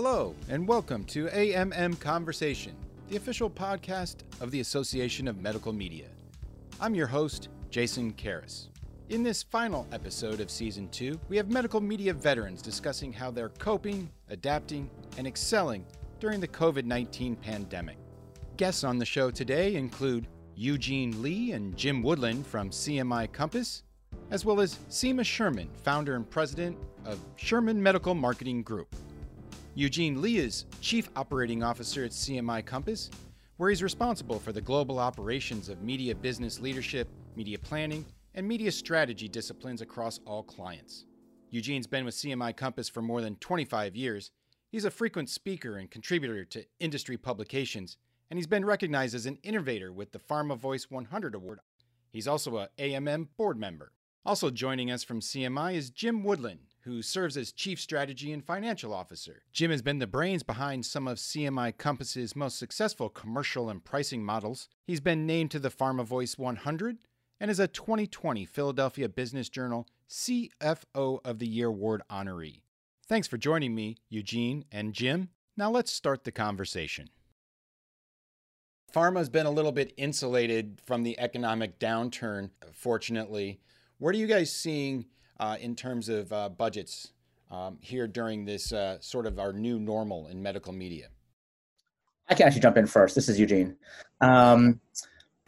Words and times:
Hello, 0.00 0.32
and 0.48 0.68
welcome 0.68 1.04
to 1.06 1.26
AMM 1.26 1.98
Conversation, 1.98 2.72
the 3.08 3.16
official 3.16 3.50
podcast 3.50 4.18
of 4.40 4.52
the 4.52 4.60
Association 4.60 5.26
of 5.26 5.42
Medical 5.42 5.72
Media. 5.72 6.06
I'm 6.80 6.94
your 6.94 7.08
host, 7.08 7.48
Jason 7.68 8.12
Karras. 8.12 8.68
In 9.08 9.24
this 9.24 9.42
final 9.42 9.88
episode 9.90 10.38
of 10.38 10.52
Season 10.52 10.88
2, 10.90 11.18
we 11.28 11.36
have 11.36 11.50
medical 11.50 11.80
media 11.80 12.14
veterans 12.14 12.62
discussing 12.62 13.12
how 13.12 13.32
they're 13.32 13.48
coping, 13.48 14.08
adapting, 14.30 14.88
and 15.16 15.26
excelling 15.26 15.84
during 16.20 16.38
the 16.38 16.46
COVID 16.46 16.84
19 16.84 17.34
pandemic. 17.34 17.96
Guests 18.56 18.84
on 18.84 18.98
the 18.98 19.04
show 19.04 19.32
today 19.32 19.74
include 19.74 20.28
Eugene 20.54 21.20
Lee 21.20 21.50
and 21.50 21.76
Jim 21.76 22.04
Woodland 22.04 22.46
from 22.46 22.70
CMI 22.70 23.32
Compass, 23.32 23.82
as 24.30 24.44
well 24.44 24.60
as 24.60 24.76
Seema 24.88 25.24
Sherman, 25.24 25.68
founder 25.82 26.14
and 26.14 26.30
president 26.30 26.78
of 27.04 27.18
Sherman 27.34 27.82
Medical 27.82 28.14
Marketing 28.14 28.62
Group. 28.62 28.94
Eugene 29.78 30.20
Lee 30.20 30.38
is 30.38 30.64
Chief 30.80 31.08
Operating 31.14 31.62
Officer 31.62 32.04
at 32.04 32.10
CMI 32.10 32.66
Compass, 32.66 33.10
where 33.58 33.70
he's 33.70 33.80
responsible 33.80 34.40
for 34.40 34.50
the 34.50 34.60
global 34.60 34.98
operations 34.98 35.68
of 35.68 35.82
media 35.82 36.16
business 36.16 36.58
leadership, 36.58 37.08
media 37.36 37.60
planning, 37.60 38.04
and 38.34 38.44
media 38.44 38.72
strategy 38.72 39.28
disciplines 39.28 39.80
across 39.80 40.18
all 40.26 40.42
clients. 40.42 41.04
Eugene's 41.50 41.86
been 41.86 42.04
with 42.04 42.16
CMI 42.16 42.56
Compass 42.56 42.88
for 42.88 43.02
more 43.02 43.20
than 43.20 43.36
25 43.36 43.94
years. 43.94 44.32
He's 44.68 44.84
a 44.84 44.90
frequent 44.90 45.30
speaker 45.30 45.76
and 45.76 45.88
contributor 45.88 46.44
to 46.46 46.64
industry 46.80 47.16
publications, 47.16 47.98
and 48.32 48.36
he's 48.36 48.48
been 48.48 48.64
recognized 48.64 49.14
as 49.14 49.26
an 49.26 49.38
innovator 49.44 49.92
with 49.92 50.10
the 50.10 50.18
Pharma 50.18 50.58
Voice 50.58 50.90
100 50.90 51.36
Award. 51.36 51.60
He's 52.10 52.26
also 52.26 52.56
a 52.56 52.68
AMM 52.80 53.28
board 53.36 53.56
member. 53.56 53.92
Also 54.26 54.50
joining 54.50 54.90
us 54.90 55.04
from 55.04 55.20
CMI 55.20 55.76
is 55.76 55.90
Jim 55.90 56.24
Woodland, 56.24 56.58
who 56.88 57.02
serves 57.02 57.36
as 57.36 57.52
Chief 57.52 57.78
Strategy 57.78 58.32
and 58.32 58.44
Financial 58.44 58.94
Officer. 58.94 59.42
Jim 59.52 59.70
has 59.70 59.82
been 59.82 59.98
the 59.98 60.06
brains 60.06 60.42
behind 60.42 60.86
some 60.86 61.06
of 61.06 61.18
CMI 61.18 61.76
Compass's 61.76 62.34
most 62.34 62.58
successful 62.58 63.08
commercial 63.08 63.68
and 63.68 63.84
pricing 63.84 64.24
models. 64.24 64.68
He's 64.86 65.00
been 65.00 65.26
named 65.26 65.50
to 65.52 65.58
the 65.58 65.70
Pharma 65.70 66.04
Voice 66.04 66.38
100 66.38 66.98
and 67.40 67.50
is 67.50 67.60
a 67.60 67.68
2020 67.68 68.44
Philadelphia 68.46 69.08
Business 69.08 69.48
Journal 69.48 69.86
CFO 70.08 71.20
of 71.24 71.38
the 71.38 71.46
Year 71.46 71.68
Award 71.68 72.02
honoree. 72.10 72.62
Thanks 73.06 73.28
for 73.28 73.36
joining 73.36 73.74
me, 73.74 73.96
Eugene 74.08 74.64
and 74.72 74.92
Jim. 74.94 75.28
Now 75.56 75.70
let's 75.70 75.92
start 75.92 76.24
the 76.24 76.32
conversation. 76.32 77.10
Pharma's 78.94 79.28
been 79.28 79.46
a 79.46 79.50
little 79.50 79.72
bit 79.72 79.92
insulated 79.98 80.80
from 80.86 81.02
the 81.02 81.18
economic 81.20 81.78
downturn, 81.78 82.50
fortunately. 82.72 83.60
What 83.98 84.14
are 84.14 84.18
you 84.18 84.26
guys 84.26 84.50
seeing 84.50 85.04
in 85.60 85.74
terms 85.74 86.08
of 86.08 86.32
uh, 86.32 86.48
budgets 86.48 87.12
um, 87.50 87.78
here 87.80 88.06
during 88.06 88.44
this 88.44 88.72
uh, 88.72 88.98
sort 89.00 89.26
of 89.26 89.38
our 89.38 89.52
new 89.52 89.78
normal 89.78 90.28
in 90.28 90.42
medical 90.42 90.72
media? 90.72 91.08
I 92.28 92.34
can 92.34 92.46
actually 92.46 92.60
jump 92.60 92.76
in 92.76 92.86
first. 92.86 93.14
This 93.14 93.28
is 93.28 93.40
Eugene. 93.40 93.76
Um, 94.20 94.80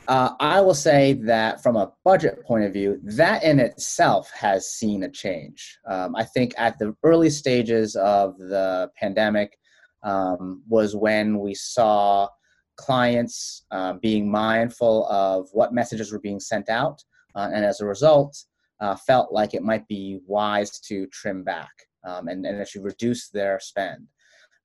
uh, 0.09 0.31
I 0.41 0.61
will 0.61 0.75
say 0.75 1.13
that 1.13 1.63
from 1.63 1.77
a 1.77 1.93
budget 2.05 2.43
point 2.45 2.65
of 2.65 2.73
view, 2.73 2.99
that 3.03 3.45
in 3.45 3.61
itself 3.61 4.31
has 4.31 4.73
seen 4.73 5.03
a 5.03 5.11
change. 5.11 5.79
Um, 5.87 6.17
I 6.17 6.25
think 6.25 6.53
at 6.57 6.79
the 6.79 6.97
early 7.05 7.31
stages 7.31 7.97
of 7.97 8.39
the 8.39 8.91
pandemic 8.97 9.59
um, 10.03 10.63
was 10.69 10.97
when 10.97 11.39
we 11.39 11.55
saw 11.55 12.29
clients 12.77 13.67
uh, 13.71 13.93
being 13.95 14.31
mindful 14.31 15.07
of 15.09 15.49
what 15.53 15.75
messages 15.75 16.11
were 16.11 16.19
being 16.19 16.41
sent 16.41 16.71
out, 16.71 17.05
uh, 17.35 17.51
and 17.53 17.65
as 17.65 17.81
a 17.81 17.87
result, 17.87 18.43
uh, 18.81 18.97
felt 18.97 19.33
like 19.33 19.55
it 19.55 19.63
might 19.63 19.87
be 19.89 20.21
wise 20.27 20.79
to 20.81 21.07
trim 21.09 21.45
back 21.45 21.71
um, 22.05 22.29
and, 22.29 22.45
and 22.47 22.61
actually 22.61 22.83
reduce 22.83 23.29
their 23.29 23.59
spend. 23.61 24.07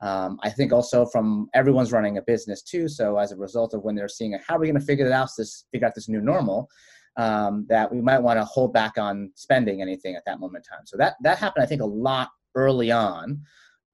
Um, 0.02 0.40
I 0.44 0.50
think 0.50 0.74
also 0.74 1.06
from 1.06 1.48
everyone's 1.54 1.92
running 1.92 2.18
a 2.18 2.22
business 2.22 2.62
too. 2.62 2.88
So 2.88 3.18
as 3.18 3.32
a 3.32 3.38
result 3.38 3.74
of 3.74 3.84
when 3.84 3.96
they're 3.96 4.08
seeing 4.08 4.38
how 4.46 4.56
are 4.56 4.60
we 4.60 4.68
going 4.68 4.80
to 4.80 4.86
figure 4.86 5.12
out 5.12 5.30
this 5.38 5.66
figure 5.72 5.88
out 5.88 5.96
this 5.96 6.10
new 6.10 6.22
normal, 6.22 6.70
um, 7.18 7.66
that 7.70 7.92
we 7.92 8.02
might 8.02 8.20
want 8.20 8.40
to 8.40 8.46
hold 8.46 8.74
back 8.74 8.98
on 8.98 9.32
spending 9.36 9.82
anything 9.82 10.16
at 10.16 10.24
that 10.26 10.40
moment 10.40 10.66
in 10.70 10.78
time. 10.78 10.86
So 10.86 10.98
that 10.98 11.16
that 11.22 11.38
happened, 11.38 11.64
I 11.64 11.68
think, 11.68 11.82
a 11.82 11.86
lot 11.86 12.30
early 12.56 12.92
on. 12.92 13.42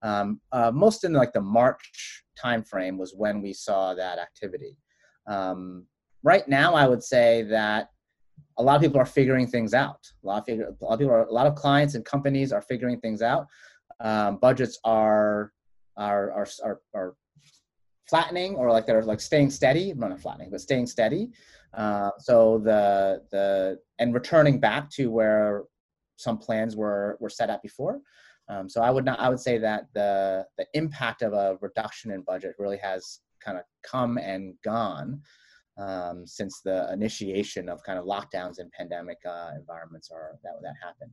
Um, 0.04 0.42
uh, 0.52 0.72
most 0.72 1.04
in 1.04 1.14
like 1.14 1.34
the 1.34 1.42
March 1.42 2.24
timeframe 2.44 2.98
was 2.98 3.14
when 3.16 3.42
we 3.42 3.54
saw 3.54 3.94
that 3.94 4.18
activity. 4.18 4.78
Um, 5.28 5.86
right 6.24 6.48
now, 6.48 6.74
I 6.74 6.88
would 6.88 7.04
say 7.04 7.44
that 7.44 7.90
a 8.58 8.64
lot 8.64 8.76
of 8.76 8.82
people 8.82 9.00
are 9.00 9.06
figuring 9.06 9.48
things 9.48 9.74
out. 9.74 10.00
A 10.24 10.28
lot 10.28 10.40
of, 10.40 10.46
figure, 10.46 10.66
a 10.66 10.84
lot 10.84 10.94
of 10.94 11.00
people, 11.00 11.14
are, 11.14 11.26
a 11.26 11.34
lot 11.34 11.48
of 11.48 11.56
clients 11.56 11.96
and 11.96 12.06
companies 12.06 12.52
are 12.52 12.62
figuring 12.62 13.00
things 13.00 13.22
out. 13.22 13.48
Um, 14.00 14.38
budgets 14.38 14.80
are, 14.84 15.52
are 15.98 16.32
are 16.32 16.48
are 16.64 16.82
are 16.94 17.16
flattening 18.10 18.56
or 18.56 18.72
like 18.72 18.86
they're 18.86 19.04
like 19.04 19.22
staying 19.22 19.50
steady. 19.50 19.94
Not 19.94 20.20
flattening, 20.20 20.50
but 20.50 20.62
staying 20.62 20.88
steady. 20.88 21.30
Uh, 21.74 22.12
so 22.20 22.60
the 22.64 23.22
the 23.32 23.80
and 24.00 24.14
returning 24.14 24.60
back 24.60 24.90
to 24.92 25.10
where 25.10 25.64
some 26.18 26.38
plans 26.38 26.76
were 26.76 27.18
were 27.20 27.30
set 27.30 27.50
at 27.50 27.62
before. 27.62 28.00
Um, 28.50 28.68
so 28.68 28.82
I 28.82 28.90
would 28.90 29.06
not 29.06 29.20
I 29.20 29.30
would 29.30 29.40
say 29.40 29.58
that 29.60 29.86
the 29.94 30.46
the 30.58 30.66
impact 30.74 31.22
of 31.22 31.34
a 31.34 31.58
reduction 31.62 32.12
in 32.12 32.22
budget 32.22 32.56
really 32.60 32.78
has 32.78 33.20
kind 33.40 33.58
of 33.58 33.64
come 33.84 34.18
and 34.18 34.54
gone 34.64 35.22
um, 35.78 36.26
since 36.26 36.62
the 36.62 36.92
initiation 36.92 37.70
of 37.70 37.84
kind 37.84 37.98
of 37.98 38.06
lockdowns 38.06 38.60
and 38.60 38.72
pandemic 38.72 39.18
uh, 39.28 39.52
environments 39.58 40.10
are 40.12 40.38
that 40.44 40.54
that 40.62 40.74
happened. 40.82 41.12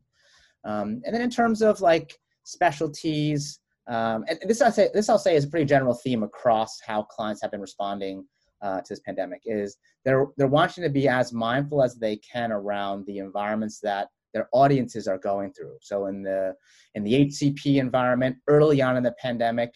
Um, 0.65 1.01
and 1.05 1.15
then 1.15 1.23
in 1.23 1.31
terms 1.31 1.63
of 1.63 1.81
like 1.81 2.19
specialties, 2.45 3.61
um, 3.89 4.25
and 4.29 4.39
this 4.47 4.61
I 4.61 4.71
say 4.71 4.91
this 4.93 5.09
I'll 5.09 5.19
say 5.19 5.37
is 5.37 5.45
a 5.45 5.49
pretty 5.49 5.67
general 5.67 5.95
theme 5.95 6.23
across 6.23 6.79
how 6.87 7.03
clients 7.03 7.41
have 7.43 7.51
been 7.51 7.61
responding 7.61 8.25
uh, 8.61 8.81
to 8.81 8.87
this 8.91 9.01
pandemic 9.01 9.43
is 9.45 9.77
they're 10.05 10.27
they're 10.37 10.47
wanting 10.47 10.85
to 10.85 10.91
be 10.91 11.09
as 11.09 11.33
mindful 11.33 11.83
as 11.83 11.97
they 11.97 12.17
can 12.17 12.53
around 12.53 13.07
the 13.07 13.19
environments 13.19 13.81
that 13.81 14.09
their 14.35 14.49
audiences 14.53 15.09
are 15.09 15.19
going 15.19 15.53
through. 15.53 15.77
So 15.81 16.07
in 16.07 16.23
the 16.23 16.55
in 16.95 17.05
the 17.05 17.27
HCP 17.27 17.77
environment 17.77 18.37
early 18.47 18.83
on 18.83 18.97
in 18.97 19.03
the 19.03 19.15
pandemic, 19.21 19.73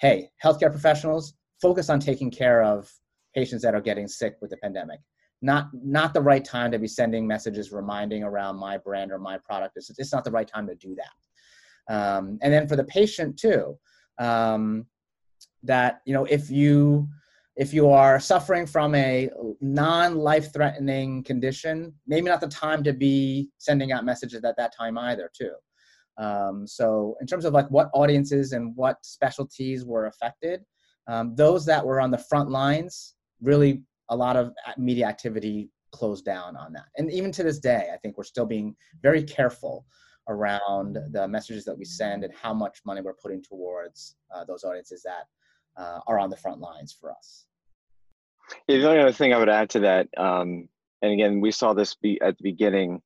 hey, 0.00 0.30
healthcare 0.42 0.70
professionals 0.70 1.34
focus 1.60 1.90
on 1.90 1.98
taking 1.98 2.30
care 2.30 2.62
of 2.62 2.90
patients 3.38 3.62
that 3.62 3.74
are 3.74 3.80
getting 3.80 4.08
sick 4.08 4.36
with 4.40 4.50
the 4.50 4.56
pandemic. 4.58 5.00
Not 5.40 5.68
not 5.72 6.14
the 6.14 6.26
right 6.30 6.44
time 6.44 6.70
to 6.72 6.78
be 6.78 6.88
sending 6.88 7.26
messages 7.26 7.72
reminding 7.72 8.22
around 8.24 8.56
my 8.56 8.76
brand 8.76 9.12
or 9.12 9.18
my 9.18 9.36
product. 9.38 9.72
It's, 9.76 9.90
it's 9.96 10.12
not 10.12 10.24
the 10.24 10.36
right 10.38 10.48
time 10.54 10.66
to 10.66 10.74
do 10.74 10.96
that. 11.02 11.94
Um, 11.94 12.38
and 12.42 12.52
then 12.52 12.66
for 12.68 12.76
the 12.76 12.84
patient 12.84 13.38
too, 13.38 13.78
um, 14.18 14.86
that 15.62 16.00
you 16.04 16.14
know 16.14 16.24
if 16.24 16.50
you 16.50 17.08
if 17.56 17.74
you 17.74 17.90
are 17.90 18.20
suffering 18.20 18.66
from 18.66 18.94
a 18.94 19.28
non-life 19.60 20.52
threatening 20.52 21.24
condition 21.24 21.92
maybe 22.06 22.28
not 22.28 22.40
the 22.40 22.48
time 22.48 22.82
to 22.84 22.92
be 22.92 23.48
sending 23.58 23.90
out 23.92 24.04
messages 24.04 24.44
at 24.44 24.56
that 24.56 24.72
time 24.76 24.96
either 24.96 25.30
too 25.36 25.54
um, 26.18 26.66
so 26.66 27.16
in 27.20 27.26
terms 27.26 27.44
of 27.44 27.52
like 27.52 27.68
what 27.68 27.90
audiences 27.94 28.52
and 28.52 28.74
what 28.76 29.04
specialties 29.04 29.84
were 29.84 30.06
affected 30.06 30.64
um, 31.08 31.34
those 31.34 31.64
that 31.66 31.84
were 31.84 32.00
on 32.00 32.10
the 32.10 32.24
front 32.30 32.50
lines 32.50 33.14
really 33.42 33.82
a 34.10 34.16
lot 34.16 34.36
of 34.36 34.52
media 34.76 35.06
activity 35.06 35.70
closed 35.92 36.24
down 36.24 36.56
on 36.56 36.72
that. 36.72 36.86
And 36.96 37.10
even 37.10 37.32
to 37.32 37.42
this 37.42 37.58
day, 37.58 37.88
I 37.92 37.96
think 37.98 38.16
we're 38.16 38.24
still 38.24 38.46
being 38.46 38.74
very 39.02 39.22
careful 39.22 39.86
around 40.28 40.98
the 41.12 41.26
messages 41.26 41.64
that 41.64 41.76
we 41.76 41.84
send 41.84 42.24
and 42.24 42.32
how 42.34 42.52
much 42.52 42.80
money 42.84 43.00
we're 43.00 43.14
putting 43.14 43.42
towards 43.42 44.16
uh, 44.34 44.44
those 44.44 44.64
audiences 44.64 45.02
that 45.02 45.82
uh, 45.82 46.00
are 46.06 46.18
on 46.18 46.30
the 46.30 46.36
front 46.36 46.60
lines 46.60 46.96
for 46.98 47.10
us. 47.10 47.46
Yeah, 48.66 48.78
the 48.78 48.88
only 48.88 49.00
other 49.00 49.12
thing 49.12 49.32
I 49.32 49.38
would 49.38 49.48
add 49.48 49.70
to 49.70 49.80
that, 49.80 50.08
um, 50.16 50.68
and 51.02 51.12
again, 51.12 51.40
we 51.40 51.50
saw 51.50 51.72
this 51.72 51.94
be 51.94 52.20
at 52.20 52.36
the 52.38 52.42
beginning, 52.42 53.00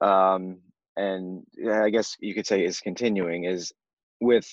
um, 0.00 0.58
and 0.96 1.44
I 1.70 1.90
guess 1.90 2.16
you 2.20 2.34
could 2.34 2.46
say 2.46 2.64
is 2.64 2.80
continuing, 2.80 3.44
is 3.44 3.72
with 4.20 4.46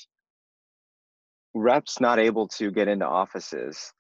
reps 1.54 2.00
not 2.00 2.20
able 2.20 2.48
to 2.48 2.72
get 2.72 2.88
into 2.88 3.06
offices 3.06 3.94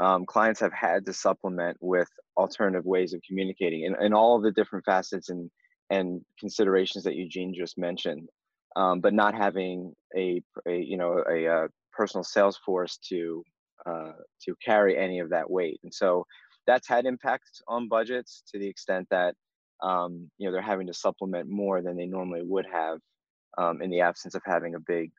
um, 0.00 0.26
clients 0.26 0.60
have 0.60 0.72
had 0.72 1.06
to 1.06 1.12
supplement 1.12 1.76
with 1.80 2.08
alternative 2.36 2.84
ways 2.84 3.14
of 3.14 3.20
communicating 3.26 3.86
and, 3.86 3.96
and 3.96 4.14
all 4.14 4.40
the 4.40 4.52
different 4.52 4.84
facets 4.84 5.28
and 5.28 5.50
and 5.90 6.22
considerations 6.40 7.04
that 7.04 7.14
Eugene 7.14 7.54
just 7.54 7.76
mentioned, 7.76 8.28
um, 8.74 9.00
but 9.00 9.12
not 9.12 9.34
having 9.34 9.92
a, 10.16 10.42
a 10.66 10.76
you 10.76 10.96
know 10.96 11.22
a, 11.28 11.44
a, 11.44 11.68
personal 11.92 12.24
sales 12.24 12.58
force 12.64 12.98
to 13.08 13.44
uh, 13.86 14.12
to 14.42 14.54
carry 14.64 14.98
any 14.98 15.20
of 15.20 15.30
that 15.30 15.48
weight, 15.48 15.78
and 15.84 15.92
so 15.92 16.24
that's 16.66 16.88
had 16.88 17.06
impacts 17.06 17.60
on 17.68 17.88
budgets 17.88 18.42
to 18.50 18.58
the 18.58 18.66
extent 18.66 19.06
that 19.10 19.34
um, 19.82 20.30
you 20.38 20.46
know 20.46 20.52
they're 20.52 20.62
having 20.62 20.86
to 20.86 20.94
supplement 20.94 21.48
more 21.48 21.82
than 21.82 21.96
they 21.96 22.06
normally 22.06 22.42
would 22.42 22.66
have 22.72 22.98
um, 23.58 23.82
in 23.82 23.90
the 23.90 24.00
absence 24.00 24.34
of 24.34 24.42
having 24.44 24.74
a 24.74 24.80
big 24.80 25.12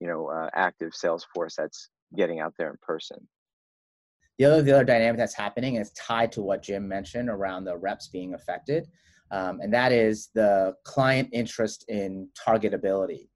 you 0.00 0.06
know 0.06 0.28
uh, 0.28 0.48
active 0.54 0.94
sales 0.94 1.26
force 1.34 1.56
that's 1.56 1.88
getting 2.16 2.40
out 2.40 2.54
there 2.56 2.70
in 2.70 2.76
person. 2.80 3.28
The 4.42 4.50
other, 4.50 4.62
the 4.62 4.72
other 4.72 4.84
dynamic 4.84 5.18
that's 5.18 5.36
happening 5.36 5.76
is 5.76 5.92
tied 5.92 6.32
to 6.32 6.42
what 6.42 6.64
Jim 6.64 6.88
mentioned 6.88 7.28
around 7.28 7.62
the 7.62 7.76
reps 7.78 8.08
being 8.08 8.34
affected, 8.34 8.88
um, 9.30 9.60
and 9.60 9.72
that 9.72 9.92
is 9.92 10.30
the 10.34 10.74
client 10.82 11.28
interest 11.30 11.84
in 11.86 12.28
targetability. 12.36 13.28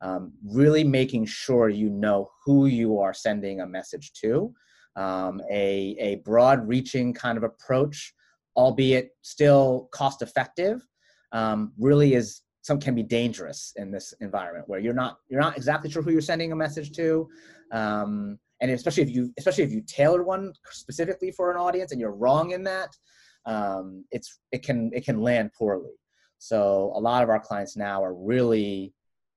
um, 0.00 0.32
really 0.42 0.84
making 0.84 1.26
sure 1.26 1.68
you 1.68 1.90
know 1.90 2.30
who 2.44 2.64
you 2.64 2.98
are 2.98 3.12
sending 3.12 3.60
a 3.60 3.66
message 3.66 4.12
to. 4.20 4.54
Um, 4.96 5.42
a, 5.50 5.96
a 5.98 6.16
broad 6.24 6.66
reaching 6.66 7.12
kind 7.12 7.36
of 7.36 7.44
approach, 7.44 8.14
albeit 8.56 9.10
still 9.20 9.88
cost 9.92 10.22
effective, 10.22 10.86
um, 11.32 11.72
really 11.78 12.14
is 12.14 12.40
some 12.62 12.80
can 12.80 12.94
be 12.94 13.02
dangerous 13.02 13.74
in 13.76 13.90
this 13.90 14.14
environment 14.22 14.66
where 14.66 14.80
you're 14.80 14.94
not 14.94 15.18
you're 15.28 15.40
not 15.40 15.56
exactly 15.56 15.90
sure 15.90 16.02
who 16.02 16.12
you're 16.12 16.22
sending 16.22 16.52
a 16.52 16.56
message 16.56 16.92
to 16.92 17.28
um, 17.72 18.38
and 18.64 18.72
especially 18.72 19.02
if 19.02 19.10
you 19.10 19.30
especially 19.38 19.62
if 19.62 19.70
you 19.70 19.82
tailor 19.86 20.22
one 20.22 20.54
specifically 20.70 21.30
for 21.30 21.50
an 21.50 21.58
audience 21.58 21.92
and 21.92 22.00
you're 22.00 22.14
wrong 22.14 22.52
in 22.52 22.64
that 22.64 22.96
um, 23.44 24.06
it's 24.10 24.38
it 24.52 24.62
can 24.62 24.90
it 24.94 25.04
can 25.04 25.20
land 25.20 25.52
poorly. 25.52 25.92
So 26.38 26.90
a 26.94 27.00
lot 27.00 27.22
of 27.22 27.28
our 27.28 27.38
clients 27.38 27.76
now 27.76 28.02
are 28.02 28.14
really 28.14 28.94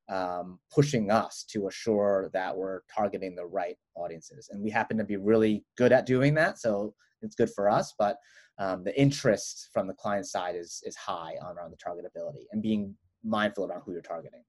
um, 0.07 0.59
pushing 0.73 1.11
us 1.11 1.43
to 1.49 1.67
assure 1.67 2.29
that 2.31 2.55
we're 2.55 2.81
targeting 2.93 3.35
the 3.35 3.45
right 3.45 3.75
audiences. 3.95 4.47
And 4.49 4.63
we 4.63 4.69
happen 4.69 4.97
to 4.97 5.03
be 5.03 5.17
really 5.17 5.65
good 5.77 5.91
at 5.91 6.05
doing 6.05 6.33
that 6.35 6.57
so 6.57 6.93
it's 7.21 7.35
good 7.35 7.49
for 7.49 7.69
us 7.69 7.93
but 7.99 8.17
um, 8.59 8.83
the 8.83 8.97
interest 8.97 9.69
from 9.73 9.87
the 9.87 9.93
client 9.93 10.25
side 10.25 10.55
is 10.55 10.81
is 10.85 10.95
high 10.95 11.33
on 11.41 11.57
around 11.57 11.71
the 11.71 11.77
targetability 11.77 12.45
and 12.51 12.61
being 12.61 12.95
mindful 13.23 13.65
around 13.65 13.81
who 13.83 13.91
you're 13.91 14.01
targeting 14.01 14.43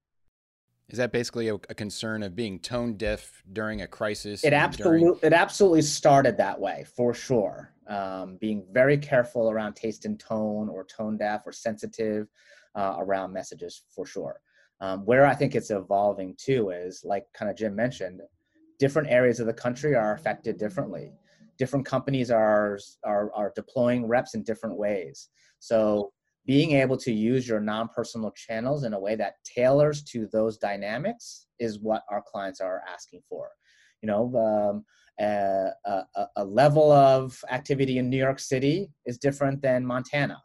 is 0.88 0.98
that 0.98 1.12
basically 1.12 1.48
a, 1.48 1.54
a, 1.54 1.74
concern 1.74 2.22
of 2.22 2.34
being 2.34 2.58
tone 2.58 2.94
deaf 2.94 3.42
during 3.52 3.82
a 3.82 3.86
crisis? 3.86 4.42
It 4.42 4.54
absolutely 4.54 5.00
during... 5.00 5.18
it 5.22 5.32
absolutely 5.32 5.82
started 5.82 6.36
that 6.38 6.58
way 6.58 6.86
for 6.96 7.12
sure. 7.12 7.72
Um, 7.88 8.36
being 8.40 8.64
very 8.72 8.96
careful 8.96 9.50
around 9.50 9.74
taste 9.74 10.04
and 10.04 10.18
tone, 10.18 10.68
or 10.68 10.84
tone 10.84 11.16
deaf, 11.16 11.42
or 11.46 11.52
sensitive 11.52 12.28
uh, 12.74 12.96
around 12.98 13.32
messages 13.32 13.82
for 13.94 14.06
sure. 14.06 14.40
Um, 14.80 15.04
where 15.04 15.26
I 15.26 15.34
think 15.34 15.54
it's 15.54 15.70
evolving 15.70 16.36
too 16.38 16.70
is 16.70 17.02
like 17.04 17.26
kind 17.34 17.50
of 17.50 17.56
Jim 17.56 17.74
mentioned, 17.74 18.20
different 18.78 19.08
areas 19.08 19.40
of 19.40 19.46
the 19.46 19.52
country 19.52 19.94
are 19.94 20.14
affected 20.14 20.56
differently. 20.56 21.12
Different 21.58 21.84
companies 21.84 22.30
are 22.30 22.78
are, 23.04 23.30
are 23.34 23.52
deploying 23.54 24.06
reps 24.06 24.34
in 24.34 24.42
different 24.42 24.76
ways. 24.76 25.28
So 25.58 26.12
being 26.48 26.72
able 26.72 26.96
to 26.96 27.12
use 27.12 27.46
your 27.46 27.60
non-personal 27.60 28.30
channels 28.30 28.84
in 28.84 28.94
a 28.94 28.98
way 28.98 29.14
that 29.14 29.34
tailors 29.44 30.02
to 30.02 30.26
those 30.32 30.56
dynamics 30.56 31.46
is 31.58 31.78
what 31.78 32.02
our 32.10 32.22
clients 32.26 32.58
are 32.62 32.82
asking 32.90 33.20
for. 33.28 33.50
You 34.00 34.06
know 34.06 34.34
um, 34.36 34.84
a, 35.20 35.72
a, 35.84 36.26
a, 36.36 36.44
level 36.44 36.90
of 36.90 37.38
activity 37.50 37.98
in 37.98 38.08
new 38.08 38.16
york 38.16 38.38
city 38.38 38.88
is 39.04 39.18
different 39.18 39.60
than 39.60 39.84
montana. 39.84 40.40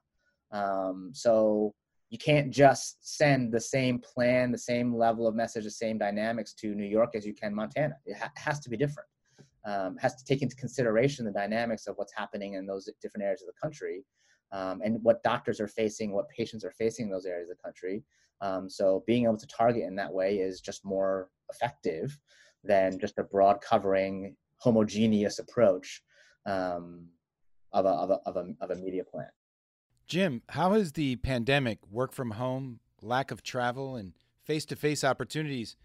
Um, 0.51 1.11
so 1.13 1.73
you 2.09 2.17
can't 2.17 2.51
just 2.51 2.97
send 3.17 3.53
the 3.53 3.61
same 3.61 3.99
plan 3.99 4.51
the 4.51 4.57
same 4.57 4.93
level 4.93 5.25
of 5.25 5.35
message 5.35 5.63
the 5.63 5.71
same 5.71 5.97
dynamics 5.97 6.53
to 6.55 6.75
new 6.75 6.85
york 6.97 7.11
as 7.15 7.25
you 7.25 7.33
can 7.33 7.55
montana. 7.55 7.95
It 8.05 8.17
ha- 8.17 8.31
has 8.35 8.59
to 8.61 8.69
be 8.69 8.75
different 8.75 9.07
um, 9.65 9.97
has 9.97 10.15
to 10.15 10.25
take 10.25 10.41
into 10.41 10.55
consideration 10.55 11.25
the 11.25 11.31
dynamics 11.31 11.87
of 11.87 11.95
what's 11.97 12.13
happening 12.13 12.53
in 12.53 12.65
those 12.65 12.89
different 13.01 13.23
areas 13.23 13.41
of 13.41 13.47
the 13.47 13.59
country 13.61 14.03
um, 14.51 14.81
and 14.83 15.01
what 15.03 15.23
doctors 15.23 15.59
are 15.59 15.67
facing, 15.67 16.11
what 16.11 16.29
patients 16.29 16.63
are 16.63 16.71
facing 16.71 17.05
in 17.05 17.11
those 17.11 17.25
areas 17.25 17.49
of 17.49 17.57
the 17.57 17.63
country. 17.63 18.03
Um, 18.41 18.69
so 18.69 19.03
being 19.07 19.23
able 19.23 19.37
to 19.37 19.47
target 19.47 19.83
in 19.83 19.95
that 19.95 20.13
way 20.13 20.37
is 20.37 20.61
just 20.61 20.83
more 20.83 21.29
effective 21.49 22.17
than 22.63 22.99
just 22.99 23.17
a 23.17 23.23
broad 23.23 23.61
covering 23.61 24.35
homogeneous 24.57 25.39
approach 25.39 26.03
um, 26.45 27.07
of, 27.71 27.85
a, 27.85 27.89
of, 27.89 28.09
a, 28.11 28.19
of, 28.25 28.35
a, 28.37 28.53
of 28.61 28.71
a 28.71 28.75
media 28.75 29.03
plan. 29.03 29.27
Jim, 30.07 30.41
how 30.49 30.73
has 30.73 30.91
the 30.91 31.15
pandemic, 31.17 31.79
work 31.89 32.11
from 32.11 32.31
home, 32.31 32.79
lack 33.01 33.31
of 33.31 33.43
travel, 33.43 33.95
and 33.95 34.13
face 34.43 34.65
to 34.65 34.75
face 34.75 35.03
opportunities 35.03 35.75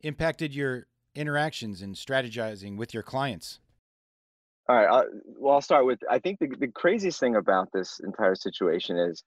impacted 0.00 0.54
your 0.54 0.86
interactions 1.14 1.82
and 1.82 1.94
strategizing 1.94 2.76
with 2.76 2.94
your 2.94 3.02
clients? 3.02 3.60
All 4.68 4.76
right. 4.76 4.88
Uh, 4.88 5.04
well, 5.38 5.54
I'll 5.54 5.60
start 5.60 5.84
with 5.84 5.98
I 6.10 6.18
think 6.18 6.38
the, 6.38 6.48
the 6.58 6.68
craziest 6.68 7.20
thing 7.20 7.36
about 7.36 7.68
this 7.72 8.00
entire 8.02 8.34
situation 8.34 8.96
is, 8.96 9.22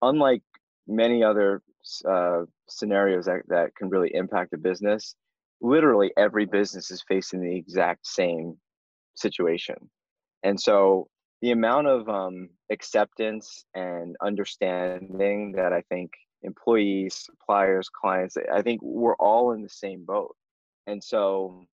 unlike 0.00 0.42
many 0.86 1.24
other 1.24 1.62
uh, 2.08 2.42
scenarios 2.68 3.26
that, 3.26 3.42
that 3.48 3.74
can 3.74 3.88
really 3.88 4.14
impact 4.14 4.52
a 4.52 4.58
business, 4.58 5.16
literally 5.60 6.12
every 6.16 6.44
business 6.44 6.90
is 6.90 7.04
facing 7.08 7.40
the 7.40 7.56
exact 7.56 8.06
same 8.06 8.56
situation. 9.14 9.76
And 10.42 10.60
so 10.60 11.08
the 11.40 11.50
amount 11.50 11.88
of 11.88 12.08
um, 12.08 12.48
acceptance 12.70 13.64
and 13.74 14.16
understanding 14.22 15.52
that 15.52 15.72
I 15.72 15.82
think 15.88 16.12
employees, 16.42 17.14
suppliers, 17.26 17.88
clients, 17.88 18.36
I 18.52 18.62
think 18.62 18.80
we're 18.82 19.16
all 19.16 19.52
in 19.52 19.62
the 19.62 19.68
same 19.68 20.04
boat. 20.04 20.36
And 20.86 21.02
so 21.02 21.66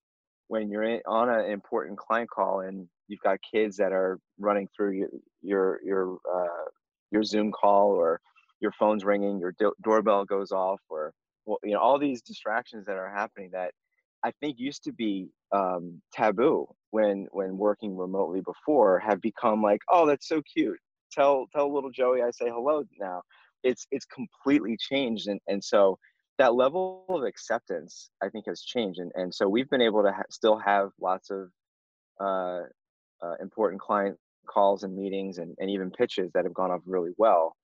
when 0.47 0.69
you're 0.69 0.83
in, 0.83 1.01
on 1.07 1.29
an 1.29 1.49
important 1.51 1.97
client 1.97 2.29
call 2.29 2.61
and 2.61 2.87
you've 3.07 3.21
got 3.21 3.39
kids 3.53 3.77
that 3.77 3.91
are 3.91 4.19
running 4.39 4.67
through 4.75 4.91
your 4.91 5.09
your 5.41 5.79
your, 5.83 6.17
uh, 6.33 6.65
your 7.11 7.23
Zoom 7.23 7.51
call 7.51 7.91
or 7.91 8.19
your 8.59 8.71
phone's 8.73 9.05
ringing, 9.05 9.39
your 9.39 9.53
do- 9.57 9.73
doorbell 9.83 10.25
goes 10.25 10.51
off, 10.51 10.81
or 10.89 11.13
well, 11.45 11.59
you 11.63 11.71
know 11.73 11.79
all 11.79 11.97
these 11.97 12.21
distractions 12.21 12.85
that 12.85 12.97
are 12.97 13.09
happening 13.09 13.49
that 13.53 13.71
I 14.23 14.31
think 14.41 14.59
used 14.59 14.83
to 14.83 14.91
be 14.91 15.29
um, 15.51 16.01
taboo 16.13 16.67
when 16.91 17.27
when 17.31 17.57
working 17.57 17.95
remotely 17.95 18.41
before 18.41 18.99
have 18.99 19.21
become 19.21 19.61
like, 19.61 19.81
oh, 19.89 20.05
that's 20.05 20.27
so 20.27 20.41
cute. 20.41 20.77
Tell 21.11 21.47
tell 21.53 21.73
little 21.73 21.91
Joey 21.91 22.21
I 22.21 22.31
say 22.31 22.49
hello 22.49 22.83
now. 22.99 23.21
It's 23.63 23.87
it's 23.91 24.05
completely 24.05 24.77
changed, 24.79 25.27
and 25.27 25.39
and 25.47 25.63
so 25.63 25.97
that 26.39 26.55
level 26.55 27.05
of 27.09 27.23
acceptance 27.23 28.09
i 28.23 28.29
think 28.29 28.45
has 28.47 28.61
changed 28.61 28.99
and, 28.99 29.11
and 29.15 29.33
so 29.33 29.47
we've 29.47 29.69
been 29.69 29.81
able 29.81 30.01
to 30.01 30.11
ha- 30.11 30.23
still 30.29 30.57
have 30.57 30.89
lots 30.99 31.29
of 31.29 31.49
uh, 32.19 32.63
uh, 33.23 33.35
important 33.41 33.79
client 33.79 34.17
calls 34.47 34.83
and 34.83 34.95
meetings 34.95 35.37
and, 35.37 35.55
and 35.59 35.69
even 35.69 35.91
pitches 35.91 36.31
that 36.33 36.43
have 36.43 36.53
gone 36.53 36.71
off 36.71 36.81
really 36.85 37.11
well. 37.17 37.55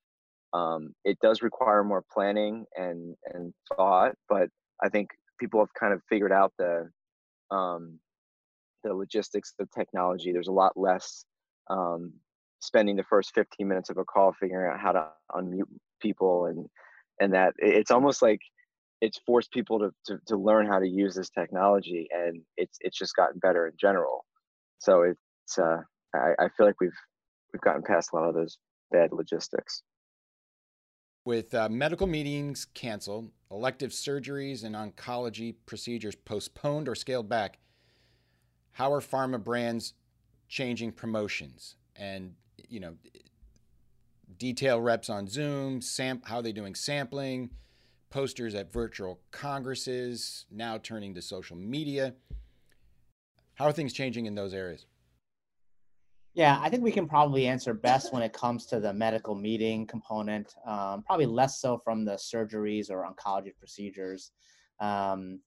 Um, 0.54 0.94
it 1.04 1.18
does 1.22 1.42
require 1.42 1.84
more 1.84 2.04
planning 2.14 2.66
and 2.78 3.16
and 3.34 3.54
thought 3.76 4.14
but 4.30 4.48
i 4.82 4.88
think 4.88 5.10
people 5.40 5.60
have 5.60 5.74
kind 5.74 5.94
of 5.94 6.02
figured 6.08 6.32
out 6.32 6.54
the 6.58 6.90
um, 7.52 8.00
the 8.84 8.94
logistics 8.94 9.54
of 9.60 9.70
technology. 9.72 10.32
There's 10.32 10.48
a 10.48 10.54
lot 10.54 10.74
less 10.76 11.26
um, 11.70 12.14
spending 12.60 12.96
the 12.96 13.04
first 13.04 13.32
15 13.36 13.68
minutes 13.68 13.90
of 13.90 13.98
a 13.98 14.06
call 14.06 14.34
figuring 14.40 14.72
out 14.72 14.80
how 14.80 14.92
to 14.92 15.08
unmute 15.32 15.68
people 16.02 16.46
and 16.46 16.68
and 17.20 17.34
that. 17.34 17.54
It's 17.58 17.92
almost 17.92 18.22
like 18.22 18.40
it's 19.02 19.20
forced 19.26 19.52
people 19.52 19.80
to, 19.80 19.92
to, 20.06 20.20
to 20.28 20.38
learn 20.38 20.68
how 20.68 20.80
to 20.80 20.88
use 20.88 21.16
this 21.16 21.30
technology 21.30 22.08
and 22.12 22.42
it's 22.58 22.78
it's 22.82 22.98
just 22.98 23.16
gotten 23.16 23.40
better 23.40 23.68
in 23.68 23.74
general. 23.80 24.26
So 24.80 25.04
it's 25.04 25.58
uh 25.58 25.82
I, 26.14 26.34
I 26.40 26.50
feel 26.56 26.66
like 26.66 26.80
we've 26.80 26.98
we've 27.54 27.62
gotten 27.62 27.84
past 27.84 28.10
a 28.14 28.16
lot 28.16 28.30
of 28.30 28.36
those 28.36 28.58
bad 28.92 29.12
logistics. 29.12 29.84
With 31.26 31.56
uh, 31.56 31.70
medical 31.70 32.08
meetings 32.08 32.66
canceled 32.74 33.32
elective 33.50 33.92
surgeries 33.92 34.64
and 34.64 34.76
oncology 34.76 35.56
procedures 35.66 36.16
postponed 36.16 36.88
or 36.88 36.96
scaled 36.96 37.30
back 37.30 37.60
how 38.72 38.92
are 38.92 39.00
pharma 39.00 39.42
brands 39.42 39.94
changing 40.50 40.92
promotions? 40.92 41.76
And 41.96 42.36
you 42.70 42.80
know 42.80 42.96
detail 44.38 44.82
reps 44.82 45.10
on 45.10 45.28
zoom 45.28 45.82
sam 45.82 46.22
how 46.26 46.38
are 46.38 46.42
they 46.42 46.52
doing 46.52 46.76
sampling 46.76 47.50
posters 48.16 48.56
at 48.56 48.72
virtual 48.72 49.20
congresses, 49.32 50.46
now 50.50 50.78
turning 50.78 51.14
to 51.14 51.22
social 51.22 51.58
media. 51.58 52.14
How 53.56 53.66
are 53.66 53.74
things 53.74 53.92
changing 53.92 54.26
in 54.26 54.36
those 54.36 54.54
areas? 54.54 54.86
Yeah, 56.34 56.58
I 56.62 56.70
think 56.70 56.82
we 56.82 56.94
can 56.94 57.10
probably 57.10 57.46
answer 57.46 57.74
best 57.74 58.14
when 58.14 58.24
it 58.24 58.32
comes 58.32 58.68
to 58.68 58.80
the 58.80 58.94
medical 58.94 59.36
meeting 59.36 59.86
component. 59.86 60.56
Um, 60.66 61.04
probably 61.04 61.26
less 61.26 61.60
so 61.60 61.78
from 61.84 62.06
the 62.06 62.14
surgeries 62.14 62.90
or 62.90 63.06
oncology 63.06 63.52
procedures. 63.60 64.32
Um, 64.80 65.42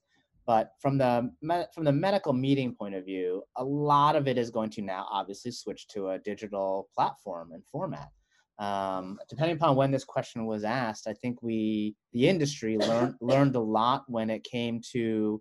but 0.44 0.72
from 0.78 0.98
the 0.98 1.30
from 1.74 1.84
the 1.84 1.92
medical 1.92 2.34
meeting 2.34 2.74
point 2.74 2.94
of 2.94 3.06
view, 3.06 3.44
a 3.56 3.64
lot 3.64 4.14
of 4.14 4.28
it 4.28 4.36
is 4.36 4.50
going 4.50 4.68
to 4.72 4.82
now 4.82 5.06
obviously 5.10 5.52
switch 5.52 5.88
to 5.88 6.10
a 6.10 6.18
digital 6.18 6.90
platform 6.94 7.52
and 7.52 7.64
format. 7.72 8.10
Um, 8.58 9.18
depending 9.28 9.56
upon 9.56 9.76
when 9.76 9.90
this 9.90 10.04
question 10.04 10.44
was 10.44 10.64
asked, 10.64 11.06
I 11.06 11.12
think 11.12 11.42
we, 11.42 11.94
the 12.12 12.28
industry, 12.28 12.76
learned 12.76 13.14
learned 13.20 13.54
a 13.54 13.60
lot 13.60 14.04
when 14.08 14.30
it 14.30 14.42
came 14.42 14.80
to 14.92 15.40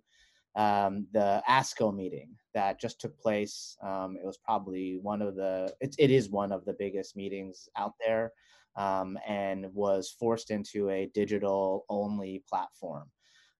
um, 0.54 1.06
the 1.12 1.42
ASCO 1.48 1.94
meeting 1.94 2.30
that 2.54 2.80
just 2.80 3.00
took 3.00 3.18
place. 3.18 3.76
Um, 3.82 4.16
it 4.20 4.26
was 4.26 4.38
probably 4.44 4.98
one 5.02 5.22
of 5.22 5.34
the, 5.34 5.72
it, 5.80 5.94
it 5.98 6.10
is 6.10 6.30
one 6.30 6.52
of 6.52 6.64
the 6.64 6.74
biggest 6.78 7.16
meetings 7.16 7.68
out 7.76 7.92
there, 8.04 8.32
um, 8.76 9.18
and 9.26 9.66
was 9.74 10.14
forced 10.18 10.50
into 10.50 10.90
a 10.90 11.10
digital 11.12 11.84
only 11.88 12.44
platform. 12.48 13.10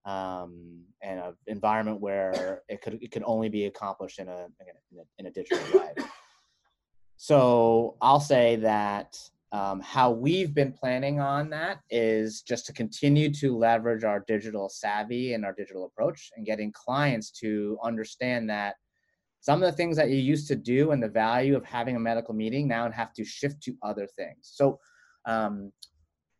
Um, 0.05 0.85
and 1.03 1.19
an 1.19 1.35
environment 1.49 2.01
where 2.01 2.63
it 2.69 2.81
could 2.81 2.99
it 3.03 3.11
could 3.11 3.25
only 3.27 3.51
be 3.51 3.67
accomplished 3.67 4.21
in 4.21 4.29
a 4.29 4.47
in 4.93 4.99
a, 4.99 5.03
in 5.19 5.27
a 5.27 5.31
digital 5.31 5.81
way. 5.81 5.93
So 7.21 7.97
I'll 8.01 8.21
say 8.21 8.57
that 8.57 9.19
um, 9.53 9.81
how 9.81 10.11
we've 10.11 10.55
been 10.55 10.73
planning 10.73 11.21
on 11.21 11.49
that 11.51 11.81
is 11.91 12.43
just 12.43 12.67
to 12.67 12.73
continue 12.73 13.33
to 13.35 13.57
leverage 13.57 14.05
our 14.05 14.25
digital 14.27 14.69
savvy 14.69 15.33
and 15.33 15.45
our 15.45 15.55
digital 15.55 15.87
approach 15.87 16.31
and 16.37 16.45
getting 16.45 16.71
clients 16.73 17.31
to 17.31 17.79
understand 17.83 18.51
that 18.51 18.75
some 19.41 19.63
of 19.63 19.71
the 19.71 19.77
things 19.77 19.97
that 19.97 20.11
you 20.11 20.17
used 20.17 20.49
to 20.49 20.57
do 20.57 20.91
and 20.91 21.03
the 21.03 21.09
value 21.09 21.57
of 21.57 21.65
having 21.65 21.97
a 21.97 22.01
medical 22.01 22.35
meeting 22.35 22.69
now 22.69 22.91
have 22.91 23.15
to 23.15 23.25
shift 23.25 23.63
to 23.63 23.75
other 23.83 24.07
things. 24.07 24.37
So 24.43 24.79
um, 25.25 25.73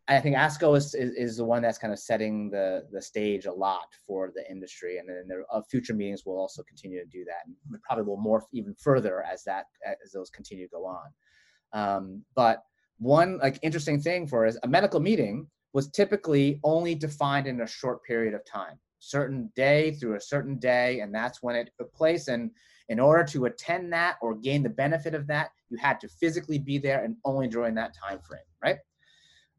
I 0.09 0.21
think 0.21 0.37
ASCO 0.37 0.77
is, 0.77 0.95
is, 0.95 1.13
is, 1.13 1.37
the 1.37 1.45
one 1.45 1.63
that's 1.63 1.79
kind 1.79 1.93
of 1.93 1.99
setting 1.99 2.51
the, 2.51 2.85
the 2.93 3.01
stage 3.01 3.47
a 3.47 3.53
lot 3.53 3.87
for 4.07 4.33
the 4.35 4.51
industry. 4.51 4.99
And 4.99 5.09
then 5.09 5.25
there 5.29 5.45
uh, 5.53 5.63
future 5.71 5.95
meetings 5.95 6.25
will 6.27 6.39
also 6.39 6.63
continue 6.63 6.99
to 6.99 7.11
do 7.11 7.25
that 7.25 7.47
and 7.47 7.83
probably 7.83 8.05
will 8.05 8.19
morph 8.19 8.47
even 8.53 8.75
further 8.75 9.23
as 9.23 9.45
that, 9.45 9.67
as 9.87 10.13
those 10.13 10.31
continue 10.31 10.67
to 10.67 10.71
go 10.71 10.87
on. 10.87 11.07
Um, 11.73 12.25
but 12.35 12.63
one 12.99 13.39
like 13.39 13.59
interesting 13.63 14.01
thing 14.01 14.27
for 14.27 14.47
is 14.47 14.59
a 14.63 14.69
medical 14.69 15.01
meeting 15.01 15.47
was 15.73 15.89
typically 15.89 16.61
only 16.65 16.95
defined 16.95 17.47
in 17.47 17.61
a 17.61 17.67
short 17.67 18.03
period 18.05 18.35
of 18.35 18.45
time 18.45 18.79
certain 19.01 19.51
day 19.55 19.93
through 19.93 20.17
a 20.17 20.21
certain 20.21 20.59
day 20.59 21.01
and 21.01 21.15
that's 21.15 21.43
when 21.43 21.55
it 21.55 21.71
took 21.79 21.93
place. 21.95 22.29
And 22.29 22.51
in 22.89 22.99
order 22.99 23.23
to 23.25 23.45
attend 23.45 23.93
that 23.93 24.17
or 24.21 24.35
gain 24.35 24.63
the 24.63 24.71
benefit 24.71 25.15
of 25.15 25.27
that 25.29 25.51
you 25.69 25.77
had 25.77 26.01
to 26.01 26.09
physically 26.09 26.59
be 26.59 26.79
there 26.79 27.05
and 27.05 27.17
only 27.25 27.47
during 27.49 27.75
that 27.75 27.95
time 27.95 28.19
frame 28.21 28.41
right? 28.63 28.79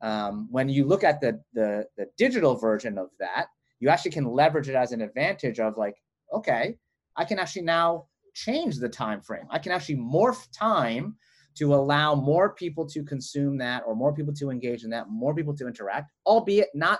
Um, 0.01 0.47
when 0.49 0.69
you 0.69 0.85
look 0.85 1.03
at 1.03 1.19
the, 1.21 1.41
the 1.53 1.85
the 1.97 2.07
digital 2.17 2.55
version 2.55 2.97
of 2.97 3.09
that 3.19 3.47
you 3.79 3.89
actually 3.89 4.11
can 4.11 4.25
leverage 4.25 4.69
it 4.69 4.75
as 4.75 4.91
an 4.91 5.01
advantage 5.01 5.59
of 5.59 5.77
like 5.77 5.95
okay 6.33 6.77
i 7.17 7.25
can 7.25 7.37
actually 7.37 7.63
now 7.63 8.05
change 8.33 8.77
the 8.77 8.89
time 8.89 9.21
frame. 9.21 9.45
I 9.49 9.59
can 9.59 9.71
actually 9.71 9.97
morph 9.97 10.47
time 10.51 11.15
to 11.59 11.75
allow 11.75 12.15
more 12.15 12.53
people 12.53 12.85
to 12.87 13.03
consume 13.03 13.57
that 13.57 13.83
or 13.85 13.95
more 13.95 14.13
people 14.13 14.33
to 14.33 14.49
engage 14.49 14.83
in 14.83 14.89
that, 14.89 15.09
more 15.09 15.35
people 15.35 15.55
to 15.55 15.67
interact, 15.67 16.11
albeit 16.25 16.69
not 16.73 16.99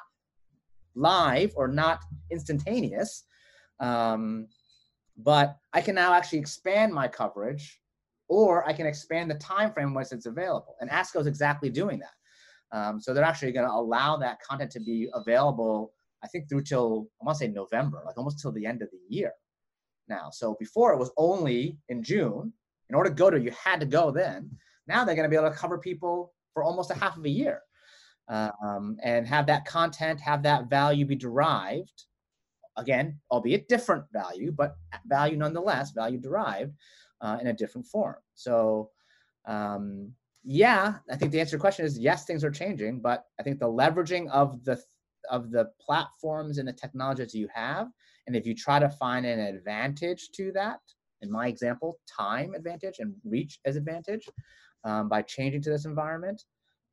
live 0.96 1.54
or 1.56 1.68
not 1.68 2.02
instantaneous. 2.30 3.24
Um, 3.80 4.48
but 5.18 5.58
I 5.74 5.82
can 5.82 5.96
now 5.96 6.14
actually 6.14 6.40
expand 6.40 6.94
my 6.94 7.08
coverage 7.08 7.80
or 8.28 8.68
I 8.68 8.74
can 8.74 8.86
expand 8.86 9.32
the 9.32 9.36
time 9.36 9.72
frame 9.72 9.94
once 9.94 10.12
it's 10.12 10.26
available. 10.26 10.76
And 10.82 10.90
ASCO 10.90 11.22
is 11.22 11.28
exactly 11.28 11.70
doing 11.70 12.00
that. 12.00 12.78
Um, 12.78 13.00
so 13.00 13.14
they're 13.14 13.24
actually 13.24 13.52
going 13.54 13.68
to 13.68 13.74
allow 13.74 14.18
that 14.18 14.42
content 14.42 14.72
to 14.72 14.80
be 14.80 15.10
available, 15.14 15.94
I 16.24 16.28
think, 16.28 16.48
through 16.48 16.64
till 16.64 17.08
I 17.22 17.26
want 17.26 17.38
to 17.40 17.46
say 17.46 17.52
November, 17.52 18.04
like 18.06 18.18
almost 18.18 18.40
till 18.42 18.52
the 18.52 18.66
end 18.66 18.82
of 18.82 18.90
the 18.92 19.00
year 19.08 19.32
now. 20.08 20.30
So 20.32 20.56
before 20.60 20.94
it 20.94 21.00
was 21.00 21.12
only 21.18 21.78
in 21.88 22.04
June, 22.04 22.54
in 22.90 22.96
order 22.96 23.10
to 23.10 23.16
go 23.16 23.30
to, 23.30 23.40
you 23.40 23.52
had 23.52 23.80
to 23.80 23.86
go 23.86 24.12
then. 24.12 24.50
Now 24.88 25.06
they're 25.06 25.16
going 25.16 25.30
to 25.30 25.30
be 25.30 25.36
able 25.36 25.52
to 25.52 25.56
cover 25.56 25.78
people 25.78 26.34
for 26.54 26.64
almost 26.64 26.92
a 26.92 26.96
half 26.96 27.18
of 27.18 27.26
a 27.26 27.30
year 27.30 27.62
um, 28.30 28.98
and 29.04 29.28
have 29.28 29.48
that 29.48 29.66
content, 29.66 30.20
have 30.20 30.44
that 30.44 30.70
value 30.70 31.06
be 31.06 31.16
derived. 31.16 32.06
Again, 32.78 33.20
albeit 33.32 33.68
different 33.68 34.06
value, 34.14 34.52
but 34.52 34.76
value 35.06 35.38
nonetheless, 35.38 35.92
value 35.92 36.20
derived 36.20 36.74
uh, 37.22 37.38
in 37.42 37.48
a 37.48 37.54
different 37.54 37.86
form. 37.88 38.16
So, 38.36 38.90
um, 39.46 40.14
yeah, 40.44 40.96
I 41.12 41.16
think 41.18 41.32
the 41.32 41.40
answer 41.40 41.52
to 41.52 41.56
your 41.56 41.62
question 41.62 41.86
is 41.86 42.00
yes, 42.00 42.26
things 42.26 42.44
are 42.44 42.52
changing, 42.52 43.02
but 43.02 43.26
I 43.40 43.44
think 43.44 43.60
the 43.60 43.68
leveraging 43.68 44.30
of 44.30 44.64
the 44.64 44.82
of 45.30 45.52
the 45.52 45.70
platforms 45.82 46.58
and 46.58 46.68
the 46.68 46.74
technologies 46.74 47.36
you 47.36 47.50
have, 47.54 47.90
and 48.26 48.36
if 48.36 48.46
you 48.46 48.56
try 48.56 48.80
to 48.80 48.90
find 48.90 49.26
an 49.26 49.40
advantage 49.40 50.30
to 50.36 50.52
that, 50.54 50.80
in 51.22 51.32
my 51.32 51.48
example, 51.48 52.00
time 52.08 52.54
advantage 52.54 52.96
and 53.00 53.14
reach 53.24 53.60
as 53.66 53.76
advantage 53.76 54.28
um, 54.84 55.10
by 55.10 55.22
changing 55.22 55.62
to 55.64 55.70
this 55.70 55.86
environment. 55.86 56.44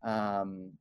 Um, 0.05 0.73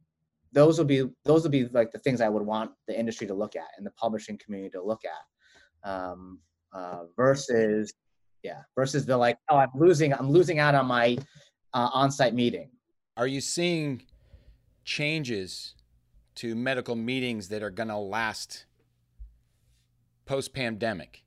those 0.52 0.78
will 0.78 0.86
be 0.86 1.04
those 1.26 1.44
will 1.44 1.52
be 1.52 1.66
like 1.66 1.92
the 1.92 2.00
things 2.00 2.22
I 2.22 2.30
would 2.30 2.44
want 2.44 2.72
the 2.88 2.98
industry 2.98 3.28
to 3.28 3.34
look 3.34 3.56
at 3.56 3.68
and 3.78 3.86
the 3.86 3.92
publishing 3.92 4.40
community 4.44 4.72
to 4.72 4.82
look 4.84 5.02
at, 5.06 5.90
um, 5.90 6.40
uh, 6.74 7.04
versus 7.16 7.94
yeah, 8.42 8.62
versus 8.76 9.06
the 9.06 9.18
like 9.18 9.38
oh 9.50 9.58
I'm 9.58 9.72
losing 9.76 10.14
I'm 10.14 10.30
losing 10.30 10.60
out 10.60 10.76
on 10.76 10.86
my 10.86 11.18
uh, 11.74 11.90
on-site 11.94 12.34
meeting. 12.34 12.70
Are 13.18 13.28
you 13.28 13.42
seeing 13.42 14.04
changes 14.86 15.76
to 16.36 16.56
medical 16.56 16.96
meetings 16.96 17.50
that 17.50 17.64
are 17.64 17.70
going 17.70 17.90
to 17.90 17.98
last 17.98 18.66
post-pandemic? 20.26 21.25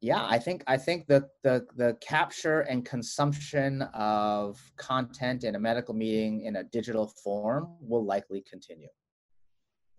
Yeah 0.00 0.26
i 0.28 0.38
think 0.38 0.62
i 0.66 0.76
think 0.76 1.06
the, 1.06 1.28
the 1.42 1.66
the 1.76 1.96
capture 2.00 2.60
and 2.60 2.84
consumption 2.84 3.82
of 3.94 4.60
content 4.76 5.44
in 5.44 5.54
a 5.54 5.58
medical 5.58 5.94
meeting 5.94 6.42
in 6.42 6.56
a 6.56 6.64
digital 6.64 7.12
form 7.22 7.68
will 7.80 8.04
likely 8.04 8.44
continue. 8.48 8.88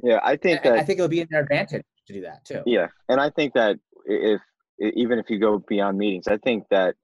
Yeah 0.01 0.19
i 0.23 0.35
think 0.35 0.63
that 0.63 0.73
i 0.73 0.83
think 0.83 0.99
it'll 0.99 1.07
be 1.09 1.21
an 1.21 1.33
advantage 1.33 1.83
to 2.07 2.13
do 2.13 2.21
that 2.21 2.43
too. 2.45 2.61
Yeah 2.65 2.87
and 3.09 3.19
i 3.19 3.29
think 3.29 3.53
that 3.53 3.77
if 4.05 4.41
even 4.79 5.19
if 5.19 5.29
you 5.29 5.39
go 5.39 5.63
beyond 5.67 5.97
meetings 5.97 6.27
i 6.27 6.37
think 6.37 6.65
that 6.69 6.95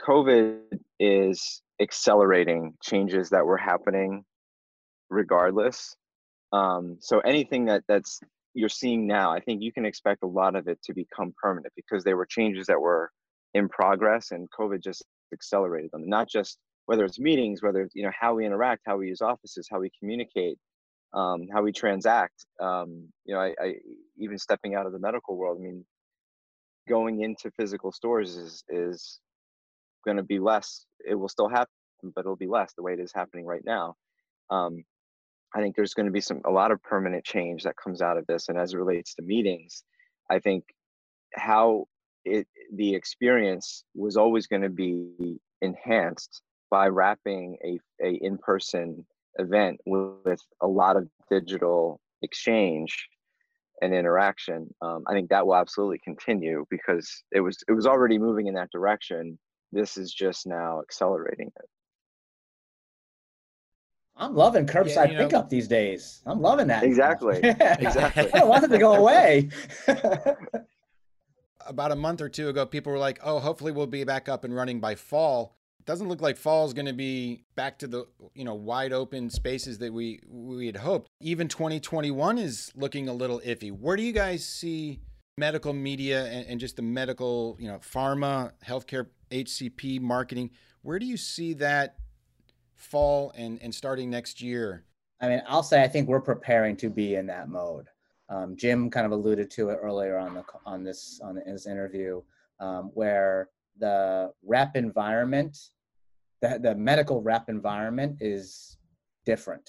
covid 0.00 0.60
is 1.00 1.62
accelerating 1.80 2.74
changes 2.82 3.30
that 3.30 3.44
were 3.44 3.56
happening 3.56 4.24
regardless. 5.10 5.96
Um, 6.52 6.96
so 7.00 7.20
anything 7.20 7.66
that 7.66 7.84
that's 7.88 8.20
you're 8.58 8.68
seeing 8.68 9.06
now, 9.06 9.30
I 9.32 9.38
think 9.38 9.62
you 9.62 9.72
can 9.72 9.86
expect 9.86 10.24
a 10.24 10.26
lot 10.26 10.56
of 10.56 10.66
it 10.66 10.82
to 10.82 10.92
become 10.92 11.32
permanent 11.40 11.72
because 11.76 12.02
there 12.02 12.16
were 12.16 12.26
changes 12.26 12.66
that 12.66 12.80
were 12.80 13.08
in 13.54 13.68
progress 13.68 14.32
and 14.32 14.48
COVID 14.50 14.82
just 14.82 15.04
accelerated 15.32 15.90
them. 15.92 16.08
Not 16.08 16.28
just 16.28 16.58
whether 16.86 17.04
it's 17.04 17.20
meetings, 17.20 17.62
whether 17.62 17.82
it's, 17.82 17.94
you 17.94 18.02
know 18.02 18.10
how 18.18 18.34
we 18.34 18.44
interact, 18.44 18.82
how 18.84 18.96
we 18.96 19.06
use 19.06 19.20
offices, 19.20 19.68
how 19.70 19.78
we 19.78 19.92
communicate, 19.96 20.58
um, 21.14 21.46
how 21.52 21.62
we 21.62 21.70
transact. 21.70 22.46
Um, 22.60 23.08
you 23.24 23.32
know, 23.32 23.40
I, 23.40 23.54
I, 23.62 23.74
even 24.18 24.38
stepping 24.38 24.74
out 24.74 24.86
of 24.86 24.92
the 24.92 24.98
medical 24.98 25.36
world. 25.36 25.58
I 25.60 25.62
mean, 25.62 25.84
going 26.88 27.22
into 27.22 27.52
physical 27.52 27.92
stores 27.92 28.36
is 28.36 28.64
is 28.68 29.20
going 30.04 30.16
to 30.16 30.24
be 30.24 30.40
less. 30.40 30.84
It 31.08 31.14
will 31.14 31.28
still 31.28 31.48
happen, 31.48 31.68
but 32.12 32.22
it'll 32.22 32.34
be 32.34 32.48
less 32.48 32.72
the 32.76 32.82
way 32.82 32.94
it 32.94 33.00
is 33.00 33.12
happening 33.14 33.46
right 33.46 33.64
now. 33.64 33.94
Um, 34.50 34.82
I 35.54 35.60
think 35.60 35.76
there's 35.76 35.94
going 35.94 36.06
to 36.06 36.12
be 36.12 36.20
some 36.20 36.40
a 36.44 36.50
lot 36.50 36.70
of 36.70 36.82
permanent 36.82 37.24
change 37.24 37.62
that 37.62 37.76
comes 37.82 38.02
out 38.02 38.18
of 38.18 38.26
this. 38.26 38.48
And 38.48 38.58
as 38.58 38.74
it 38.74 38.78
relates 38.78 39.14
to 39.14 39.22
meetings, 39.22 39.82
I 40.30 40.38
think 40.38 40.64
how 41.34 41.86
it 42.24 42.46
the 42.74 42.94
experience 42.94 43.84
was 43.94 44.16
always 44.16 44.46
going 44.46 44.62
to 44.62 44.68
be 44.68 45.38
enhanced 45.62 46.42
by 46.70 46.88
wrapping 46.88 47.56
a, 47.64 47.78
a 48.04 48.12
in-person 48.22 49.06
event 49.38 49.80
with, 49.86 50.16
with 50.24 50.40
a 50.62 50.66
lot 50.66 50.96
of 50.96 51.08
digital 51.30 52.00
exchange 52.22 53.08
and 53.80 53.94
interaction. 53.94 54.68
Um, 54.82 55.04
I 55.06 55.12
think 55.12 55.30
that 55.30 55.46
will 55.46 55.56
absolutely 55.56 56.00
continue 56.04 56.66
because 56.70 57.22
it 57.32 57.40
was 57.40 57.58
it 57.68 57.72
was 57.72 57.86
already 57.86 58.18
moving 58.18 58.48
in 58.48 58.54
that 58.54 58.70
direction. 58.70 59.38
This 59.72 59.96
is 59.96 60.12
just 60.12 60.46
now 60.46 60.80
accelerating 60.80 61.50
it. 61.56 61.68
I'm 64.18 64.34
loving 64.34 64.66
curbside 64.66 65.12
yeah, 65.12 65.18
pickup 65.18 65.44
know, 65.44 65.48
these 65.48 65.68
days. 65.68 66.20
I'm 66.26 66.40
loving 66.40 66.66
that. 66.66 66.82
Exactly. 66.82 67.38
exactly. 67.42 68.32
I 68.32 68.38
don't 68.40 68.48
want 68.48 68.64
it 68.64 68.68
to 68.68 68.78
go 68.78 68.94
away. 68.94 69.48
About 71.66 71.92
a 71.92 71.96
month 71.96 72.20
or 72.20 72.28
two 72.28 72.48
ago, 72.48 72.66
people 72.66 72.90
were 72.92 72.98
like, 72.98 73.20
"Oh, 73.22 73.38
hopefully 73.38 73.72
we'll 73.72 73.86
be 73.86 74.02
back 74.04 74.28
up 74.28 74.44
and 74.44 74.54
running 74.54 74.80
by 74.80 74.94
fall." 74.96 75.54
It 75.78 75.86
doesn't 75.86 76.08
look 76.08 76.20
like 76.20 76.36
fall 76.36 76.64
is 76.66 76.72
going 76.72 76.86
to 76.86 76.92
be 76.92 77.44
back 77.54 77.78
to 77.80 77.86
the 77.86 78.06
you 78.34 78.44
know 78.44 78.54
wide 78.54 78.92
open 78.92 79.30
spaces 79.30 79.78
that 79.78 79.92
we 79.92 80.20
we 80.26 80.66
had 80.66 80.76
hoped. 80.76 81.08
Even 81.20 81.46
2021 81.46 82.38
is 82.38 82.72
looking 82.74 83.08
a 83.08 83.12
little 83.12 83.40
iffy. 83.46 83.70
Where 83.70 83.96
do 83.96 84.02
you 84.02 84.12
guys 84.12 84.44
see 84.44 85.00
medical 85.36 85.72
media 85.72 86.24
and, 86.26 86.46
and 86.46 86.60
just 86.60 86.76
the 86.76 86.82
medical, 86.82 87.56
you 87.60 87.68
know, 87.68 87.78
pharma, 87.78 88.52
healthcare, 88.66 89.06
HCP 89.30 90.00
marketing? 90.00 90.50
Where 90.82 90.98
do 90.98 91.06
you 91.06 91.16
see 91.16 91.52
that 91.54 91.97
fall 92.78 93.32
and, 93.36 93.60
and 93.62 93.74
starting 93.74 94.08
next 94.08 94.40
year? 94.40 94.84
I 95.20 95.28
mean, 95.28 95.42
I'll 95.46 95.62
say 95.62 95.82
I 95.82 95.88
think 95.88 96.08
we're 96.08 96.20
preparing 96.20 96.76
to 96.78 96.88
be 96.88 97.16
in 97.16 97.26
that 97.26 97.48
mode. 97.48 97.88
Um, 98.30 98.56
Jim 98.56 98.90
kind 98.90 99.06
of 99.06 99.12
alluded 99.12 99.50
to 99.52 99.70
it 99.70 99.78
earlier 99.82 100.18
on 100.18 100.34
the 100.34 100.44
on 100.64 100.84
this 100.84 101.20
on 101.22 101.40
his 101.46 101.66
interview, 101.66 102.22
um, 102.60 102.90
where 102.94 103.48
the 103.78 104.32
rep 104.44 104.76
environment, 104.76 105.58
the 106.40 106.58
the 106.62 106.74
medical 106.74 107.22
rep 107.22 107.48
environment 107.48 108.18
is 108.20 108.76
different, 109.24 109.68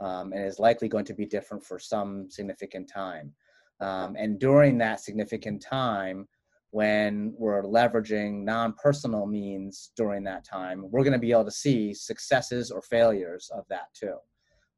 um, 0.00 0.32
and 0.32 0.44
is 0.44 0.58
likely 0.58 0.88
going 0.88 1.04
to 1.04 1.14
be 1.14 1.26
different 1.26 1.64
for 1.64 1.78
some 1.78 2.28
significant 2.30 2.88
time. 2.88 3.32
Um, 3.80 4.16
and 4.18 4.38
during 4.38 4.76
that 4.78 5.00
significant 5.00 5.62
time, 5.62 6.26
when 6.70 7.34
we're 7.36 7.62
leveraging 7.62 8.44
non-personal 8.44 9.26
means 9.26 9.90
during 9.96 10.22
that 10.24 10.44
time, 10.44 10.84
we're 10.90 11.02
going 11.02 11.12
to 11.12 11.18
be 11.18 11.32
able 11.32 11.44
to 11.44 11.50
see 11.50 11.92
successes 11.92 12.70
or 12.70 12.80
failures 12.82 13.50
of 13.52 13.64
that 13.68 13.92
too. 13.94 14.16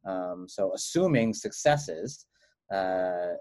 Um, 0.07 0.47
so 0.49 0.73
assuming 0.75 1.35
successes, 1.35 2.27
uh, 2.73 3.35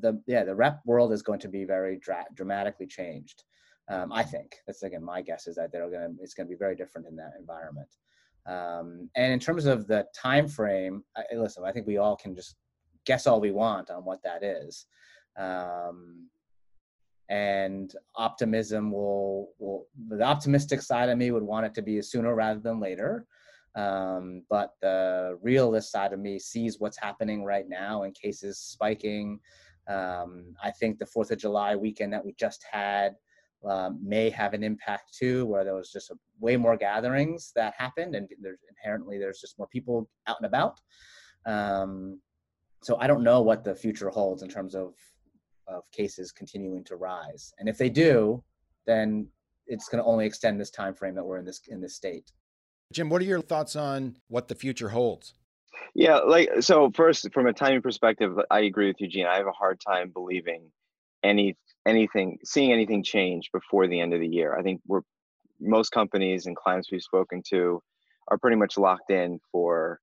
the 0.00 0.20
yeah 0.26 0.44
the 0.44 0.54
rep 0.54 0.80
world 0.84 1.12
is 1.12 1.22
going 1.22 1.40
to 1.40 1.48
be 1.48 1.64
very 1.64 1.98
dra- 1.98 2.26
dramatically 2.34 2.86
changed. 2.86 3.44
Um, 3.90 4.12
I 4.12 4.22
think 4.22 4.56
that's 4.66 4.82
again 4.82 5.02
my 5.02 5.22
guess 5.22 5.46
is 5.46 5.56
that 5.56 5.72
they're 5.72 5.88
going 5.88 6.16
to 6.16 6.22
it's 6.22 6.34
going 6.34 6.46
to 6.46 6.54
be 6.54 6.58
very 6.58 6.76
different 6.76 7.08
in 7.08 7.16
that 7.16 7.32
environment. 7.38 7.88
Um, 8.46 9.10
and 9.16 9.32
in 9.32 9.38
terms 9.38 9.64
of 9.66 9.86
the 9.86 10.06
time 10.14 10.46
frame, 10.46 11.04
I, 11.16 11.22
listen, 11.34 11.64
I 11.64 11.72
think 11.72 11.86
we 11.86 11.98
all 11.98 12.16
can 12.16 12.34
just 12.34 12.56
guess 13.06 13.26
all 13.26 13.40
we 13.40 13.50
want 13.50 13.90
on 13.90 14.04
what 14.04 14.22
that 14.24 14.42
is. 14.42 14.86
Um, 15.38 16.28
and 17.28 17.94
optimism 18.14 18.90
will, 18.90 19.50
will 19.58 19.86
the 20.08 20.22
optimistic 20.22 20.80
side 20.82 21.08
of 21.08 21.18
me 21.18 21.30
would 21.30 21.42
want 21.42 21.66
it 21.66 21.74
to 21.74 21.82
be 21.82 22.00
sooner 22.00 22.34
rather 22.34 22.60
than 22.60 22.80
later. 22.80 23.26
Um, 23.74 24.42
but 24.48 24.72
the 24.80 25.38
realist 25.42 25.92
side 25.92 26.12
of 26.12 26.20
me 26.20 26.38
sees 26.38 26.80
what's 26.80 26.98
happening 26.98 27.44
right 27.44 27.68
now 27.68 28.02
and 28.02 28.14
cases 28.14 28.58
spiking. 28.58 29.38
Um, 29.88 30.54
I 30.62 30.70
think 30.70 30.98
the 30.98 31.06
Fourth 31.06 31.30
of 31.30 31.38
July 31.38 31.76
weekend 31.76 32.12
that 32.12 32.24
we 32.24 32.34
just 32.38 32.64
had 32.70 33.14
um, 33.64 33.98
may 34.02 34.30
have 34.30 34.54
an 34.54 34.62
impact 34.62 35.16
too, 35.16 35.44
where 35.46 35.64
there 35.64 35.74
was 35.74 35.92
just 35.92 36.10
a, 36.10 36.14
way 36.40 36.56
more 36.56 36.76
gatherings 36.76 37.52
that 37.56 37.74
happened, 37.76 38.14
and 38.14 38.28
there's 38.40 38.60
inherently 38.68 39.18
there's 39.18 39.40
just 39.40 39.58
more 39.58 39.68
people 39.68 40.08
out 40.26 40.36
and 40.38 40.46
about. 40.46 40.80
Um, 41.46 42.20
so 42.82 42.96
I 43.00 43.06
don't 43.06 43.24
know 43.24 43.42
what 43.42 43.64
the 43.64 43.74
future 43.74 44.08
holds 44.08 44.42
in 44.42 44.48
terms 44.48 44.74
of 44.74 44.94
of 45.68 45.82
cases 45.92 46.32
continuing 46.32 46.84
to 46.84 46.96
rise, 46.96 47.52
and 47.58 47.68
if 47.68 47.78
they 47.78 47.90
do, 47.90 48.42
then 48.86 49.28
it's 49.66 49.88
going 49.88 50.02
to 50.02 50.08
only 50.08 50.26
extend 50.26 50.60
this 50.60 50.70
time 50.70 50.94
frame 50.94 51.14
that 51.14 51.24
we're 51.24 51.38
in 51.38 51.44
this 51.44 51.60
in 51.68 51.80
this 51.80 51.94
state. 51.94 52.32
Jim, 52.92 53.10
what 53.10 53.20
are 53.20 53.26
your 53.26 53.42
thoughts 53.42 53.76
on 53.76 54.16
what 54.28 54.48
the 54.48 54.54
future 54.54 54.88
holds? 54.88 55.34
Yeah, 55.94 56.16
like 56.18 56.48
so. 56.60 56.90
First, 56.90 57.32
from 57.32 57.46
a 57.46 57.52
timing 57.52 57.82
perspective, 57.82 58.38
I 58.50 58.60
agree 58.60 58.88
with 58.88 59.00
Eugene. 59.00 59.26
I 59.26 59.36
have 59.36 59.46
a 59.46 59.52
hard 59.52 59.80
time 59.80 60.10
believing 60.10 60.70
any 61.22 61.56
anything 61.86 62.38
seeing 62.44 62.72
anything 62.72 63.02
change 63.02 63.50
before 63.52 63.86
the 63.86 64.00
end 64.00 64.14
of 64.14 64.20
the 64.20 64.28
year. 64.28 64.56
I 64.56 64.62
think 64.62 64.80
we're 64.86 65.02
most 65.60 65.90
companies 65.90 66.46
and 66.46 66.56
clients 66.56 66.90
we've 66.90 67.02
spoken 67.02 67.42
to 67.50 67.82
are 68.28 68.38
pretty 68.38 68.56
much 68.56 68.78
locked 68.78 69.10
in 69.10 69.40
for 69.50 70.00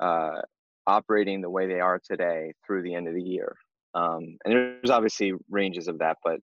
uh, 0.00 0.42
operating 0.86 1.40
the 1.40 1.50
way 1.50 1.66
they 1.66 1.80
are 1.80 2.00
today 2.04 2.52
through 2.66 2.82
the 2.82 2.94
end 2.94 3.08
of 3.08 3.14
the 3.14 3.22
year. 3.22 3.56
Um, 3.94 4.36
and 4.44 4.54
there's 4.54 4.90
obviously 4.90 5.32
ranges 5.48 5.88
of 5.88 5.98
that, 5.98 6.18
but 6.24 6.40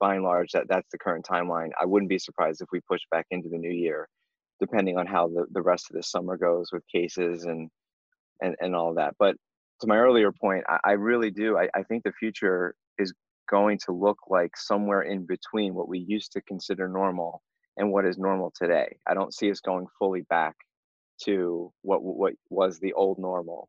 by 0.00 0.14
and 0.14 0.24
large, 0.24 0.52
that 0.52 0.66
that's 0.68 0.90
the 0.90 0.98
current 0.98 1.26
timeline. 1.26 1.70
I 1.80 1.84
wouldn't 1.84 2.08
be 2.08 2.18
surprised 2.18 2.62
if 2.62 2.68
we 2.72 2.80
push 2.80 3.02
back 3.10 3.26
into 3.30 3.48
the 3.48 3.58
new 3.58 3.70
year, 3.70 4.08
depending 4.60 4.98
on 4.98 5.06
how 5.06 5.28
the, 5.28 5.46
the 5.52 5.62
rest 5.62 5.90
of 5.90 5.96
the 5.96 6.02
summer 6.02 6.36
goes 6.36 6.70
with 6.72 6.82
cases 6.88 7.44
and 7.44 7.70
and 8.40 8.56
and 8.60 8.74
all 8.74 8.94
that. 8.94 9.14
But 9.18 9.36
to 9.80 9.86
my 9.86 9.96
earlier 9.96 10.32
point, 10.32 10.64
I, 10.68 10.78
I 10.84 10.92
really 10.92 11.30
do. 11.30 11.58
I, 11.58 11.68
I 11.74 11.82
think 11.82 12.04
the 12.04 12.12
future 12.12 12.74
is 12.98 13.12
going 13.50 13.78
to 13.86 13.92
look 13.92 14.18
like 14.28 14.56
somewhere 14.56 15.02
in 15.02 15.26
between 15.26 15.74
what 15.74 15.88
we 15.88 15.98
used 15.98 16.32
to 16.32 16.40
consider 16.42 16.88
normal 16.88 17.42
and 17.76 17.92
what 17.92 18.06
is 18.06 18.18
normal 18.18 18.52
today. 18.56 18.96
I 19.06 19.14
don't 19.14 19.34
see 19.34 19.50
us 19.50 19.60
going 19.60 19.86
fully 19.98 20.22
back 20.22 20.54
to 21.24 21.72
what 21.82 22.02
what 22.02 22.34
was 22.50 22.78
the 22.78 22.92
old 22.94 23.18
normal 23.18 23.68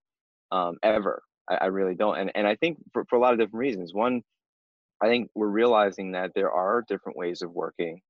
um, 0.52 0.78
ever. 0.84 1.22
I, 1.50 1.56
I, 1.56 1.66
really 1.68 1.96
don't, 1.96 2.18
and 2.18 2.32
and 2.36 2.48
I 2.48 2.56
think 2.56 2.78
for, 2.94 3.06
for 3.10 3.16
a 3.18 3.20
lot 3.20 3.34
of 3.34 3.40
different 3.40 3.60
reasons. 3.60 3.94
One, 3.94 4.22
I 5.02 5.08
think 5.08 5.30
we're 5.36 5.48
realizing 5.48 6.12
that 6.14 6.32
there 6.36 6.52
are 6.52 6.84
different 6.88 7.18
ways 7.18 7.42
of 7.42 7.52
working 7.52 8.02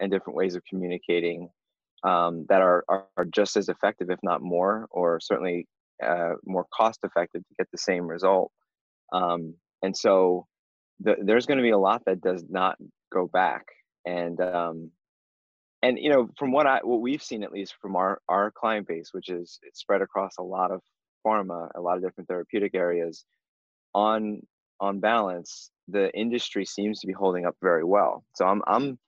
and 0.00 0.10
different 0.10 0.36
ways 0.36 0.54
of 0.54 0.62
communicating 0.68 1.50
um, 2.04 2.46
that 2.48 2.62
are, 2.62 2.84
are, 2.88 3.06
are 3.16 3.24
just 3.24 3.56
as 3.56 3.68
effective, 3.68 4.10
if 4.10 4.20
not 4.22 4.40
more, 4.40 4.86
or 4.90 5.18
certainly 5.20 5.66
uh, 6.02 6.34
more 6.44 6.66
cost 6.72 7.00
effective 7.02 7.42
to 7.42 7.54
get 7.58 7.68
the 7.72 7.78
same 7.78 8.06
result. 8.06 8.52
Um, 9.12 9.54
and 9.82 9.96
so 9.96 10.46
the, 11.00 11.16
there's 11.22 11.46
going 11.46 11.58
to 11.58 11.62
be 11.62 11.70
a 11.70 11.78
lot 11.78 12.04
that 12.06 12.20
does 12.20 12.44
not 12.48 12.76
go 13.12 13.26
back 13.26 13.64
and 14.06 14.40
um, 14.40 14.90
and 15.82 15.98
you 15.98 16.10
know 16.10 16.28
from 16.36 16.52
what 16.52 16.66
i 16.66 16.80
what 16.82 17.00
we've 17.00 17.22
seen 17.22 17.42
at 17.42 17.52
least 17.52 17.74
from 17.80 17.96
our 17.96 18.20
our 18.28 18.50
client 18.50 18.86
base 18.86 19.10
which 19.12 19.28
is 19.28 19.58
it's 19.62 19.80
spread 19.80 20.02
across 20.02 20.36
a 20.38 20.42
lot 20.42 20.70
of 20.70 20.80
pharma 21.26 21.68
a 21.74 21.80
lot 21.80 21.96
of 21.96 22.02
different 22.02 22.28
therapeutic 22.28 22.74
areas 22.74 23.24
on 23.94 24.40
on 24.80 25.00
balance 25.00 25.70
the 25.88 26.12
industry 26.16 26.64
seems 26.64 27.00
to 27.00 27.06
be 27.06 27.12
holding 27.12 27.46
up 27.46 27.56
very 27.62 27.84
well 27.84 28.24
so 28.34 28.46
i'm 28.46 28.62
i'm 28.66 28.98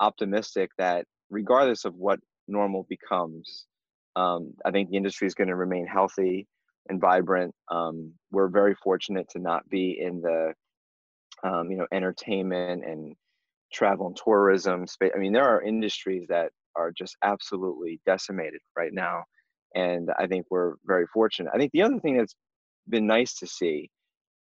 optimistic 0.00 0.70
that 0.78 1.04
regardless 1.30 1.84
of 1.84 1.94
what 1.94 2.18
normal 2.48 2.86
becomes 2.88 3.66
um, 4.16 4.52
i 4.64 4.70
think 4.70 4.90
the 4.90 4.96
industry 4.96 5.26
is 5.26 5.34
going 5.34 5.48
to 5.48 5.56
remain 5.56 5.86
healthy 5.86 6.46
and 6.88 7.00
vibrant 7.00 7.54
um, 7.70 8.12
we're 8.32 8.48
very 8.48 8.74
fortunate 8.82 9.28
to 9.28 9.38
not 9.38 9.68
be 9.68 9.98
in 10.00 10.20
the 10.20 10.52
um, 11.42 11.70
you 11.70 11.76
know, 11.76 11.86
entertainment 11.92 12.84
and 12.84 13.14
travel 13.72 14.08
and 14.08 14.16
tourism 14.16 14.86
space. 14.86 15.12
I 15.14 15.18
mean, 15.18 15.32
there 15.32 15.48
are 15.48 15.62
industries 15.62 16.26
that 16.28 16.50
are 16.76 16.90
just 16.90 17.16
absolutely 17.22 18.00
decimated 18.06 18.60
right 18.76 18.92
now. 18.92 19.24
And 19.74 20.10
I 20.18 20.26
think 20.26 20.46
we're 20.50 20.74
very 20.84 21.06
fortunate. 21.12 21.52
I 21.54 21.58
think 21.58 21.72
the 21.72 21.82
other 21.82 21.98
thing 22.00 22.16
that's 22.16 22.34
been 22.88 23.06
nice 23.06 23.34
to 23.34 23.46
see 23.46 23.90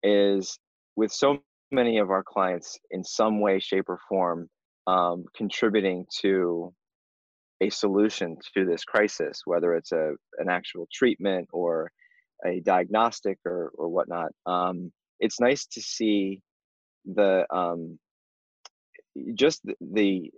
is 0.02 0.58
with 0.94 1.12
so 1.12 1.38
many 1.70 1.98
of 1.98 2.10
our 2.10 2.22
clients 2.22 2.78
in 2.90 3.02
some 3.02 3.40
way, 3.40 3.58
shape, 3.58 3.88
or 3.88 3.98
form 4.08 4.48
um, 4.86 5.24
contributing 5.36 6.06
to 6.20 6.72
a 7.60 7.70
solution 7.70 8.36
to 8.54 8.64
this 8.64 8.84
crisis, 8.84 9.40
whether 9.44 9.74
it's 9.74 9.92
a 9.92 10.12
an 10.38 10.48
actual 10.48 10.86
treatment 10.92 11.48
or 11.52 11.90
a 12.44 12.60
diagnostic 12.60 13.38
or 13.44 13.72
or 13.74 13.88
whatnot. 13.88 14.30
Um, 14.44 14.92
it's 15.18 15.40
nice 15.40 15.66
to 15.66 15.80
see 15.80 16.42
the 17.06 17.46
um, 17.54 17.98
just 19.34 19.64
the, 19.64 19.74
the 19.80 20.30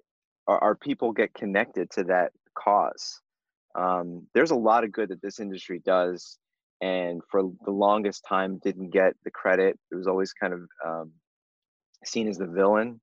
our, 0.46 0.58
our, 0.62 0.74
people 0.74 1.12
get 1.12 1.34
connected 1.34 1.90
to 1.90 2.04
that 2.04 2.32
cause. 2.56 3.20
Um, 3.78 4.26
there's 4.34 4.50
a 4.50 4.56
lot 4.56 4.84
of 4.84 4.92
good 4.92 5.10
that 5.10 5.22
this 5.22 5.38
industry 5.38 5.80
does, 5.84 6.38
and 6.80 7.22
for 7.30 7.42
the 7.64 7.70
longest 7.70 8.24
time 8.28 8.58
didn't 8.58 8.90
get 8.90 9.14
the 9.24 9.30
credit. 9.30 9.78
It 9.90 9.94
was 9.94 10.06
always 10.06 10.32
kind 10.32 10.52
of 10.52 10.60
um, 10.84 11.12
seen 12.04 12.28
as 12.28 12.38
the 12.38 12.46
villain, 12.46 13.00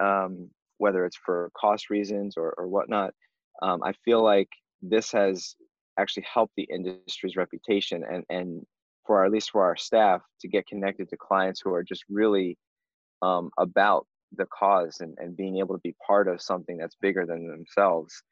um, 0.00 0.50
whether 0.78 1.06
it's 1.06 1.16
for 1.16 1.50
cost 1.56 1.90
reasons 1.90 2.36
or, 2.36 2.54
or 2.58 2.66
whatnot. 2.66 3.14
Um, 3.62 3.82
I 3.82 3.92
feel 4.04 4.22
like 4.22 4.48
this 4.82 5.12
has 5.12 5.54
actually 5.98 6.26
helped 6.32 6.54
the 6.56 6.68
industry's 6.70 7.36
reputation 7.36 8.04
and 8.08 8.24
and 8.28 8.64
for 9.04 9.18
our, 9.18 9.24
at 9.24 9.32
least 9.32 9.50
for 9.50 9.64
our 9.64 9.76
staff 9.76 10.20
to 10.40 10.48
get 10.48 10.66
connected 10.66 11.08
to 11.08 11.16
clients 11.16 11.60
who 11.64 11.72
are 11.72 11.82
just 11.82 12.04
really 12.10 12.56
um, 13.22 13.50
about 13.58 14.06
the 14.36 14.46
cause 14.46 14.98
and, 15.00 15.16
and 15.18 15.36
being 15.36 15.58
able 15.58 15.74
to 15.74 15.80
be 15.82 15.94
part 16.06 16.28
of 16.28 16.42
something 16.42 16.76
that's 16.76 16.96
bigger 17.00 17.24
than 17.24 17.48
themselves. 17.48 18.22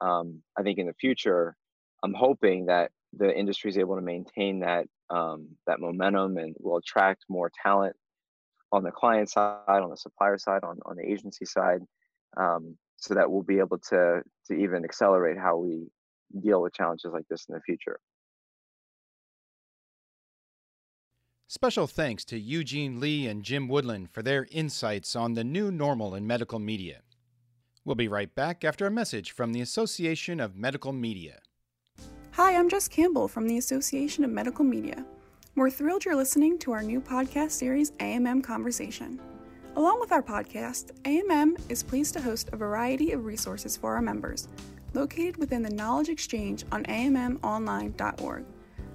Um, 0.00 0.42
I 0.58 0.62
think 0.62 0.78
in 0.78 0.86
the 0.86 0.94
future, 0.94 1.56
I'm 2.02 2.14
hoping 2.14 2.66
that 2.66 2.90
the 3.12 3.36
industry 3.36 3.70
is 3.70 3.78
able 3.78 3.96
to 3.96 4.02
maintain 4.02 4.60
that 4.60 4.86
um, 5.10 5.48
that 5.66 5.80
momentum 5.80 6.38
and 6.38 6.54
will 6.60 6.76
attract 6.76 7.24
more 7.28 7.50
talent 7.62 7.96
on 8.72 8.84
the 8.84 8.92
client 8.92 9.28
side, 9.28 9.58
on 9.68 9.90
the 9.90 9.96
supplier 9.96 10.38
side, 10.38 10.62
on, 10.62 10.78
on 10.86 10.96
the 10.96 11.04
agency 11.04 11.44
side, 11.44 11.80
um, 12.36 12.76
so 12.96 13.14
that 13.14 13.28
we'll 13.30 13.42
be 13.42 13.58
able 13.58 13.78
to 13.78 14.22
to 14.46 14.54
even 14.54 14.84
accelerate 14.84 15.36
how 15.36 15.56
we 15.56 15.88
deal 16.40 16.62
with 16.62 16.72
challenges 16.72 17.10
like 17.12 17.26
this 17.28 17.46
in 17.48 17.54
the 17.54 17.60
future. 17.62 17.98
Special 21.48 21.88
thanks 21.88 22.24
to 22.26 22.38
Eugene 22.38 23.00
Lee 23.00 23.26
and 23.26 23.42
Jim 23.42 23.66
Woodland 23.66 24.10
for 24.12 24.22
their 24.22 24.46
insights 24.52 25.16
on 25.16 25.34
the 25.34 25.42
new 25.42 25.72
normal 25.72 26.14
in 26.14 26.24
medical 26.24 26.60
media. 26.60 27.00
We'll 27.90 27.96
be 27.96 28.06
right 28.06 28.32
back 28.32 28.62
after 28.62 28.86
a 28.86 28.90
message 28.92 29.32
from 29.32 29.52
the 29.52 29.60
Association 29.60 30.38
of 30.38 30.54
Medical 30.54 30.92
Media. 30.92 31.40
Hi, 32.34 32.54
I'm 32.54 32.68
Jess 32.68 32.86
Campbell 32.86 33.26
from 33.26 33.48
the 33.48 33.58
Association 33.58 34.22
of 34.22 34.30
Medical 34.30 34.64
Media. 34.64 35.04
We're 35.56 35.70
thrilled 35.70 36.04
you're 36.04 36.14
listening 36.14 36.56
to 36.58 36.70
our 36.70 36.84
new 36.84 37.00
podcast 37.00 37.50
series, 37.50 37.90
AMM 37.98 38.44
Conversation. 38.44 39.18
Along 39.74 39.98
with 39.98 40.12
our 40.12 40.22
podcast, 40.22 40.92
AMM 41.02 41.60
is 41.68 41.82
pleased 41.82 42.12
to 42.12 42.20
host 42.20 42.50
a 42.52 42.56
variety 42.56 43.10
of 43.10 43.24
resources 43.24 43.76
for 43.76 43.96
our 43.96 44.02
members, 44.02 44.46
located 44.94 45.36
within 45.38 45.64
the 45.64 45.74
Knowledge 45.74 46.10
Exchange 46.10 46.62
on 46.70 46.84
ammonline.org. 46.84 48.44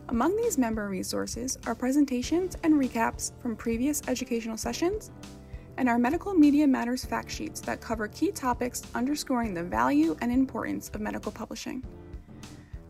Among 0.07 0.37
these 0.37 0.57
member 0.57 0.87
resources 0.87 1.57
are 1.67 1.75
presentations 1.75 2.55
and 2.63 2.75
recaps 2.75 3.33
from 3.41 3.57
previous 3.57 4.01
educational 4.07 4.55
sessions, 4.55 5.11
and 5.77 5.89
our 5.89 5.97
Medical 5.97 6.33
Media 6.33 6.65
Matters 6.67 7.05
fact 7.05 7.29
sheets 7.29 7.61
that 7.61 7.81
cover 7.81 8.07
key 8.07 8.31
topics 8.31 8.83
underscoring 8.93 9.53
the 9.53 9.63
value 9.63 10.15
and 10.21 10.31
importance 10.31 10.89
of 10.93 11.01
medical 11.01 11.31
publishing. 11.31 11.83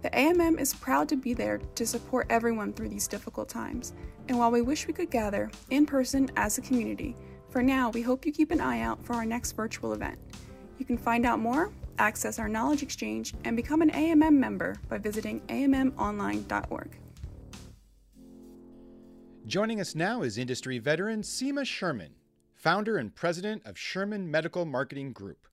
The 0.02 0.10
AMM 0.12 0.60
is 0.60 0.74
proud 0.74 1.10
to 1.10 1.16
be 1.16 1.34
there 1.34 1.58
to 1.58 1.86
support 1.86 2.28
everyone 2.30 2.74
through 2.74 2.90
these 2.90 3.08
difficult 3.08 3.50
times, 3.50 3.94
and 4.28 4.38
while 4.38 4.52
we 4.52 4.62
wish 4.62 4.86
we 4.86 4.94
could 4.94 5.10
gather 5.10 5.50
in 5.72 5.86
person 5.86 6.30
as 6.36 6.58
a 6.58 6.62
community, 6.62 7.16
for 7.50 7.64
now 7.64 7.90
we 7.90 8.02
hope 8.02 8.26
you 8.26 8.32
keep 8.32 8.52
an 8.52 8.62
eye 8.62 8.82
out 8.82 9.04
for 9.04 9.14
our 9.14 9.26
next 9.26 9.54
virtual 9.54 9.94
event. 9.94 10.20
You 10.78 10.86
can 10.86 10.98
find 10.98 11.26
out 11.26 11.40
more, 11.40 11.72
access 11.98 12.38
our 12.38 12.50
knowledge 12.50 12.84
exchange, 12.84 13.34
and 13.46 13.56
become 13.56 13.82
an 13.82 13.92
AMM 13.92 14.34
member 14.34 14.76
by 14.90 14.98
visiting 14.98 15.40
ammonline.org. 15.48 16.98
Joining 19.48 19.80
us 19.80 19.96
now 19.96 20.24
is 20.24 20.38
industry 20.38 20.80
veteran 20.80 21.22
Seema 21.22 21.66
Sherman, 21.66 22.16
founder 22.66 22.98
and 22.98 23.14
president 23.14 23.62
of 23.64 23.78
Sherman 23.78 24.32
Medical 24.32 24.66
Marketing 24.66 25.14
Group. 25.14 25.48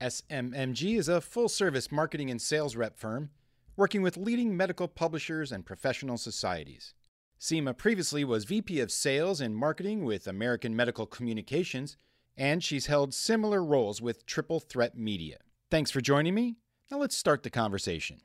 SMMG 0.00 0.98
is 0.98 1.08
a 1.08 1.20
full 1.20 1.48
service 1.48 1.92
marketing 1.92 2.28
and 2.28 2.42
sales 2.42 2.74
rep 2.74 2.98
firm 2.98 3.30
working 3.76 4.02
with 4.02 4.16
leading 4.16 4.56
medical 4.56 4.88
publishers 4.88 5.52
and 5.52 5.64
professional 5.64 6.18
societies. 6.18 6.92
Seema 7.38 7.78
previously 7.78 8.24
was 8.24 8.46
VP 8.46 8.80
of 8.80 8.90
Sales 8.90 9.40
and 9.40 9.56
Marketing 9.56 10.04
with 10.04 10.26
American 10.26 10.74
Medical 10.74 11.06
Communications, 11.06 11.96
and 12.36 12.64
she's 12.64 12.86
held 12.86 13.14
similar 13.14 13.62
roles 13.62 14.02
with 14.02 14.26
Triple 14.26 14.58
Threat 14.58 14.98
Media. 14.98 15.38
Thanks 15.70 15.92
for 15.92 16.00
joining 16.00 16.34
me. 16.34 16.56
Now 16.90 16.98
let's 16.98 17.16
start 17.16 17.44
the 17.44 17.50
conversation. 17.50 18.22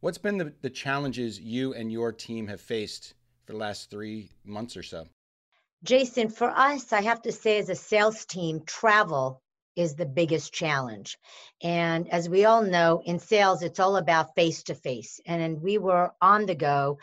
What's 0.00 0.16
been 0.16 0.38
the, 0.38 0.54
the 0.62 0.70
challenges 0.70 1.38
you 1.38 1.74
and 1.74 1.92
your 1.92 2.10
team 2.10 2.46
have 2.46 2.62
faced 2.62 3.12
for 3.44 3.52
the 3.52 3.58
last 3.58 3.90
three 3.90 4.30
months 4.46 4.78
or 4.78 4.82
so? 4.82 5.08
Jason, 5.84 6.28
for 6.28 6.48
us, 6.48 6.92
I 6.92 7.02
have 7.02 7.22
to 7.22 7.32
say, 7.32 7.58
as 7.58 7.68
a 7.68 7.74
sales 7.74 8.24
team, 8.24 8.62
travel 8.64 9.42
is 9.74 9.94
the 9.94 10.06
biggest 10.06 10.52
challenge. 10.52 11.18
And 11.62 12.08
as 12.10 12.28
we 12.28 12.44
all 12.44 12.62
know, 12.62 13.02
in 13.04 13.18
sales, 13.18 13.62
it's 13.62 13.80
all 13.80 13.96
about 13.96 14.34
face 14.34 14.62
to 14.64 14.74
face. 14.74 15.20
And 15.26 15.60
we 15.60 15.78
were 15.78 16.12
on 16.20 16.46
the 16.46 16.54
go 16.54 16.98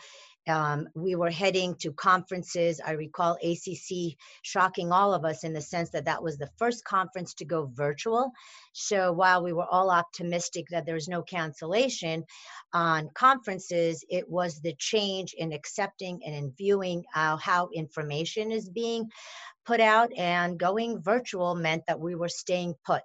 um, 0.48 0.88
we 0.94 1.14
were 1.14 1.30
heading 1.30 1.74
to 1.76 1.92
conferences. 1.92 2.80
I 2.84 2.92
recall 2.92 3.38
ACC 3.42 4.16
shocking 4.42 4.92
all 4.92 5.12
of 5.12 5.24
us 5.24 5.44
in 5.44 5.52
the 5.52 5.60
sense 5.60 5.90
that 5.90 6.06
that 6.06 6.22
was 6.22 6.38
the 6.38 6.50
first 6.56 6.84
conference 6.84 7.34
to 7.34 7.44
go 7.44 7.70
virtual. 7.72 8.30
So 8.72 9.12
while 9.12 9.42
we 9.42 9.52
were 9.52 9.66
all 9.66 9.90
optimistic 9.90 10.66
that 10.70 10.86
there 10.86 10.94
was 10.94 11.08
no 11.08 11.22
cancellation 11.22 12.24
on 12.72 13.10
conferences, 13.14 14.04
it 14.08 14.28
was 14.28 14.60
the 14.60 14.74
change 14.78 15.34
in 15.36 15.52
accepting 15.52 16.20
and 16.24 16.34
in 16.34 16.52
viewing 16.56 17.04
uh, 17.14 17.36
how 17.36 17.68
information 17.74 18.50
is 18.50 18.68
being 18.68 19.10
put 19.66 19.80
out. 19.80 20.10
And 20.16 20.58
going 20.58 21.02
virtual 21.02 21.54
meant 21.54 21.84
that 21.86 22.00
we 22.00 22.14
were 22.14 22.28
staying 22.28 22.74
put. 22.84 23.02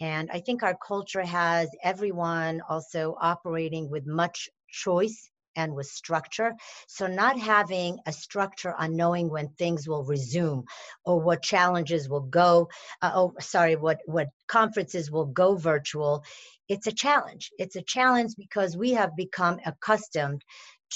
And 0.00 0.30
I 0.32 0.40
think 0.40 0.62
our 0.62 0.76
culture 0.86 1.24
has 1.24 1.68
everyone 1.82 2.62
also 2.66 3.16
operating 3.20 3.90
with 3.90 4.06
much 4.06 4.48
choice 4.70 5.30
and 5.56 5.74
with 5.74 5.86
structure. 5.86 6.54
So, 6.86 7.06
not 7.06 7.38
having 7.38 7.98
a 8.06 8.12
structure 8.12 8.74
on 8.74 8.96
knowing 8.96 9.30
when 9.30 9.48
things 9.48 9.88
will 9.88 10.04
resume 10.04 10.64
or 11.04 11.20
what 11.20 11.42
challenges 11.42 12.08
will 12.08 12.20
go, 12.20 12.68
uh, 13.02 13.12
oh, 13.14 13.34
sorry, 13.40 13.76
what, 13.76 14.00
what 14.06 14.28
conferences 14.46 15.10
will 15.10 15.26
go 15.26 15.56
virtual, 15.56 16.24
it's 16.68 16.86
a 16.86 16.92
challenge. 16.92 17.50
It's 17.58 17.76
a 17.76 17.82
challenge 17.82 18.34
because 18.36 18.76
we 18.76 18.92
have 18.92 19.16
become 19.16 19.58
accustomed 19.66 20.44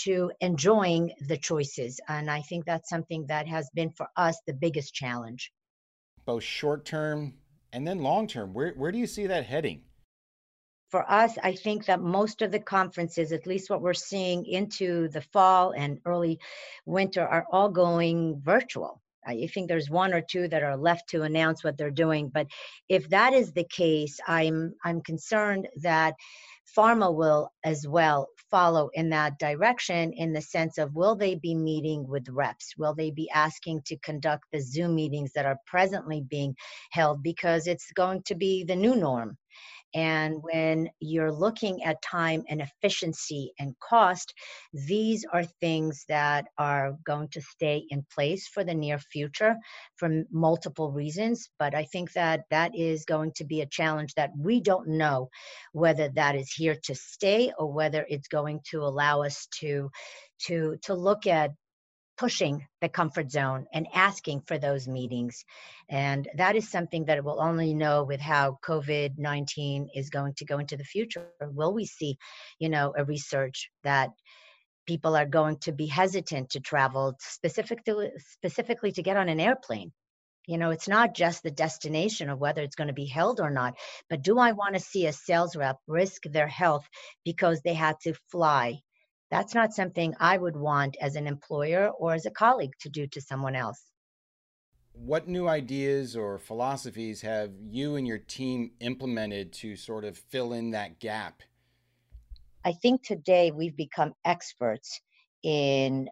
to 0.05 0.33
enjoying 0.41 1.13
the 1.29 1.37
choices. 1.37 2.01
And 2.09 2.31
I 2.31 2.43
think 2.43 2.65
that's 2.65 2.89
something 2.89 3.27
that 3.29 3.47
has 3.49 3.71
been 3.75 3.91
for 3.91 4.09
us 4.17 4.41
the 4.47 4.53
biggest 4.53 4.95
challenge. 4.95 5.53
Both 6.25 6.43
short 6.43 6.85
term 6.85 7.35
and 7.73 7.87
then 7.87 7.99
long 8.03 8.27
term, 8.29 8.55
where, 8.55 8.73
where 8.73 8.93
do 8.93 8.99
you 8.99 9.07
see 9.07 9.27
that 9.27 9.47
heading? 9.47 9.83
For 10.95 11.11
us, 11.11 11.37
I 11.43 11.57
think 11.57 11.87
that 11.87 12.01
most 12.01 12.41
of 12.41 12.53
the 12.53 12.61
conferences, 12.61 13.33
at 13.33 13.49
least 13.49 13.69
what 13.69 13.83
we're 13.83 13.95
seeing 13.95 14.47
into 14.47 15.09
the 15.09 15.23
fall 15.23 15.73
and 15.73 15.99
early 16.05 16.39
winter, 16.87 17.27
are 17.27 17.45
all 17.51 17.69
going 17.69 18.41
virtual. 18.41 19.03
I 19.27 19.49
think 19.53 19.67
there's 19.67 19.91
one 19.91 20.15
or 20.15 20.21
two 20.21 20.47
that 20.47 20.63
are 20.63 20.77
left 20.77 21.09
to 21.09 21.23
announce 21.23 21.65
what 21.65 21.77
they're 21.77 21.91
doing. 21.91 22.29
But 22.29 22.47
if 22.89 23.09
that 23.09 23.33
is 23.33 23.53
the 23.53 23.65
case, 23.65 24.21
I'm 24.29 24.75
I'm 24.85 25.01
concerned 25.01 25.67
that 25.83 26.15
pharma 26.77 27.13
will 27.13 27.51
as 27.65 27.89
well 27.89 28.29
follow 28.49 28.89
in 28.95 29.11
that 29.11 29.37
direction 29.41 30.13
in 30.13 30.33
the 30.33 30.43
sense 30.43 30.79
of 30.79 30.95
will 30.95 31.17
they 31.17 31.35
be 31.35 31.55
meeting 31.55 32.07
with 32.09 32.29
reps 32.31 32.75
will 32.79 32.95
they 32.95 33.11
be 33.11 33.29
asking 33.31 33.83
to 33.85 33.99
conduct 33.99 34.45
the 34.51 34.61
zoom 34.61 34.95
meetings 34.95 35.33
that 35.35 35.45
are 35.45 35.59
presently 35.67 36.23
being 36.23 36.55
held 36.91 37.23
because 37.23 37.67
it's 37.67 37.93
going 37.93 38.23
to 38.23 38.35
be 38.35 38.65
the 38.65 38.75
new 38.75 38.97
norm 38.97 39.37
and 39.95 40.43
when 40.43 40.91
you're 41.01 41.33
looking 41.33 41.85
at 41.85 42.03
time 42.03 42.43
and 42.49 42.61
efficiency 42.61 43.53
and 43.59 43.75
cost, 43.79 44.35
these 44.73 45.25
are 45.33 45.45
things 45.61 46.05
that 46.09 46.47
are 46.59 46.97
going 47.07 47.29
to 47.29 47.41
stay 47.41 47.85
in 47.91 48.05
place 48.13 48.49
for 48.49 48.65
the 48.65 48.75
near 48.75 48.99
future 48.99 49.57
for 49.97 50.25
multiple 50.33 50.91
reasons. 50.91 51.49
But 51.59 51.75
I 51.75 51.85
think 51.85 52.13
that 52.13 52.43
that 52.51 52.75
is 52.75 53.05
going 53.05 53.33
to 53.37 53.45
be 53.45 53.61
a 53.61 53.67
challenge 53.67 54.15
that 54.15 54.31
we 54.37 54.61
don't 54.61 54.89
know 54.89 55.29
whether 55.73 56.09
that 56.11 56.35
is 56.35 56.53
here 56.53 56.77
to 56.85 56.95
stay 56.95 57.53
or 57.59 57.73
whether 57.73 58.05
it's 58.09 58.29
going 58.29 58.61
to 58.71 58.83
allow 58.83 59.23
us 59.23 59.47
to 59.61 59.91
to 60.47 60.77
to 60.83 60.95
look 60.95 61.27
at 61.27 61.53
pushing 62.17 62.67
the 62.81 62.89
comfort 62.89 63.31
zone 63.31 63.67
and 63.73 63.87
asking 63.95 64.43
for 64.43 64.59
those 64.59 64.87
meetings. 64.87 65.45
And 65.89 66.29
that 66.37 66.57
is 66.57 66.71
something 66.71 67.07
that 67.07 67.25
we'll 67.25 67.43
only 67.43 67.75
know 67.75 68.05
with 68.05 68.21
how 68.21 68.59
COVID 68.65 69.19
19 69.19 69.89
is 69.95 70.11
going 70.11 70.35
to 70.35 70.45
go 70.45 70.59
into 70.59 70.77
the 70.77 70.85
future. 70.85 71.29
Will 71.41 71.73
we 71.73 71.87
see, 71.87 72.17
you 72.59 72.69
know, 72.69 72.95
a 72.97 73.05
research 73.05 73.71
that 73.83 74.11
people 74.87 75.17
are 75.17 75.27
going 75.27 75.59
to 75.59 75.73
be 75.73 75.87
hesitant 75.87 76.51
to 76.51 76.61
travel 76.61 77.17
specifically 77.21 78.11
specifically 78.19 78.93
to 78.93 79.03
get 79.03 79.17
on 79.17 79.29
an 79.29 79.41
airplane 79.41 79.93
you 80.47 80.59
know 80.59 80.71
it's 80.71 80.89
not 80.89 81.15
just 81.15 81.43
the 81.43 81.51
destination 81.51 82.29
of 82.29 82.39
whether 82.39 82.63
it's 82.63 82.77
going 82.77 82.89
to 82.89 82.95
be 82.95 83.07
held 83.07 83.41
or 83.41 83.51
not 83.51 83.75
but 84.11 84.23
do 84.23 84.39
i 84.39 84.53
want 84.53 84.75
to 84.75 84.81
see 84.81 85.07
a 85.07 85.13
sales 85.13 85.57
rep 85.57 85.79
risk 85.87 86.25
their 86.25 86.49
health 86.49 86.87
because 87.25 87.61
they 87.63 87.75
had 87.75 87.97
to 88.01 88.15
fly 88.31 88.79
that's 89.31 89.55
not 89.55 89.73
something 89.73 90.15
I 90.21 90.37
would 90.37 90.57
want 90.57 90.97
as 91.01 91.17
an 91.17 91.27
employer 91.27 91.89
or 91.89 92.15
as 92.15 92.27
a 92.27 92.31
colleague 92.31 92.75
to 92.81 92.89
do 92.89 93.07
to 93.09 93.21
someone 93.21 93.57
else. 93.57 93.83
What 94.93 95.27
new 95.27 95.49
ideas 95.49 96.17
or 96.17 96.39
philosophies 96.39 97.21
have 97.23 97.51
you 97.61 97.97
and 97.97 98.07
your 98.07 98.19
team 98.19 98.73
implemented 98.81 99.53
to 99.55 99.75
sort 99.75 100.05
of 100.05 100.17
fill 100.17 100.53
in 100.53 100.71
that 100.71 101.01
gap? 101.01 101.43
I 102.65 102.73
think 102.73 103.03
today 103.03 103.51
we've 103.51 103.77
become 103.77 104.15
experts 104.25 105.01
in 105.43 106.09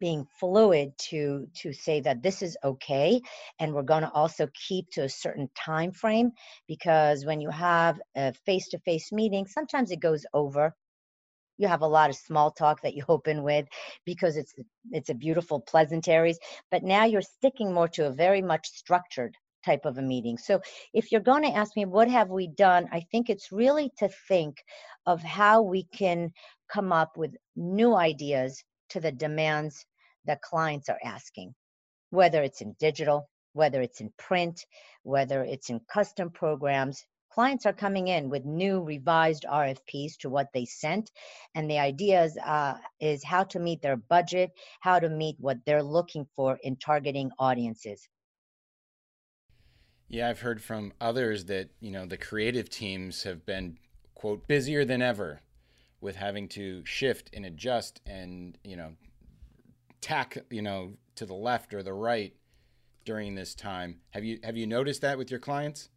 being 0.00 0.26
fluid 0.38 0.92
to 0.98 1.48
to 1.54 1.72
say 1.72 2.00
that 2.00 2.22
this 2.22 2.42
is 2.42 2.56
okay 2.62 3.20
and 3.58 3.72
we're 3.72 3.82
going 3.82 4.02
to 4.02 4.10
also 4.10 4.46
keep 4.68 4.86
to 4.90 5.04
a 5.04 5.08
certain 5.08 5.48
time 5.56 5.92
frame 5.92 6.30
because 6.66 7.24
when 7.24 7.40
you 7.40 7.50
have 7.50 7.98
a 8.14 8.32
face-to-face 8.46 9.10
meeting 9.12 9.46
sometimes 9.46 9.90
it 9.90 10.00
goes 10.00 10.26
over 10.34 10.74
you 11.58 11.68
have 11.68 11.82
a 11.82 11.86
lot 11.86 12.10
of 12.10 12.16
small 12.16 12.50
talk 12.50 12.80
that 12.82 12.94
you 12.94 13.04
open 13.08 13.42
with 13.42 13.66
because 14.06 14.36
it's 14.36 14.54
it's 14.90 15.10
a 15.10 15.14
beautiful 15.14 15.60
pleasantries 15.60 16.38
but 16.70 16.82
now 16.82 17.04
you're 17.04 17.22
sticking 17.22 17.72
more 17.72 17.88
to 17.88 18.06
a 18.06 18.12
very 18.12 18.42
much 18.42 18.68
structured 18.68 19.34
type 19.64 19.84
of 19.84 19.98
a 19.98 20.02
meeting. 20.02 20.38
So 20.38 20.60
if 20.94 21.10
you're 21.10 21.20
going 21.20 21.42
to 21.42 21.56
ask 21.56 21.76
me 21.76 21.84
what 21.84 22.08
have 22.08 22.30
we 22.30 22.46
done? 22.46 22.88
I 22.92 23.00
think 23.10 23.28
it's 23.28 23.52
really 23.52 23.90
to 23.98 24.08
think 24.28 24.62
of 25.04 25.22
how 25.22 25.62
we 25.62 25.84
can 25.92 26.30
come 26.72 26.92
up 26.92 27.16
with 27.16 27.34
new 27.56 27.94
ideas 27.94 28.62
to 28.90 29.00
the 29.00 29.12
demands 29.12 29.84
that 30.26 30.42
clients 30.42 30.88
are 30.88 31.00
asking. 31.04 31.54
Whether 32.10 32.42
it's 32.42 32.60
in 32.60 32.74
digital 32.78 33.28
whether 33.54 33.80
it's 33.82 34.00
in 34.00 34.12
print 34.18 34.64
whether 35.02 35.42
it's 35.42 35.70
in 35.70 35.80
custom 35.92 36.30
programs 36.30 37.02
clients 37.38 37.66
are 37.66 37.72
coming 37.72 38.08
in 38.08 38.28
with 38.28 38.44
new 38.44 38.82
revised 38.82 39.46
RFPs 39.48 40.16
to 40.18 40.28
what 40.28 40.48
they 40.52 40.64
sent. 40.64 41.12
And 41.54 41.70
the 41.70 41.78
idea 41.78 42.24
is, 42.24 42.36
uh, 42.36 42.74
is 42.98 43.22
how 43.22 43.44
to 43.44 43.60
meet 43.60 43.80
their 43.80 43.96
budget, 43.96 44.50
how 44.80 44.98
to 44.98 45.08
meet 45.08 45.36
what 45.38 45.58
they're 45.64 45.84
looking 45.84 46.26
for 46.34 46.58
in 46.64 46.74
targeting 46.74 47.30
audiences. 47.38 48.08
Yeah, 50.08 50.28
I've 50.28 50.40
heard 50.40 50.60
from 50.60 50.92
others 51.00 51.44
that, 51.44 51.70
you 51.78 51.92
know, 51.92 52.06
the 52.06 52.16
creative 52.16 52.68
teams 52.68 53.22
have 53.22 53.46
been, 53.46 53.78
quote, 54.16 54.48
busier 54.48 54.84
than 54.84 55.00
ever 55.00 55.42
with 56.00 56.16
having 56.16 56.48
to 56.48 56.84
shift 56.84 57.30
and 57.32 57.46
adjust 57.46 58.00
and, 58.04 58.58
you 58.64 58.74
know, 58.74 58.94
tack, 60.00 60.38
you 60.50 60.62
know, 60.62 60.94
to 61.14 61.24
the 61.24 61.34
left 61.34 61.72
or 61.72 61.84
the 61.84 61.94
right 61.94 62.34
during 63.04 63.36
this 63.36 63.54
time. 63.54 64.00
Have 64.10 64.24
you 64.24 64.40
have 64.42 64.56
you 64.56 64.66
noticed 64.66 65.02
that 65.02 65.18
with 65.18 65.30
your 65.30 65.38
clients? 65.38 65.88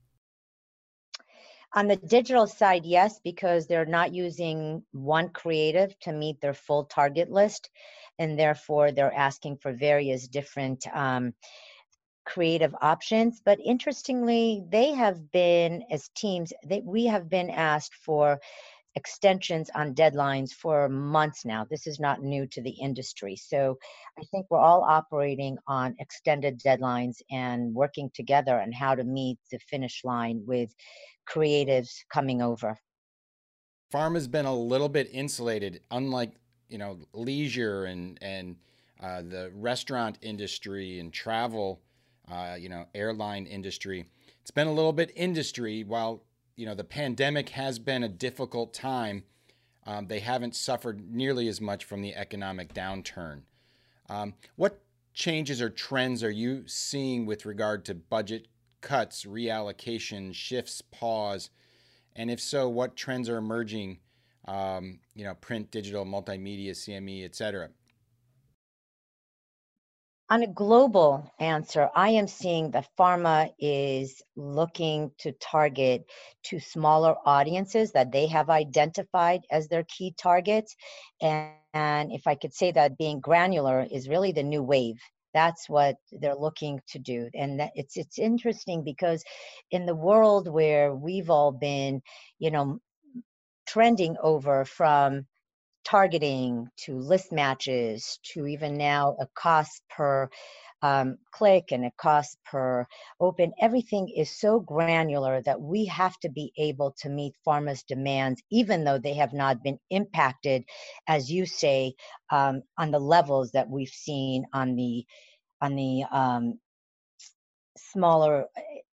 On 1.74 1.88
the 1.88 1.96
digital 1.96 2.48
side, 2.48 2.86
yes, 2.86 3.20
because 3.24 3.66
they're 3.66 3.86
not 3.86 4.14
using 4.14 4.84
one 4.92 5.30
creative 5.30 5.98
to 6.02 6.12
meet 6.12 6.42
their 6.42 6.54
full 6.54 6.84
target 6.86 7.32
list. 7.32 7.70
And 8.20 8.38
therefore, 8.38 8.92
they're 8.92 9.14
asking 9.14 9.58
for 9.58 9.72
various 9.72 10.28
different 10.28 10.86
um, 10.94 11.34
creative 12.26 12.76
options. 12.82 13.42
But 13.44 13.60
interestingly, 13.64 14.64
they 14.70 14.94
have 14.94 15.32
been, 15.32 15.84
as 15.90 16.10
teams, 16.10 16.52
they, 16.66 16.82
we 16.82 17.06
have 17.06 17.30
been 17.30 17.50
asked 17.50 17.96
for 17.96 18.40
extensions 18.96 19.70
on 19.74 19.96
deadlines 19.96 20.52
for 20.52 20.90
months 20.90 21.46
now. 21.46 21.66
This 21.70 21.88
is 21.88 22.00
not 22.00 22.22
new 22.22 22.46
to 22.48 22.62
the 22.62 22.72
industry. 22.72 23.36
So 23.36 23.78
I 24.20 24.24
think 24.32 24.48
we're 24.50 24.60
all 24.60 24.84
operating 24.84 25.58
on 25.68 25.96
extended 26.00 26.60
deadlines 26.60 27.22
and 27.30 27.74
working 27.74 28.12
together 28.14 28.60
on 28.60 28.72
how 28.72 28.96
to 28.96 29.04
meet 29.04 29.40
the 29.52 29.60
finish 29.60 30.02
line 30.04 30.44
with 30.46 30.74
creatives 31.28 32.00
coming 32.12 32.42
over. 32.42 32.78
Pharma 33.94 34.16
has 34.16 34.28
been 34.28 34.46
a 34.46 34.56
little 34.56 34.90
bit 34.90 35.10
insulated, 35.12 35.82
unlike 35.92 36.32
you 36.70 36.78
know 36.78 37.00
leisure 37.14 37.86
and 37.86 38.18
and 38.22 38.56
uh, 39.02 39.22
the 39.22 39.52
restaurant 39.56 40.18
industry 40.22 41.00
and 41.00 41.12
travel, 41.12 41.82
uh, 42.32 42.56
you 42.58 42.70
know, 42.70 42.86
airline 42.94 43.46
industry. 43.46 44.06
It's 44.42 44.52
been 44.52 44.68
a 44.68 44.74
little 44.74 44.94
bit 44.94 45.12
industry 45.16 45.84
while 45.84 46.24
you 46.56 46.66
know 46.66 46.76
the 46.76 46.84
pandemic 46.84 47.50
has 47.50 47.80
been 47.80 48.04
a 48.04 48.10
difficult 48.10 48.74
time. 48.74 49.24
Um, 49.86 50.08
they 50.08 50.20
haven't 50.20 50.56
suffered 50.56 51.12
nearly 51.12 51.48
as 51.48 51.60
much 51.60 51.86
from 51.86 52.02
the 52.02 52.16
economic 52.16 52.74
downturn. 52.74 53.42
Um, 54.10 54.36
what 54.56 54.80
changes 55.14 55.62
or 55.62 55.70
trends 55.70 56.24
are 56.24 56.32
you 56.32 56.64
seeing 56.68 57.26
with 57.26 57.46
regard 57.46 57.86
to 57.86 57.96
budget 57.96 58.48
cuts, 58.82 59.26
reallocation, 59.26 60.34
shifts, 60.34 60.82
pause? 60.82 61.50
And 62.16 62.30
if 62.30 62.40
so, 62.40 62.70
what 62.70 62.96
trends 62.96 63.30
are 63.30 63.38
emerging? 63.38 64.00
Um, 64.48 65.00
you 65.16 65.24
know, 65.24 65.34
print, 65.36 65.72
digital, 65.72 66.06
multimedia, 66.06 66.72
CME, 66.72 67.24
et 67.26 67.36
cetera. 67.36 67.70
On 70.32 70.44
a 70.44 70.48
global 70.48 71.30
answer, 71.40 71.90
I 71.94 72.12
am 72.12 72.26
seeing 72.26 72.72
that 72.72 72.88
pharma 72.98 73.54
is 73.60 74.22
looking 74.38 75.12
to 75.18 75.34
target 75.34 76.06
to 76.44 76.58
smaller 76.58 77.18
audiences 77.26 77.92
that 77.92 78.14
they 78.14 78.28
have 78.28 78.50
identified 78.50 79.42
as 79.52 79.68
their 79.68 79.84
key 79.84 80.16
targets. 80.18 80.78
And, 81.22 81.52
and 81.74 82.14
if 82.14 82.28
I 82.28 82.36
could 82.36 82.54
say 82.54 82.72
that 82.72 82.98
being 82.98 83.20
granular 83.20 83.86
is 83.92 84.08
really 84.08 84.32
the 84.32 84.44
new 84.44 84.64
wave 84.64 85.00
that's 85.34 85.70
what 85.70 85.96
they're 86.12 86.36
looking 86.36 86.82
to 86.90 87.00
do 87.00 87.30
and 87.34 87.62
that 87.62 87.72
it's 87.76 87.96
it's 87.96 88.20
interesting 88.20 88.84
because 88.84 89.24
in 89.72 89.86
the 89.86 89.96
world 89.96 90.50
where 90.50 90.94
we've 90.94 91.30
all 91.30 91.54
been 91.54 92.02
you 92.38 92.52
know 92.52 92.80
trending 93.66 94.18
over 94.22 94.66
from 94.66 95.26
targeting 95.86 96.68
to 96.78 96.98
list 96.98 97.32
matches 97.32 98.20
to 98.34 98.48
even 98.48 98.78
now 98.78 99.16
a 99.20 99.28
cost 99.36 99.82
per 99.90 100.30
um, 100.84 101.18
click 101.32 101.72
and 101.72 101.86
a 101.86 101.92
cost 101.98 102.38
per 102.46 102.88
open. 103.20 103.54
Everything 103.62 104.10
is 104.10 104.32
so 104.32 104.60
granular 104.60 105.42
that 105.44 105.62
we 105.62 105.86
have 105.86 106.18
to 106.20 106.30
be 106.30 106.52
able 106.58 106.96
to 107.02 107.10
meet 107.10 107.36
pharma's 107.48 107.84
demands, 107.84 108.42
even 108.52 108.84
though 108.84 109.00
they 109.00 109.16
have 109.16 109.34
not 109.34 109.64
been 109.64 109.80
impacted, 109.92 110.64
as 111.08 111.32
you 111.32 111.46
say, 111.46 111.94
um, 112.32 112.64
on 112.78 112.92
the 112.92 113.00
levels 113.00 113.52
that 113.52 113.70
we've 113.70 113.90
seen 113.90 114.46
on 114.54 114.76
the 114.76 115.06
on 115.62 115.76
the 115.76 116.04
um, 116.12 116.60
smaller 117.78 118.46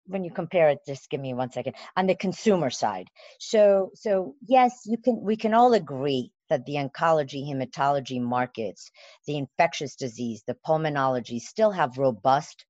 when 0.07 0.24
you 0.24 0.31
compare 0.31 0.70
it 0.70 0.79
just 0.87 1.11
give 1.11 1.20
me 1.20 1.35
one 1.35 1.51
second 1.53 1.74
on 1.96 2.07
the 2.07 2.14
consumer 2.14 2.70
side 2.70 3.09
so 3.38 3.90
so 3.94 4.35
yes 4.46 4.83
you 4.87 4.96
can 4.98 5.20
we 5.20 5.37
can 5.37 5.55
all 5.55 5.74
agree 5.74 6.33
that 6.49 6.65
the 6.67 6.75
oncology 6.75 7.45
hematology 7.45 8.21
markets 8.21 8.91
the 9.27 9.37
infectious 9.37 9.97
disease 9.97 10.43
the 10.47 10.57
pulmonology 10.67 11.41
still 11.41 11.71
have 11.71 11.99
robust 11.99 12.65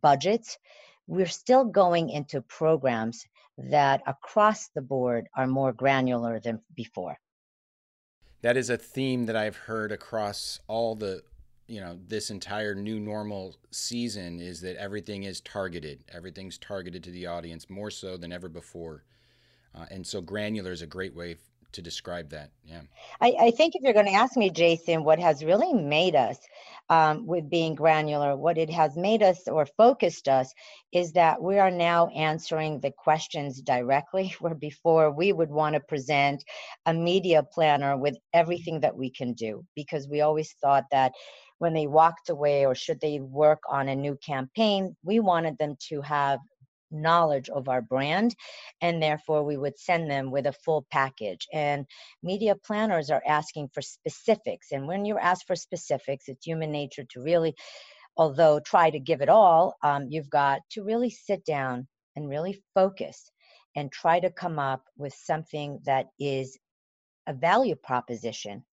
budgets. 0.00 0.58
We're 1.06 1.26
still 1.26 1.64
going 1.64 2.10
into 2.10 2.42
programs 2.42 3.24
that 3.56 4.02
across 4.06 4.68
the 4.68 4.82
board 4.82 5.26
are 5.36 5.46
more 5.46 5.72
granular 5.72 6.38
than 6.38 6.60
before. 6.74 7.16
That 8.42 8.56
is 8.56 8.70
a 8.70 8.76
theme 8.76 9.26
that 9.26 9.36
i've 9.36 9.56
heard 9.56 9.90
across 9.90 10.60
all 10.68 10.94
the 10.94 11.22
you 11.66 11.80
know 11.80 11.98
this 12.06 12.30
entire 12.30 12.74
new 12.74 13.00
normal 13.00 13.56
season 13.70 14.40
is 14.40 14.60
that 14.60 14.76
everything 14.76 15.24
is 15.24 15.40
targeted. 15.40 16.04
Everything's 16.12 16.56
targeted 16.56 17.04
to 17.04 17.10
the 17.10 17.26
audience 17.26 17.68
more 17.68 17.90
so 17.90 18.16
than 18.16 18.32
ever 18.32 18.48
before. 18.48 19.04
Uh, 19.74 19.84
and 19.90 20.06
so 20.06 20.20
granular 20.20 20.72
is 20.72 20.80
a 20.80 20.86
great 20.86 21.14
way 21.14 21.36
to 21.72 21.82
describe 21.82 22.30
that 22.30 22.50
yeah. 22.64 22.80
I, 23.20 23.34
I 23.40 23.50
think 23.50 23.74
if 23.74 23.82
you're 23.82 23.92
going 23.92 24.06
to 24.06 24.12
ask 24.12 24.36
me 24.36 24.50
jason 24.50 25.04
what 25.04 25.18
has 25.18 25.44
really 25.44 25.72
made 25.72 26.14
us 26.14 26.38
um, 26.90 27.26
with 27.26 27.50
being 27.50 27.74
granular 27.74 28.36
what 28.36 28.58
it 28.58 28.70
has 28.70 28.96
made 28.96 29.22
us 29.22 29.46
or 29.46 29.66
focused 29.66 30.28
us 30.28 30.52
is 30.92 31.12
that 31.12 31.42
we 31.42 31.58
are 31.58 31.70
now 31.70 32.08
answering 32.08 32.80
the 32.80 32.92
questions 32.92 33.60
directly 33.60 34.34
where 34.40 34.54
before 34.54 35.10
we 35.10 35.32
would 35.32 35.50
want 35.50 35.74
to 35.74 35.80
present 35.80 36.42
a 36.86 36.94
media 36.94 37.42
planner 37.42 37.96
with 37.96 38.16
everything 38.32 38.80
that 38.80 38.96
we 38.96 39.10
can 39.10 39.32
do 39.34 39.64
because 39.74 40.08
we 40.08 40.20
always 40.20 40.54
thought 40.60 40.84
that 40.90 41.12
when 41.58 41.74
they 41.74 41.86
walked 41.86 42.30
away 42.30 42.64
or 42.64 42.74
should 42.74 43.00
they 43.00 43.20
work 43.20 43.60
on 43.68 43.88
a 43.88 43.96
new 43.96 44.16
campaign, 44.24 44.96
we 45.02 45.20
wanted 45.20 45.58
them 45.58 45.76
to 45.88 46.00
have 46.00 46.38
knowledge 46.90 47.48
of 47.48 47.68
our 47.68 47.82
brand 47.82 48.34
and 48.80 49.02
therefore 49.02 49.44
we 49.44 49.56
would 49.56 49.78
send 49.78 50.10
them 50.10 50.30
with 50.30 50.46
a 50.46 50.52
full 50.52 50.86
package 50.90 51.46
and 51.52 51.86
media 52.22 52.54
planners 52.54 53.10
are 53.10 53.22
asking 53.26 53.68
for 53.72 53.82
specifics 53.82 54.72
and 54.72 54.86
when 54.86 55.04
you 55.04 55.18
ask 55.18 55.46
for 55.46 55.56
specifics 55.56 56.28
it's 56.28 56.46
human 56.46 56.72
nature 56.72 57.04
to 57.10 57.20
really 57.20 57.54
although 58.16 58.58
try 58.60 58.90
to 58.90 58.98
give 58.98 59.20
it 59.20 59.28
all 59.28 59.74
um, 59.82 60.06
you've 60.08 60.30
got 60.30 60.60
to 60.70 60.82
really 60.82 61.10
sit 61.10 61.44
down 61.44 61.86
and 62.16 62.28
really 62.28 62.62
focus 62.74 63.30
and 63.76 63.92
try 63.92 64.18
to 64.18 64.30
come 64.30 64.58
up 64.58 64.82
with 64.96 65.14
something 65.14 65.78
that 65.84 66.06
is 66.18 66.58
a 67.28 67.32
value 67.32 67.76
proposition 67.76 68.64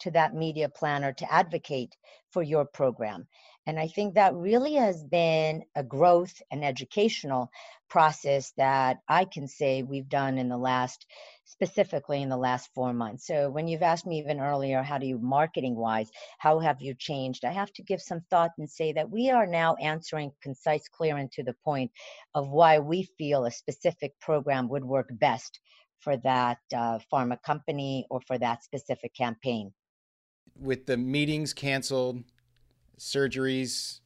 to 0.00 0.10
that 0.12 0.34
media 0.34 0.68
planner 0.68 1.12
to 1.12 1.32
advocate 1.32 1.94
for 2.30 2.42
your 2.42 2.64
program. 2.64 3.26
And 3.66 3.78
I 3.78 3.88
think 3.88 4.14
that 4.14 4.34
really 4.34 4.74
has 4.74 5.02
been 5.02 5.64
a 5.74 5.82
growth 5.82 6.42
and 6.50 6.64
educational 6.64 7.50
process 7.88 8.52
that 8.56 8.98
I 9.08 9.24
can 9.24 9.48
say 9.48 9.82
we've 9.82 10.08
done 10.08 10.36
in 10.36 10.48
the 10.48 10.58
last, 10.58 11.06
specifically 11.44 12.20
in 12.20 12.28
the 12.28 12.36
last 12.36 12.68
four 12.74 12.92
months. 12.92 13.26
So 13.26 13.50
when 13.50 13.66
you've 13.66 13.82
asked 13.82 14.06
me 14.06 14.18
even 14.18 14.40
earlier, 14.40 14.82
how 14.82 14.98
do 14.98 15.06
you 15.06 15.18
marketing 15.18 15.76
wise, 15.76 16.10
how 16.38 16.58
have 16.58 16.82
you 16.82 16.94
changed? 16.94 17.44
I 17.44 17.52
have 17.52 17.72
to 17.74 17.82
give 17.82 18.02
some 18.02 18.20
thought 18.28 18.50
and 18.58 18.68
say 18.68 18.92
that 18.92 19.10
we 19.10 19.30
are 19.30 19.46
now 19.46 19.76
answering 19.76 20.32
concise, 20.42 20.88
clear, 20.88 21.16
and 21.16 21.32
to 21.32 21.42
the 21.42 21.56
point 21.64 21.90
of 22.34 22.48
why 22.50 22.80
we 22.80 23.08
feel 23.16 23.46
a 23.46 23.50
specific 23.50 24.12
program 24.20 24.68
would 24.68 24.84
work 24.84 25.08
best 25.10 25.60
for 26.00 26.18
that 26.18 26.58
uh, 26.76 26.98
pharma 27.10 27.40
company 27.42 28.06
or 28.10 28.20
for 28.26 28.36
that 28.36 28.62
specific 28.62 29.14
campaign 29.14 29.72
with 30.60 30.86
the 30.86 30.96
meetings 30.96 31.52
canceled, 31.52 32.22
surgeries 32.98 34.00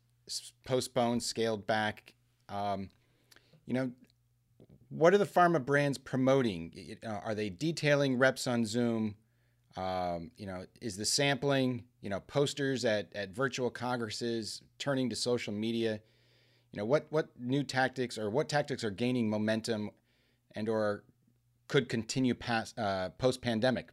postponed, 0.64 1.22
scaled 1.22 1.66
back, 1.66 2.14
um, 2.48 2.88
you 3.66 3.74
know, 3.74 3.90
what 4.90 5.12
are 5.12 5.18
the 5.18 5.27
pharma 5.27 5.64
brands 5.64 5.98
promoting? 5.98 6.96
Uh, 7.05 7.09
are 7.09 7.35
they 7.35 7.51
detailing 7.51 8.18
reps 8.18 8.46
on 8.46 8.64
Zoom? 8.64 9.16
Um, 9.77 10.31
you 10.37 10.46
know, 10.46 10.64
is 10.81 10.96
the 10.96 11.05
sampling, 11.05 11.85
you 12.01 12.09
know, 12.11 12.20
posters 12.20 12.85
at, 12.85 13.14
at 13.14 13.31
virtual 13.31 13.70
congresses, 13.70 14.62
turning 14.79 15.11
to 15.11 15.16
social 15.16 15.53
media? 15.53 16.01
You 16.72 16.79
know, 16.79 16.85
what 16.85 17.07
what 17.11 17.29
new 17.38 17.62
tactics 17.62 18.18
or 18.18 18.31
what 18.31 18.48
tactics 18.48 18.83
are 18.83 18.90
gaining 18.90 19.29
momentum, 19.29 19.90
and 20.55 20.68
or 20.68 21.05
could 21.68 21.88
continue 21.88 22.35
past 22.35 22.79
uh, 22.79 23.11
post 23.11 23.42
pandemic? 23.42 23.90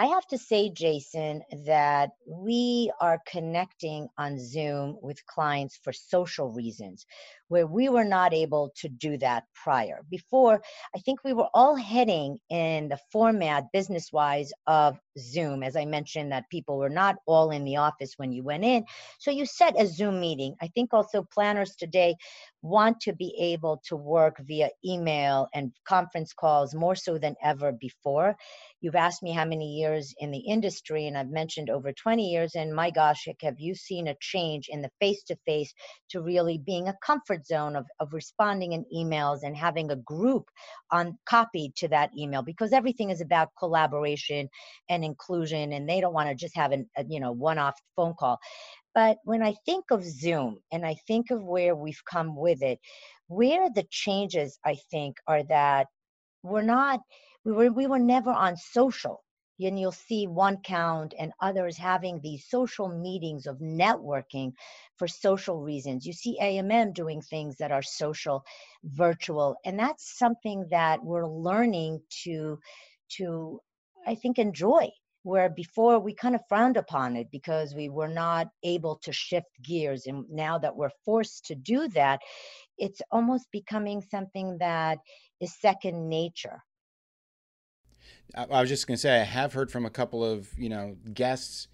I 0.00 0.06
have 0.06 0.26
to 0.28 0.38
say, 0.38 0.70
Jason, 0.70 1.42
that 1.66 2.12
we 2.26 2.90
are 3.02 3.20
connecting 3.26 4.08
on 4.16 4.38
Zoom 4.40 4.96
with 5.02 5.26
clients 5.26 5.78
for 5.84 5.92
social 5.92 6.50
reasons, 6.54 7.06
where 7.50 7.66
we 7.66 7.88
were 7.88 8.04
not 8.04 8.32
able 8.32 8.72
to 8.76 8.88
do 8.88 9.18
that 9.18 9.42
prior. 9.54 10.02
Before, 10.08 10.62
I 10.94 11.00
think 11.00 11.24
we 11.24 11.32
were 11.32 11.48
all 11.52 11.74
heading 11.74 12.38
in 12.48 12.88
the 12.88 12.98
format 13.10 13.64
business 13.72 14.12
wise 14.12 14.52
of 14.68 14.96
Zoom. 15.18 15.64
As 15.64 15.74
I 15.74 15.84
mentioned, 15.84 16.30
that 16.30 16.48
people 16.48 16.78
were 16.78 16.88
not 16.88 17.16
all 17.26 17.50
in 17.50 17.64
the 17.64 17.76
office 17.76 18.14
when 18.16 18.30
you 18.30 18.44
went 18.44 18.64
in. 18.64 18.84
So 19.18 19.32
you 19.32 19.46
set 19.46 19.80
a 19.80 19.88
Zoom 19.88 20.20
meeting. 20.20 20.54
I 20.62 20.68
think 20.68 20.94
also 20.94 21.26
planners 21.34 21.74
today 21.74 22.14
want 22.62 23.00
to 23.00 23.12
be 23.14 23.34
able 23.40 23.82
to 23.86 23.96
work 23.96 24.38
via 24.46 24.68
email 24.84 25.48
and 25.52 25.72
conference 25.84 26.32
calls 26.32 26.72
more 26.72 26.94
so 26.94 27.18
than 27.18 27.34
ever 27.42 27.72
before. 27.72 28.36
You've 28.80 28.94
asked 28.94 29.22
me 29.22 29.32
how 29.32 29.44
many 29.44 29.78
years 29.78 30.14
in 30.18 30.30
the 30.30 30.38
industry, 30.38 31.06
and 31.06 31.18
I've 31.18 31.30
mentioned 31.30 31.68
over 31.68 31.92
20 31.92 32.30
years. 32.30 32.54
And 32.54 32.72
my 32.74 32.90
gosh, 32.90 33.26
have 33.42 33.58
you 33.58 33.74
seen 33.74 34.06
a 34.06 34.16
change 34.20 34.68
in 34.68 34.82
the 34.82 34.90
face 35.00 35.22
to 35.24 35.36
face 35.46 35.74
to 36.10 36.22
really 36.22 36.58
being 36.58 36.88
a 36.88 36.96
comfort 37.02 37.39
zone 37.46 37.76
of, 37.76 37.86
of 37.98 38.12
responding 38.12 38.72
in 38.72 38.84
emails 38.94 39.40
and 39.42 39.56
having 39.56 39.90
a 39.90 39.96
group 39.96 40.44
on 40.90 41.18
copied 41.26 41.74
to 41.76 41.88
that 41.88 42.10
email 42.16 42.42
because 42.42 42.72
everything 42.72 43.10
is 43.10 43.20
about 43.20 43.48
collaboration 43.58 44.48
and 44.88 45.04
inclusion, 45.04 45.72
and 45.72 45.88
they 45.88 46.00
don't 46.00 46.14
want 46.14 46.28
to 46.28 46.34
just 46.34 46.56
have 46.56 46.72
an, 46.72 46.88
a 46.96 47.04
you 47.08 47.20
know 47.20 47.32
one 47.32 47.58
off 47.58 47.78
phone 47.96 48.14
call. 48.18 48.38
But 48.94 49.18
when 49.24 49.42
I 49.42 49.54
think 49.66 49.86
of 49.90 50.04
Zoom 50.04 50.58
and 50.72 50.84
I 50.84 50.96
think 51.06 51.30
of 51.30 51.42
where 51.42 51.76
we've 51.76 52.02
come 52.10 52.36
with 52.36 52.62
it, 52.62 52.80
where 53.28 53.70
the 53.70 53.86
changes 53.90 54.58
I 54.64 54.76
think 54.90 55.16
are 55.26 55.44
that 55.44 55.86
we're 56.42 56.62
not 56.62 57.00
we 57.44 57.52
were 57.52 57.70
we 57.70 57.86
were 57.86 57.98
never 57.98 58.30
on 58.30 58.56
social 58.56 59.22
and 59.68 59.78
you'll 59.78 59.92
see 59.92 60.26
one 60.26 60.58
count 60.58 61.14
and 61.18 61.32
others 61.40 61.76
having 61.76 62.20
these 62.20 62.46
social 62.48 62.88
meetings 62.88 63.46
of 63.46 63.58
networking 63.58 64.52
for 64.96 65.08
social 65.08 65.60
reasons. 65.60 66.06
You 66.06 66.12
see 66.12 66.38
amm 66.40 66.92
doing 66.94 67.20
things 67.22 67.56
that 67.58 67.72
are 67.72 67.82
social 67.82 68.44
virtual 68.84 69.56
and 69.64 69.78
that's 69.78 70.18
something 70.18 70.66
that 70.70 71.04
we're 71.04 71.28
learning 71.28 72.00
to 72.24 72.58
to 73.10 73.60
i 74.06 74.14
think 74.14 74.38
enjoy 74.38 74.88
where 75.22 75.50
before 75.50 75.98
we 75.98 76.14
kind 76.14 76.34
of 76.34 76.40
frowned 76.48 76.78
upon 76.78 77.14
it 77.16 77.30
because 77.30 77.74
we 77.74 77.90
were 77.90 78.08
not 78.08 78.48
able 78.62 78.96
to 78.96 79.12
shift 79.12 79.48
gears. 79.62 80.06
And 80.06 80.24
now 80.30 80.58
that 80.58 80.74
we're 80.74 80.90
forced 81.04 81.44
to 81.46 81.54
do 81.54 81.88
that 81.88 82.20
it's 82.78 83.02
almost 83.10 83.46
becoming 83.52 84.00
something 84.00 84.56
that 84.58 84.98
is 85.40 85.54
second 85.60 86.08
nature 86.08 86.62
I, 88.34 88.44
I 88.44 88.60
was 88.60 88.68
just 88.68 88.86
going 88.86 88.96
to 88.96 89.00
say 89.00 89.20
I 89.20 89.24
have 89.24 89.52
heard 89.52 89.70
from 89.70 89.86
a 89.86 89.90
couple 89.90 90.24
of 90.24 90.48
you 90.58 90.68
know 90.68 90.96
guests 91.12 91.68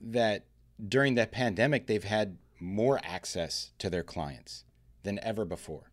that 0.00 0.46
during 0.88 1.14
that 1.16 1.32
pandemic 1.32 1.86
they've 1.86 2.04
had 2.04 2.38
more 2.58 3.00
access 3.02 3.72
to 3.78 3.90
their 3.90 4.02
clients 4.02 4.64
than 5.02 5.18
ever 5.22 5.44
before, 5.44 5.90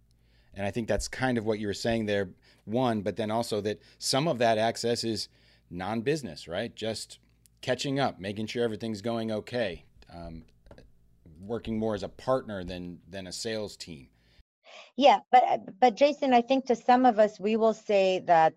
and 0.54 0.65
I 0.65 0.72
think 0.72 0.88
that's 0.88 1.08
kind 1.08 1.38
of 1.38 1.46
what 1.46 1.60
you 1.60 1.67
were 1.67 1.74
saying 1.74 2.06
there. 2.06 2.30
One, 2.65 3.02
but 3.02 3.15
then 3.15 3.32
also 3.32 3.62
that 3.62 3.82
some 3.98 4.28
of 4.28 4.39
that 4.39 4.58
access 4.58 5.06
is 5.06 5.30
non-business, 5.70 6.50
right? 6.50 6.76
Just 6.76 7.20
catching 7.62 8.00
up, 8.00 8.20
making 8.20 8.48
sure 8.48 8.63
everything's 8.63 9.02
going 9.02 9.32
okay, 9.32 9.86
um, 10.13 10.43
working 11.39 11.80
more 11.80 11.96
as 11.96 12.04
a 12.04 12.10
partner 12.10 12.63
than 12.63 13.00
than 13.10 13.28
a 13.28 13.32
sales 13.32 13.78
team. 13.78 14.10
Yeah, 14.96 15.20
but 15.32 15.80
but 15.80 15.96
Jason, 15.96 16.34
I 16.34 16.41
think 16.41 16.65
to 16.65 16.76
some 16.76 17.06
of 17.06 17.20
us, 17.20 17.39
we 17.39 17.56
will 17.56 17.74
say 17.74 18.20
that 18.26 18.54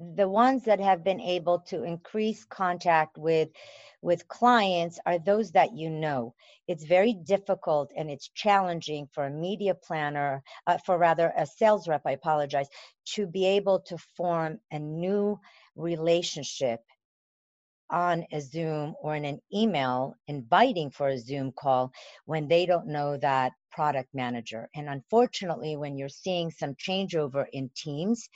the 0.00 0.28
ones 0.28 0.64
that 0.64 0.80
have 0.80 1.04
been 1.04 1.20
able 1.20 1.58
to 1.58 1.82
increase 1.84 2.44
contact 2.44 3.18
with 3.18 3.48
with 4.02 4.26
clients 4.28 4.98
are 5.04 5.18
those 5.18 5.52
that 5.52 5.76
you 5.76 5.90
know 5.90 6.34
it's 6.66 6.84
very 6.84 7.12
difficult 7.12 7.90
and 7.96 8.10
it's 8.10 8.30
challenging 8.34 9.06
for 9.12 9.26
a 9.26 9.30
media 9.30 9.74
planner 9.74 10.42
uh, 10.66 10.78
for 10.86 10.96
rather 10.96 11.32
a 11.36 11.44
sales 11.44 11.86
rep 11.86 12.00
i 12.06 12.12
apologize 12.12 12.68
to 13.04 13.26
be 13.26 13.46
able 13.46 13.78
to 13.78 13.98
form 14.16 14.58
a 14.72 14.78
new 14.78 15.38
relationship 15.76 16.80
on 17.90 18.24
a 18.32 18.40
Zoom 18.40 18.94
or 19.02 19.16
in 19.16 19.24
an 19.24 19.40
email 19.52 20.14
inviting 20.28 20.90
for 20.90 21.08
a 21.08 21.18
Zoom 21.18 21.52
call 21.52 21.92
when 22.24 22.48
they 22.48 22.64
don't 22.64 22.86
know 22.86 23.16
that 23.16 23.52
product 23.72 24.08
manager. 24.14 24.68
And 24.74 24.88
unfortunately, 24.88 25.76
when 25.76 25.96
you're 25.98 26.08
seeing 26.08 26.50
some 26.50 26.74
changeover 26.74 27.46
in 27.52 27.70
teams, 27.74 28.28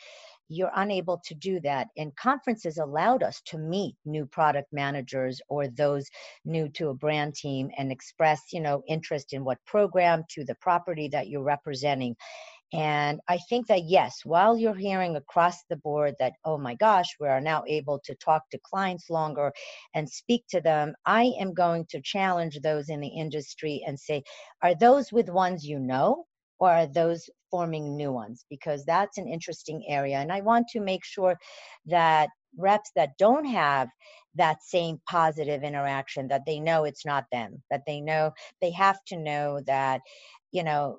you're 0.49 0.73
unable 0.77 1.21
to 1.25 1.35
do 1.35 1.61
that. 1.61 1.89
And 1.97 2.15
conferences 2.17 2.79
allowed 2.79 3.23
us 3.23 3.41
to 3.47 3.59
meet 3.59 3.97
new 4.05 4.27
product 4.27 4.73
managers 4.73 5.41
or 5.49 5.69
those 5.69 6.09
new 6.45 6.69
to 6.71 6.89
a 6.89 6.95
brand 6.95 7.35
team 7.35 7.71
and 7.77 7.91
express, 7.91 8.43
you 8.53 8.61
know, 8.61 8.83
interest 8.89 9.33
in 9.33 9.45
what 9.45 9.59
program 9.67 10.25
to 10.31 10.45
the 10.45 10.55
property 10.57 11.09
that 11.09 11.29
you're 11.29 11.43
representing. 11.43 12.17
And 12.73 13.21
I 13.29 13.39
think 13.49 13.69
that, 13.69 13.85
yes, 13.85 14.23
while 14.25 14.59
you're 14.59 14.75
hearing 14.75 15.15
across 15.15 15.63
the 15.71 15.77
board 15.77 16.17
that, 16.19 16.33
oh 16.45 16.59
my 16.59 16.75
gosh, 16.75 17.15
we 17.21 17.29
are 17.29 17.41
now 17.41 17.63
able 17.69 18.01
to 18.05 18.17
talk 18.17 18.51
to 18.51 18.59
clients 18.65 19.11
longer 19.11 19.53
and 19.95 20.11
speak 20.11 20.45
to 20.49 20.61
them, 20.61 20.95
I 21.07 21.33
am 21.39 21.55
going 21.55 21.87
to 21.91 22.01
challenge 22.03 22.59
those 22.61 22.89
in 22.89 23.01
the 23.01 23.07
industry 23.09 23.85
and 23.87 23.99
say, 23.99 24.25
are 24.61 24.75
those 24.75 25.13
with 25.13 25.29
ones 25.29 25.65
you 25.65 25.79
know? 25.79 26.27
Or 26.59 26.71
are 26.71 26.87
those 26.87 27.29
forming 27.55 27.97
new 27.97 28.11
ones? 28.11 28.45
Because 28.51 28.85
that's 28.85 29.17
an 29.17 29.29
interesting 29.29 29.85
area. 29.89 30.17
And 30.17 30.33
I 30.33 30.41
want 30.41 30.67
to 30.71 30.81
make 30.81 31.05
sure 31.05 31.39
that 31.87 32.31
reps 32.59 32.91
that 32.97 33.11
don't 33.17 33.45
have 33.45 33.89
that 34.35 34.57
same 34.65 35.01
positive 35.09 35.63
interaction 35.63 36.27
that 36.27 36.45
they 36.47 36.59
know 36.59 36.83
it's 36.83 37.07
not 37.07 37.25
them 37.31 37.63
that 37.71 37.83
they 37.87 38.01
know 38.01 38.33
they 38.61 38.71
have 38.71 38.99
to 39.05 39.17
know 39.17 39.61
that 39.67 40.01
you 40.53 40.63
know 40.63 40.99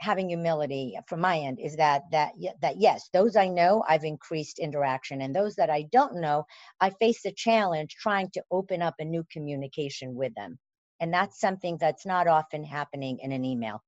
having 0.00 0.28
humility 0.28 0.98
from 1.06 1.20
my 1.20 1.38
end 1.38 1.58
is 1.60 1.76
that 1.76 2.02
that 2.10 2.32
that 2.60 2.76
yes 2.78 3.08
those 3.12 3.36
i 3.36 3.46
know 3.46 3.84
i've 3.88 4.04
increased 4.04 4.58
interaction 4.58 5.22
and 5.22 5.34
those 5.34 5.54
that 5.54 5.70
i 5.70 5.82
don't 5.92 6.16
know 6.16 6.44
i 6.80 6.90
face 6.90 7.22
the 7.22 7.32
challenge 7.32 7.94
trying 8.00 8.28
to 8.30 8.42
open 8.50 8.82
up 8.82 8.94
a 8.98 9.04
new 9.04 9.24
communication 9.32 10.14
with 10.14 10.34
them 10.34 10.58
and 11.00 11.12
that's 11.12 11.40
something 11.40 11.76
that's 11.80 12.04
not 12.04 12.26
often 12.26 12.64
happening 12.64 13.18
in 13.22 13.30
an 13.32 13.44
email 13.44 13.80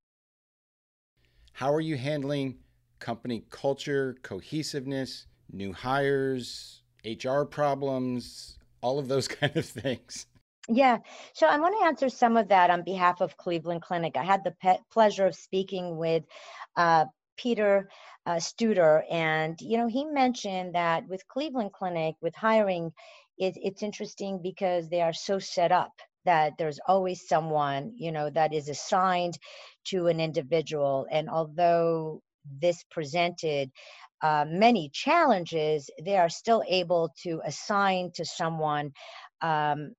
how 1.54 1.72
are 1.72 1.80
you 1.80 1.96
handling 1.96 2.58
company 2.98 3.44
culture 3.48 4.16
cohesiveness 4.22 5.26
new 5.52 5.72
hires 5.72 6.82
hr 7.04 7.42
problems 7.42 8.58
all 8.80 8.98
of 8.98 9.08
those 9.08 9.28
kind 9.40 9.56
of 9.56 9.64
things? 9.64 10.26
Yeah, 10.68 10.98
so 11.34 11.46
I 11.46 11.58
want 11.58 11.76
to 11.78 11.86
answer 11.86 12.08
some 12.08 12.36
of 12.36 12.48
that 12.48 12.70
on 12.70 12.82
behalf 12.84 13.20
of 13.20 13.36
Cleveland 13.36 13.82
Clinic. 13.82 14.16
I 14.16 14.24
had 14.24 14.44
the 14.44 14.54
pe- 14.62 14.78
pleasure 14.90 15.26
of 15.26 15.34
speaking 15.34 15.96
with 15.96 16.24
uh, 16.76 17.04
Peter 17.36 17.88
uh, 18.24 18.36
Studer, 18.36 19.02
and 19.10 19.60
you 19.60 19.76
know 19.76 19.86
he 19.86 20.06
mentioned 20.06 20.74
that 20.74 21.06
with 21.06 21.28
Cleveland 21.28 21.72
Clinic, 21.72 22.14
with 22.22 22.34
hiring, 22.34 22.92
it, 23.36 23.54
it's 23.56 23.82
interesting 23.82 24.40
because 24.42 24.88
they 24.88 25.02
are 25.02 25.12
so 25.12 25.38
set 25.38 25.70
up 25.70 25.92
that 26.24 26.54
there's 26.58 26.80
always 26.86 27.26
someone 27.28 27.92
you 27.96 28.12
know 28.12 28.30
that 28.30 28.52
is 28.54 28.68
assigned 28.68 29.38
to 29.86 30.06
an 30.08 30.20
individual, 30.20 31.06
and 31.10 31.28
although 31.30 32.22
this 32.60 32.84
presented 32.90 33.70
uh, 34.22 34.44
many 34.48 34.90
challenges, 34.92 35.90
they 36.02 36.16
are 36.16 36.28
still 36.30 36.62
able 36.68 37.10
to 37.22 37.40
assign 37.44 38.10
to 38.14 38.24
someone 38.24 38.92
um, 39.42 39.94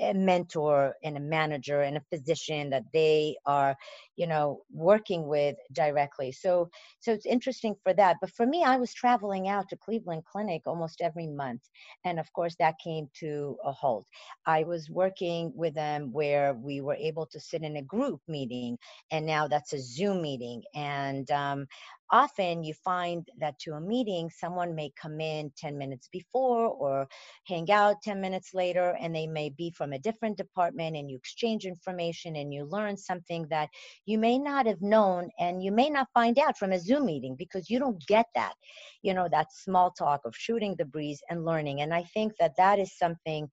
a 0.00 0.14
mentor 0.14 0.94
and 1.02 1.16
a 1.16 1.20
manager 1.20 1.80
and 1.82 1.96
a 1.96 2.00
physician 2.10 2.70
that 2.70 2.84
they 2.92 3.36
are 3.46 3.76
you 4.16 4.26
know 4.26 4.62
working 4.70 5.26
with 5.26 5.56
directly. 5.72 6.32
So 6.32 6.70
so 7.00 7.12
it's 7.12 7.26
interesting 7.26 7.76
for 7.82 7.92
that. 7.94 8.16
But 8.20 8.30
for 8.30 8.46
me 8.46 8.64
i 8.64 8.76
was 8.76 8.92
traveling 8.94 9.48
out 9.48 9.68
to 9.68 9.76
cleveland 9.76 10.24
clinic 10.24 10.62
almost 10.66 11.00
every 11.00 11.26
month 11.26 11.62
and 12.04 12.18
of 12.18 12.32
course 12.32 12.56
that 12.58 12.76
came 12.82 13.08
to 13.20 13.56
a 13.64 13.72
halt. 13.72 14.06
I 14.46 14.64
was 14.64 14.90
working 14.90 15.52
with 15.54 15.74
them 15.74 16.12
where 16.12 16.54
we 16.54 16.80
were 16.80 16.96
able 16.96 17.26
to 17.26 17.40
sit 17.40 17.62
in 17.62 17.76
a 17.76 17.82
group 17.82 18.20
meeting 18.28 18.72
and 19.04 19.20
now 19.20 19.42
that's 19.42 19.68
a 19.68 19.74
zoom 19.74 20.16
meeting. 20.22 20.62
And 20.74 21.30
um, 21.30 21.66
often 22.10 22.62
you 22.64 22.74
find 22.74 23.26
that 23.38 23.58
to 23.60 23.72
a 23.72 23.80
meeting, 23.80 24.30
someone 24.30 24.74
may 24.74 24.90
come 25.00 25.20
in 25.20 25.52
10 25.56 25.76
minutes 25.78 26.08
before 26.12 26.66
or 26.68 27.08
hang 27.46 27.70
out 27.70 27.96
10 28.02 28.20
minutes 28.20 28.54
later, 28.54 28.96
and 29.00 29.14
they 29.14 29.26
may 29.26 29.50
be 29.50 29.70
from 29.70 29.92
a 29.92 29.98
different 29.98 30.36
department, 30.36 30.96
and 30.96 31.10
you 31.10 31.16
exchange 31.16 31.64
information 31.64 32.36
and 32.36 32.52
you 32.52 32.64
learn 32.64 32.96
something 32.96 33.46
that 33.50 33.68
you 34.06 34.18
may 34.18 34.38
not 34.38 34.66
have 34.66 34.82
known, 34.82 35.30
and 35.38 35.62
you 35.62 35.72
may 35.72 35.90
not 35.90 36.08
find 36.14 36.38
out 36.38 36.58
from 36.58 36.72
a 36.72 36.80
Zoom 36.80 37.06
meeting 37.06 37.36
because 37.36 37.70
you 37.70 37.78
don't 37.78 38.04
get 38.06 38.26
that, 38.34 38.54
you 39.02 39.14
know, 39.14 39.28
that 39.30 39.52
small 39.52 39.90
talk 39.90 40.20
of 40.24 40.34
shooting 40.36 40.74
the 40.76 40.84
breeze 40.84 41.20
and 41.30 41.44
learning. 41.44 41.80
And 41.80 41.94
I 41.94 42.04
think 42.14 42.32
that 42.40 42.56
that 42.56 42.78
is 42.78 42.96
something 42.96 43.48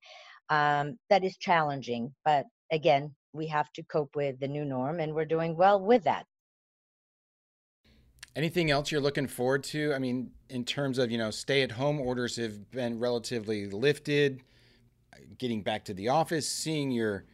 um, 0.50 0.98
that 1.10 1.24
is 1.24 1.36
challenging, 1.36 2.14
but 2.24 2.46
again, 2.72 3.14
we 3.32 3.46
have 3.48 3.70
to 3.72 3.82
cope 3.84 4.16
with 4.16 4.40
the 4.40 4.48
new 4.48 4.64
norm, 4.64 5.00
and 5.00 5.14
we're 5.14 5.24
doing 5.24 5.56
well 5.56 5.80
with 5.80 6.04
that. 6.04 6.24
Anything 8.36 8.70
else 8.70 8.92
you're 8.92 9.00
looking 9.00 9.26
forward 9.26 9.64
to? 9.64 9.94
I 9.94 9.98
mean, 9.98 10.30
in 10.50 10.64
terms 10.64 10.98
of, 10.98 11.10
you 11.10 11.16
know, 11.16 11.30
stay 11.30 11.62
at 11.62 11.72
home 11.72 11.98
orders 11.98 12.36
have 12.36 12.70
been 12.70 13.00
relatively 13.00 13.66
lifted, 13.66 14.42
getting 15.38 15.62
back 15.62 15.86
to 15.86 15.94
the 15.94 16.10
office, 16.10 16.46
seeing 16.46 16.90
your 16.90 17.24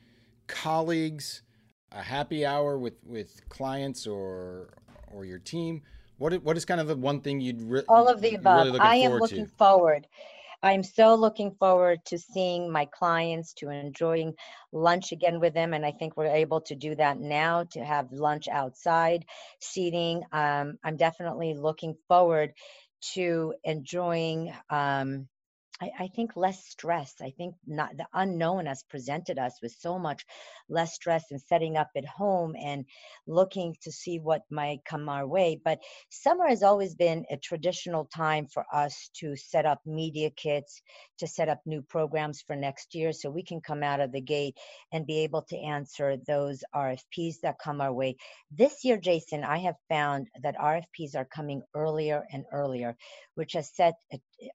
colleagues, 0.46 1.42
a 1.90 2.02
happy 2.02 2.46
hour 2.46 2.78
with, 2.78 2.94
with 3.04 3.48
clients 3.48 4.06
or 4.06 4.74
or 5.12 5.24
your 5.24 5.38
team. 5.38 5.82
What 6.18 6.40
what 6.42 6.56
is 6.56 6.64
kind 6.64 6.80
of 6.80 6.86
the 6.86 6.96
one 6.96 7.20
thing 7.20 7.40
you'd 7.40 7.62
re- 7.62 7.82
all 7.88 8.08
of 8.08 8.20
the 8.20 8.36
above? 8.36 8.66
Really 8.66 8.80
I 8.80 8.94
am 8.96 9.18
looking 9.18 9.46
to? 9.46 9.52
forward 9.52 10.06
I'm 10.62 10.82
so 10.82 11.14
looking 11.14 11.56
forward 11.58 12.00
to 12.06 12.18
seeing 12.18 12.70
my 12.70 12.86
clients, 12.86 13.52
to 13.54 13.70
enjoying 13.70 14.34
lunch 14.72 15.12
again 15.12 15.40
with 15.40 15.54
them. 15.54 15.74
And 15.74 15.84
I 15.84 15.92
think 15.92 16.16
we're 16.16 16.26
able 16.26 16.60
to 16.62 16.74
do 16.76 16.94
that 16.96 17.18
now 17.18 17.64
to 17.72 17.84
have 17.84 18.12
lunch 18.12 18.48
outside 18.48 19.24
seating. 19.60 20.22
Um, 20.32 20.78
I'm 20.84 20.96
definitely 20.96 21.54
looking 21.54 21.96
forward 22.08 22.52
to 23.14 23.54
enjoying 23.64 24.52
um, 24.70 25.28
I, 25.82 25.90
I, 26.04 26.08
think 26.08 26.36
less 26.36 26.64
stress. 26.64 27.14
I 27.20 27.30
think 27.36 27.56
not 27.66 27.96
the 27.96 28.06
unknown 28.14 28.66
has 28.66 28.84
presented 28.84 29.36
us 29.36 29.58
with 29.60 29.72
so 29.80 29.98
much 29.98 30.24
less 30.68 30.94
stress 30.94 31.24
in 31.32 31.40
setting 31.40 31.76
up 31.76 31.90
at 31.96 32.04
home 32.04 32.54
and 32.56 32.84
looking 33.26 33.74
to 33.82 33.90
see 33.90 34.20
what 34.20 34.42
might 34.48 34.84
come 34.84 35.08
our 35.08 35.26
way. 35.26 35.60
But 35.62 35.80
summer 36.08 36.46
has 36.46 36.62
always 36.62 36.94
been 36.94 37.24
a 37.30 37.36
traditional 37.36 38.04
time 38.04 38.46
for 38.46 38.64
us 38.72 39.10
to 39.14 39.34
set 39.34 39.66
up 39.66 39.80
media 39.84 40.30
kits, 40.30 40.80
to 41.18 41.26
set 41.26 41.48
up 41.48 41.60
new 41.66 41.82
programs 41.82 42.42
for 42.42 42.54
next 42.54 42.94
year 42.94 43.12
so 43.12 43.28
we 43.28 43.42
can 43.42 43.60
come 43.60 43.82
out 43.82 44.00
of 44.00 44.12
the 44.12 44.20
gate 44.20 44.56
and 44.92 45.04
be 45.06 45.20
able 45.20 45.42
to 45.42 45.58
answer 45.58 46.16
those 46.28 46.62
RFPs 46.74 47.40
that 47.42 47.58
come 47.58 47.80
our 47.80 47.92
way. 47.92 48.16
This 48.52 48.84
year, 48.84 48.98
Jason, 48.98 49.42
I 49.42 49.58
have 49.58 49.76
found 49.88 50.28
that 50.42 50.56
RFPs 50.56 51.16
are 51.16 51.24
coming 51.24 51.62
earlier 51.74 52.24
and 52.32 52.44
earlier, 52.52 52.96
which 53.34 53.52
has 53.54 53.74
set 53.74 53.94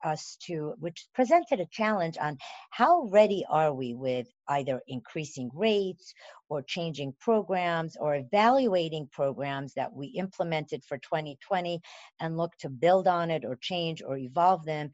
us 0.03 0.37
to, 0.45 0.73
which 0.79 1.07
presented 1.13 1.59
a 1.59 1.67
challenge 1.71 2.17
on 2.19 2.37
how 2.71 3.03
ready 3.11 3.45
are 3.49 3.73
we 3.73 3.93
with 3.93 4.27
either 4.49 4.81
increasing 4.87 5.49
rates 5.53 6.13
or 6.49 6.61
changing 6.61 7.13
programs 7.19 7.97
or 7.99 8.15
evaluating 8.15 9.07
programs 9.11 9.73
that 9.73 9.93
we 9.93 10.07
implemented 10.07 10.83
for 10.83 10.97
2020 10.97 11.79
and 12.19 12.37
look 12.37 12.55
to 12.57 12.69
build 12.69 13.07
on 13.07 13.29
it 13.29 13.43
or 13.43 13.57
change 13.61 14.01
or 14.01 14.17
evolve 14.17 14.63
them 14.65 14.89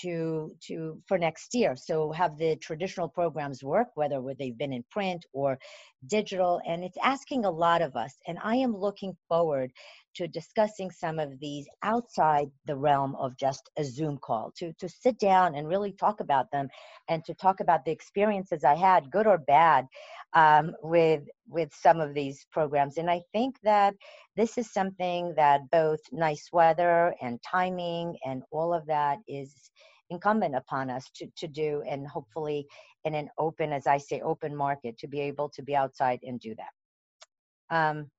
to 0.00 0.50
to 0.66 1.00
for 1.06 1.18
next 1.18 1.54
year. 1.54 1.76
So 1.76 2.10
have 2.12 2.38
the 2.38 2.56
traditional 2.56 3.08
programs 3.08 3.62
work 3.62 3.88
whether 3.94 4.22
they've 4.38 4.56
been 4.56 4.72
in 4.72 4.84
print 4.90 5.24
or 5.32 5.58
digital 6.06 6.60
and 6.66 6.84
it's 6.84 6.98
asking 7.02 7.44
a 7.44 7.50
lot 7.50 7.82
of 7.82 7.96
us 7.96 8.14
and 8.26 8.38
i 8.42 8.56
am 8.56 8.76
looking 8.76 9.16
forward 9.28 9.72
to 10.14 10.28
discussing 10.28 10.90
some 10.90 11.18
of 11.18 11.38
these 11.40 11.66
outside 11.82 12.50
the 12.66 12.76
realm 12.76 13.14
of 13.16 13.36
just 13.36 13.70
a 13.76 13.84
Zoom 13.84 14.18
call, 14.18 14.52
to, 14.56 14.72
to 14.74 14.88
sit 14.88 15.18
down 15.18 15.54
and 15.54 15.68
really 15.68 15.92
talk 15.92 16.20
about 16.20 16.50
them 16.50 16.68
and 17.08 17.24
to 17.24 17.34
talk 17.34 17.60
about 17.60 17.84
the 17.84 17.92
experiences 17.92 18.64
I 18.64 18.74
had, 18.74 19.10
good 19.10 19.26
or 19.26 19.38
bad, 19.38 19.86
um, 20.34 20.72
with, 20.82 21.22
with 21.48 21.72
some 21.74 22.00
of 22.00 22.14
these 22.14 22.46
programs. 22.52 22.96
And 22.96 23.10
I 23.10 23.22
think 23.32 23.56
that 23.62 23.94
this 24.36 24.58
is 24.58 24.72
something 24.72 25.34
that 25.36 25.70
both 25.70 26.00
nice 26.12 26.48
weather 26.52 27.14
and 27.20 27.40
timing 27.42 28.16
and 28.24 28.42
all 28.50 28.72
of 28.72 28.86
that 28.86 29.18
is 29.28 29.70
incumbent 30.10 30.54
upon 30.54 30.90
us 30.90 31.10
to, 31.16 31.26
to 31.36 31.48
do 31.48 31.82
and 31.88 32.06
hopefully 32.06 32.66
in 33.04 33.14
an 33.14 33.28
open 33.38 33.72
as 33.72 33.86
i 33.86 33.96
say 33.96 34.20
open 34.20 34.54
market 34.54 34.96
to 34.98 35.08
be 35.08 35.20
able 35.20 35.48
to 35.48 35.62
be 35.62 35.74
outside 35.74 36.20
and 36.22 36.40
do 36.40 36.54
that 36.54 37.74
um, 37.74 38.10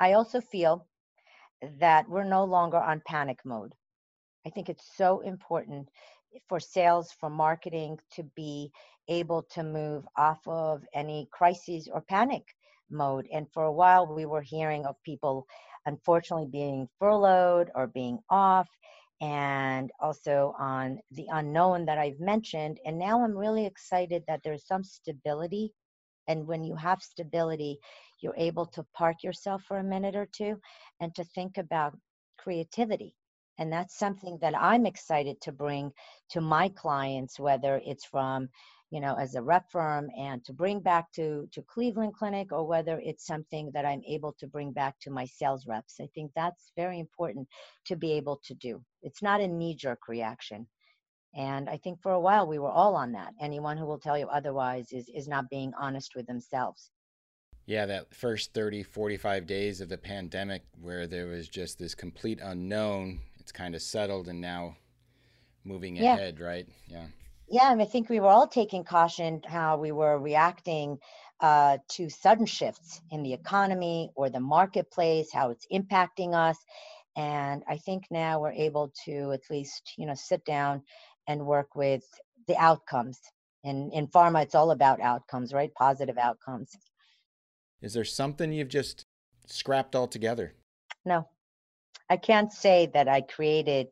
i 0.00 0.12
also 0.12 0.40
feel 0.40 0.86
that 1.78 2.08
we're 2.08 2.24
no 2.24 2.44
longer 2.44 2.78
on 2.78 3.02
panic 3.06 3.38
mode 3.44 3.74
i 4.46 4.50
think 4.50 4.68
it's 4.68 4.96
so 4.96 5.20
important 5.20 5.88
for 6.48 6.60
sales 6.60 7.12
for 7.18 7.30
marketing 7.30 7.98
to 8.12 8.22
be 8.36 8.70
able 9.08 9.42
to 9.42 9.62
move 9.62 10.04
off 10.16 10.40
of 10.46 10.82
any 10.94 11.28
crises 11.32 11.88
or 11.92 12.00
panic 12.02 12.44
mode 12.90 13.26
and 13.32 13.46
for 13.52 13.64
a 13.64 13.72
while 13.72 14.06
we 14.06 14.26
were 14.26 14.42
hearing 14.42 14.84
of 14.86 14.96
people 15.04 15.46
unfortunately 15.86 16.48
being 16.50 16.88
furloughed 16.98 17.70
or 17.74 17.86
being 17.86 18.18
off 18.30 18.68
and 19.20 19.90
also 20.00 20.54
on 20.58 20.98
the 21.10 21.26
unknown 21.30 21.84
that 21.86 21.98
I've 21.98 22.20
mentioned. 22.20 22.80
And 22.84 22.98
now 22.98 23.22
I'm 23.22 23.36
really 23.36 23.66
excited 23.66 24.24
that 24.26 24.40
there's 24.42 24.66
some 24.66 24.82
stability. 24.82 25.72
And 26.30 26.46
when 26.46 26.62
you 26.62 26.76
have 26.76 27.02
stability, 27.02 27.80
you're 28.20 28.36
able 28.36 28.66
to 28.66 28.86
park 28.94 29.24
yourself 29.24 29.62
for 29.66 29.78
a 29.78 29.90
minute 29.94 30.14
or 30.14 30.28
two 30.32 30.60
and 31.00 31.12
to 31.16 31.24
think 31.24 31.58
about 31.58 31.98
creativity. 32.38 33.16
And 33.58 33.72
that's 33.72 33.98
something 33.98 34.38
that 34.40 34.54
I'm 34.56 34.86
excited 34.86 35.40
to 35.42 35.52
bring 35.52 35.90
to 36.30 36.40
my 36.40 36.68
clients, 36.68 37.40
whether 37.40 37.80
it's 37.84 38.04
from 38.04 38.48
you 38.90 39.00
know, 39.00 39.14
as 39.14 39.36
a 39.36 39.42
rep 39.42 39.70
firm 39.70 40.10
and 40.18 40.44
to 40.44 40.52
bring 40.52 40.80
back 40.80 41.12
to, 41.12 41.48
to 41.52 41.62
Cleveland 41.62 42.14
Clinic 42.14 42.50
or 42.50 42.66
whether 42.66 43.00
it's 43.04 43.24
something 43.24 43.70
that 43.72 43.86
I'm 43.86 44.02
able 44.06 44.34
to 44.40 44.48
bring 44.48 44.72
back 44.72 44.98
to 45.02 45.10
my 45.10 45.26
sales 45.26 45.64
reps. 45.66 46.00
I 46.00 46.08
think 46.12 46.32
that's 46.34 46.72
very 46.76 46.98
important 46.98 47.46
to 47.86 47.96
be 47.96 48.12
able 48.12 48.40
to 48.44 48.54
do. 48.54 48.82
It's 49.02 49.22
not 49.22 49.40
a 49.40 49.46
knee 49.46 49.76
jerk 49.76 50.08
reaction. 50.08 50.66
And 51.34 51.68
I 51.68 51.76
think 51.76 52.00
for 52.02 52.12
a 52.12 52.20
while 52.20 52.46
we 52.46 52.58
were 52.58 52.70
all 52.70 52.96
on 52.96 53.12
that. 53.12 53.34
Anyone 53.40 53.76
who 53.76 53.86
will 53.86 53.98
tell 53.98 54.18
you 54.18 54.26
otherwise 54.26 54.92
is, 54.92 55.08
is 55.14 55.28
not 55.28 55.48
being 55.48 55.72
honest 55.78 56.14
with 56.14 56.26
themselves. 56.26 56.90
Yeah, 57.66 57.86
that 57.86 58.12
first 58.12 58.52
30, 58.52 58.82
45 58.82 59.46
days 59.46 59.80
of 59.80 59.88
the 59.88 59.98
pandemic 59.98 60.62
where 60.80 61.06
there 61.06 61.26
was 61.26 61.48
just 61.48 61.78
this 61.78 61.94
complete 61.94 62.40
unknown, 62.42 63.20
it's 63.38 63.52
kind 63.52 63.74
of 63.74 63.82
settled 63.82 64.28
and 64.28 64.40
now 64.40 64.76
moving 65.64 65.96
yeah. 65.96 66.14
ahead, 66.14 66.40
right? 66.40 66.66
Yeah 66.88 67.06
yeah, 67.50 67.72
and 67.72 67.82
I 67.82 67.84
think 67.84 68.08
we 68.08 68.20
were 68.20 68.28
all 68.28 68.46
taking 68.46 68.84
caution 68.84 69.42
how 69.44 69.76
we 69.76 69.90
were 69.90 70.18
reacting 70.18 70.98
uh, 71.40 71.78
to 71.88 72.08
sudden 72.08 72.46
shifts 72.46 73.00
in 73.10 73.24
the 73.24 73.32
economy 73.32 74.10
or 74.14 74.30
the 74.30 74.40
marketplace, 74.40 75.32
how 75.32 75.50
it's 75.50 75.66
impacting 75.72 76.32
us. 76.32 76.56
And 77.16 77.64
I 77.68 77.78
think 77.78 78.04
now 78.08 78.40
we're 78.40 78.52
able 78.52 78.92
to 79.04 79.32
at 79.32 79.50
least, 79.50 79.94
you 79.98 80.06
know, 80.06 80.14
sit 80.14 80.44
down 80.44 80.82
and 81.30 81.46
work 81.46 81.76
with 81.76 82.02
the 82.48 82.56
outcomes. 82.56 83.20
And 83.62 83.92
in 83.92 84.08
pharma, 84.08 84.42
it's 84.42 84.56
all 84.56 84.72
about 84.72 85.00
outcomes, 85.00 85.52
right? 85.52 85.72
Positive 85.74 86.18
outcomes. 86.18 86.72
Is 87.80 87.92
there 87.94 88.04
something 88.04 88.52
you've 88.52 88.68
just 88.68 89.06
scrapped 89.46 89.94
altogether? 89.94 90.54
No, 91.04 91.28
I 92.08 92.16
can't 92.16 92.52
say 92.52 92.90
that 92.94 93.06
I 93.06 93.20
created 93.20 93.86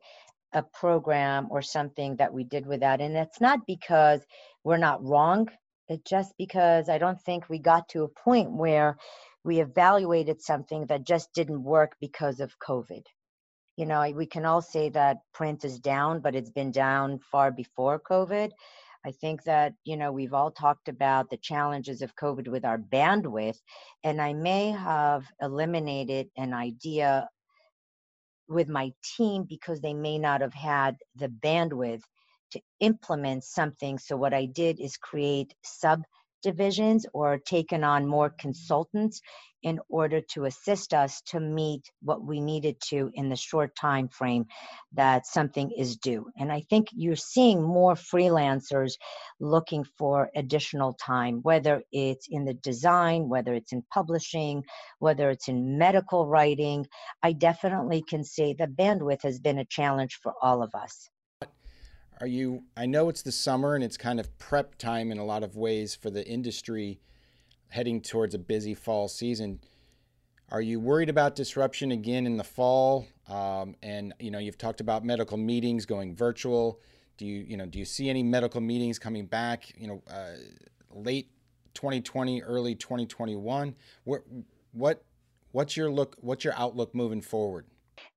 a 0.51 0.63
program 0.63 1.47
or 1.49 1.61
something 1.61 2.17
that 2.17 2.33
we 2.33 2.43
did 2.43 2.65
without. 2.65 2.99
And 2.99 3.15
it's 3.15 3.39
not 3.39 3.59
because 3.65 4.21
we're 4.65 4.77
not 4.77 5.03
wrong, 5.03 5.47
it's 5.87 6.09
just 6.09 6.33
because 6.37 6.89
I 6.89 6.97
don't 6.97 7.21
think 7.21 7.47
we 7.47 7.59
got 7.59 7.87
to 7.89 8.03
a 8.03 8.07
point 8.09 8.51
where 8.51 8.97
we 9.45 9.61
evaluated 9.61 10.41
something 10.41 10.87
that 10.87 11.05
just 11.05 11.33
didn't 11.33 11.63
work 11.63 11.95
because 12.01 12.41
of 12.41 12.59
COVID. 12.59 13.03
You 13.79 13.85
know, 13.85 14.11
we 14.13 14.25
can 14.25 14.43
all 14.43 14.61
say 14.61 14.89
that 14.89 15.19
print 15.33 15.63
is 15.63 15.79
down, 15.79 16.19
but 16.19 16.35
it's 16.35 16.49
been 16.49 16.69
down 16.69 17.17
far 17.31 17.49
before 17.49 17.97
COVID. 17.97 18.51
I 19.05 19.11
think 19.11 19.43
that, 19.43 19.73
you 19.85 19.95
know, 19.95 20.11
we've 20.11 20.33
all 20.33 20.51
talked 20.51 20.89
about 20.89 21.29
the 21.29 21.37
challenges 21.37 22.01
of 22.01 22.13
COVID 22.17 22.49
with 22.49 22.65
our 22.65 22.77
bandwidth, 22.77 23.55
and 24.03 24.21
I 24.21 24.33
may 24.33 24.71
have 24.71 25.23
eliminated 25.41 26.27
an 26.35 26.53
idea 26.53 27.29
with 28.49 28.67
my 28.67 28.91
team 29.15 29.45
because 29.47 29.79
they 29.79 29.93
may 29.93 30.19
not 30.19 30.41
have 30.41 30.53
had 30.53 30.97
the 31.15 31.29
bandwidth 31.29 32.03
to 32.51 32.59
implement 32.81 33.45
something. 33.45 33.97
So 33.97 34.17
what 34.17 34.33
I 34.33 34.43
did 34.43 34.81
is 34.81 34.97
create 34.97 35.53
subdivisions 36.41 37.05
or 37.13 37.37
taken 37.37 37.83
on 37.83 38.07
more 38.07 38.29
consultants 38.29 39.21
in 39.61 39.77
order 39.89 40.21
to 40.21 40.45
assist 40.45 40.93
us 40.93 41.21
to 41.21 41.37
meet 41.37 41.91
what 42.01 42.23
we 42.23 42.39
needed 42.39 42.79
to 42.79 43.11
in 43.13 43.27
the 43.27 43.35
short 43.35 43.75
time 43.75 44.07
frame 44.07 44.45
that 44.93 45.25
something 45.25 45.69
is 45.77 45.97
due. 45.97 46.25
And 46.37 46.51
i 46.51 46.61
think 46.69 46.87
you're 46.93 47.15
seeing 47.17 47.61
more 47.61 47.95
freelancers 47.95 48.93
looking 49.39 49.83
for 49.97 50.29
additional 50.35 50.93
time 50.93 51.39
whether 51.43 51.83
it's 51.91 52.27
in 52.29 52.45
the 52.45 52.53
design 52.53 53.27
whether 53.27 53.53
it's 53.53 53.73
in 53.73 53.83
publishing 53.93 54.63
whether 54.99 55.29
it's 55.29 55.49
in 55.49 55.77
medical 55.77 56.27
writing. 56.27 56.87
I 57.21 57.33
definitely 57.33 58.03
can 58.07 58.23
say 58.23 58.53
the 58.53 58.67
bandwidth 58.67 59.23
has 59.23 59.39
been 59.39 59.59
a 59.59 59.65
challenge 59.65 60.19
for 60.23 60.33
all 60.41 60.63
of 60.63 60.73
us 60.73 61.09
are 62.21 62.27
you 62.27 62.63
i 62.75 62.85
know 62.85 63.09
it's 63.09 63.21
the 63.21 63.31
summer 63.31 63.75
and 63.75 63.83
it's 63.83 63.97
kind 63.97 64.19
of 64.19 64.37
prep 64.37 64.77
time 64.77 65.11
in 65.11 65.17
a 65.17 65.25
lot 65.25 65.43
of 65.43 65.55
ways 65.55 65.95
for 65.95 66.09
the 66.09 66.27
industry 66.27 66.99
heading 67.69 68.01
towards 68.01 68.35
a 68.35 68.39
busy 68.39 68.73
fall 68.73 69.07
season. 69.07 69.59
Are 70.51 70.61
you 70.61 70.79
worried 70.79 71.09
about 71.09 71.35
disruption 71.35 71.91
again 71.91 72.25
in 72.25 72.35
the 72.37 72.43
fall? 72.43 73.07
Um, 73.27 73.75
and 73.83 74.13
you 74.19 74.31
know, 74.31 74.39
you've 74.39 74.57
talked 74.57 74.81
about 74.81 75.05
medical 75.05 75.37
meetings 75.37 75.85
going 75.85 76.15
virtual. 76.15 76.79
Do 77.17 77.25
you, 77.25 77.41
you 77.41 77.57
know, 77.57 77.65
do 77.65 77.77
you 77.77 77.85
see 77.85 78.09
any 78.09 78.23
medical 78.23 78.59
meetings 78.59 78.97
coming 78.97 79.25
back? 79.25 79.71
You 79.77 79.87
know, 79.87 80.03
uh, 80.09 80.37
late 80.91 81.29
2020, 81.75 82.41
early 82.41 82.73
2021. 82.75 83.75
What, 84.05 84.21
what, 84.71 85.03
what's 85.51 85.77
your 85.77 85.91
look? 85.91 86.15
What's 86.19 86.43
your 86.43 86.55
outlook 86.55 86.95
moving 86.95 87.21
forward? 87.21 87.65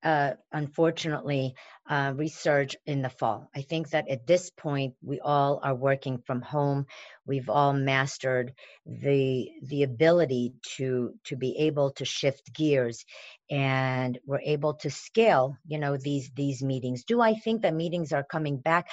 uh, 0.02 0.32
unfortunately, 0.52 1.54
uh, 1.92 2.14
resurge 2.14 2.74
in 2.86 3.02
the 3.02 3.10
fall. 3.10 3.50
I 3.54 3.60
think 3.60 3.90
that 3.90 4.08
at 4.08 4.26
this 4.26 4.48
point, 4.48 4.94
we 5.02 5.20
all 5.20 5.60
are 5.62 5.74
working 5.74 6.22
from 6.26 6.40
home. 6.40 6.86
We've 7.26 7.50
all 7.50 7.74
mastered 7.74 8.54
the 8.86 9.50
the 9.62 9.82
ability 9.82 10.54
to 10.78 11.12
to 11.24 11.36
be 11.36 11.54
able 11.58 11.90
to 11.98 12.06
shift 12.06 12.54
gears, 12.54 13.04
and 13.50 14.18
we're 14.24 14.40
able 14.40 14.72
to 14.76 14.90
scale. 14.90 15.58
You 15.66 15.78
know 15.78 15.98
these 15.98 16.30
these 16.34 16.62
meetings. 16.62 17.04
Do 17.04 17.20
I 17.20 17.34
think 17.34 17.60
that 17.60 17.74
meetings 17.74 18.10
are 18.14 18.24
coming 18.24 18.56
back? 18.56 18.88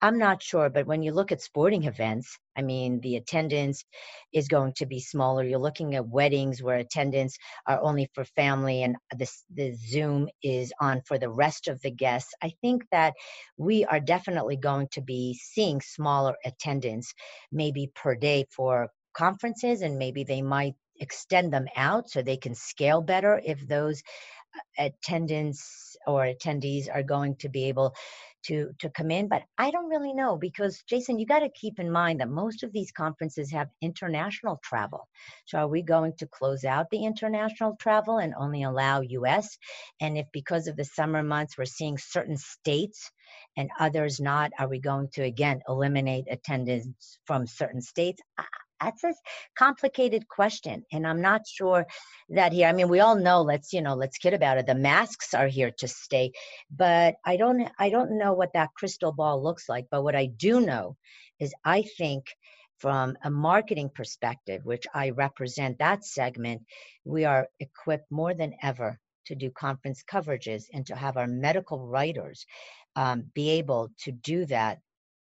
I'm 0.00 0.18
not 0.18 0.42
sure, 0.42 0.68
but 0.70 0.86
when 0.86 1.02
you 1.02 1.12
look 1.12 1.32
at 1.32 1.40
sporting 1.40 1.84
events, 1.84 2.38
I 2.54 2.62
mean, 2.62 3.00
the 3.00 3.16
attendance 3.16 3.84
is 4.34 4.48
going 4.48 4.74
to 4.74 4.86
be 4.86 5.00
smaller. 5.00 5.42
You're 5.44 5.58
looking 5.58 5.94
at 5.94 6.06
weddings 6.06 6.62
where 6.62 6.76
attendance 6.76 7.38
are 7.66 7.80
only 7.80 8.10
for 8.14 8.24
family 8.24 8.82
and 8.82 8.96
the, 9.16 9.30
the 9.54 9.72
Zoom 9.74 10.28
is 10.42 10.72
on 10.78 11.00
for 11.06 11.18
the 11.18 11.30
rest 11.30 11.68
of 11.68 11.80
the 11.80 11.90
guests. 11.90 12.34
I 12.44 12.52
think 12.60 12.84
that 12.92 13.14
we 13.56 13.84
are 13.86 14.00
definitely 14.00 14.56
going 14.56 14.88
to 14.92 15.00
be 15.00 15.34
seeing 15.34 15.80
smaller 15.80 16.34
attendance, 16.44 17.14
maybe 17.50 17.90
per 17.94 18.14
day 18.14 18.46
for 18.54 18.90
conferences, 19.14 19.82
and 19.82 19.98
maybe 19.98 20.24
they 20.24 20.42
might 20.42 20.74
extend 21.00 21.52
them 21.52 21.66
out 21.76 22.10
so 22.10 22.22
they 22.22 22.36
can 22.36 22.54
scale 22.54 23.00
better 23.00 23.40
if 23.44 23.66
those 23.66 24.02
uh, 24.78 24.84
attendance 24.86 25.83
or 26.06 26.24
attendees 26.24 26.88
are 26.92 27.02
going 27.02 27.36
to 27.36 27.48
be 27.48 27.64
able 27.68 27.94
to 28.44 28.70
to 28.78 28.90
come 28.90 29.10
in 29.10 29.28
but 29.28 29.42
i 29.58 29.70
don't 29.70 29.88
really 29.88 30.12
know 30.12 30.36
because 30.36 30.82
jason 30.88 31.18
you 31.18 31.26
got 31.26 31.40
to 31.40 31.48
keep 31.50 31.78
in 31.78 31.90
mind 31.90 32.20
that 32.20 32.28
most 32.28 32.62
of 32.62 32.72
these 32.72 32.92
conferences 32.92 33.50
have 33.50 33.68
international 33.80 34.60
travel. 34.62 35.08
So 35.46 35.58
are 35.58 35.68
we 35.68 35.82
going 35.82 36.12
to 36.18 36.26
close 36.26 36.64
out 36.64 36.90
the 36.90 37.04
international 37.04 37.76
travel 37.80 38.18
and 38.18 38.34
only 38.38 38.62
allow 38.62 39.02
us 39.02 39.58
and 40.00 40.18
if 40.18 40.26
because 40.32 40.66
of 40.66 40.76
the 40.76 40.84
summer 40.84 41.22
months 41.22 41.56
we're 41.56 41.64
seeing 41.64 41.98
certain 41.98 42.36
states 42.36 43.10
and 43.56 43.70
others 43.78 44.20
not 44.20 44.52
are 44.58 44.68
we 44.68 44.80
going 44.80 45.08
to 45.14 45.22
again 45.22 45.60
eliminate 45.68 46.26
attendance 46.30 47.18
from 47.24 47.46
certain 47.46 47.80
states 47.80 48.20
that's 48.84 49.04
a 49.04 49.14
complicated 49.56 50.28
question 50.28 50.84
and 50.92 51.06
i'm 51.06 51.20
not 51.20 51.46
sure 51.46 51.86
that 52.28 52.52
here 52.52 52.68
i 52.68 52.72
mean 52.72 52.88
we 52.88 53.00
all 53.00 53.16
know 53.16 53.42
let's 53.42 53.72
you 53.72 53.80
know 53.80 53.94
let's 53.94 54.18
kid 54.18 54.34
about 54.34 54.58
it 54.58 54.66
the 54.66 54.74
masks 54.74 55.34
are 55.34 55.48
here 55.48 55.70
to 55.70 55.88
stay 55.88 56.30
but 56.70 57.14
i 57.24 57.36
don't 57.36 57.68
i 57.78 57.88
don't 57.88 58.16
know 58.16 58.32
what 58.32 58.52
that 58.52 58.70
crystal 58.76 59.12
ball 59.12 59.42
looks 59.42 59.68
like 59.68 59.86
but 59.90 60.02
what 60.02 60.14
i 60.14 60.26
do 60.26 60.60
know 60.60 60.96
is 61.40 61.54
i 61.64 61.82
think 61.96 62.26
from 62.78 63.16
a 63.24 63.30
marketing 63.30 63.90
perspective 63.94 64.60
which 64.64 64.86
i 64.94 65.10
represent 65.10 65.78
that 65.78 66.04
segment 66.04 66.62
we 67.04 67.24
are 67.24 67.48
equipped 67.60 68.10
more 68.10 68.34
than 68.34 68.54
ever 68.62 68.98
to 69.26 69.34
do 69.34 69.50
conference 69.50 70.02
coverages 70.10 70.64
and 70.72 70.86
to 70.86 70.94
have 70.94 71.16
our 71.16 71.26
medical 71.26 71.86
writers 71.86 72.44
um, 72.96 73.24
be 73.34 73.50
able 73.50 73.90
to 73.98 74.12
do 74.12 74.44
that 74.44 74.78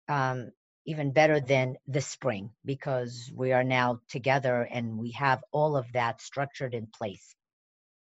um, 0.09 0.51
even 0.87 1.13
better 1.13 1.41
than 1.41 1.77
the 1.89 2.01
spring 2.01 2.51
because 2.65 3.31
we 3.35 3.53
are 3.53 3.65
now 3.65 4.01
together 4.09 4.63
and 4.71 4.99
we 4.99 5.13
have 5.13 5.43
all 5.53 5.77
of 5.77 5.87
that 5.93 6.21
structured 6.21 6.75
in 6.75 6.87
place. 6.87 7.35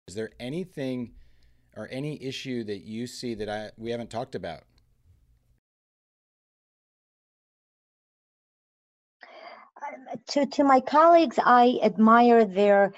Is 0.07 0.15
there 0.15 0.31
anything 0.39 1.13
or 1.75 1.87
any 1.91 2.21
issue 2.23 2.63
that 2.65 2.79
you 2.79 3.07
see 3.07 3.35
that 3.35 3.49
I 3.49 3.71
we 3.77 3.91
haven't 3.91 4.09
talked 4.09 4.35
about? 4.35 4.63
Um, 9.81 10.19
to 10.29 10.45
to 10.45 10.63
my 10.63 10.81
colleagues, 10.81 11.39
I 11.43 11.79
admire 11.83 12.45
their 12.45 12.93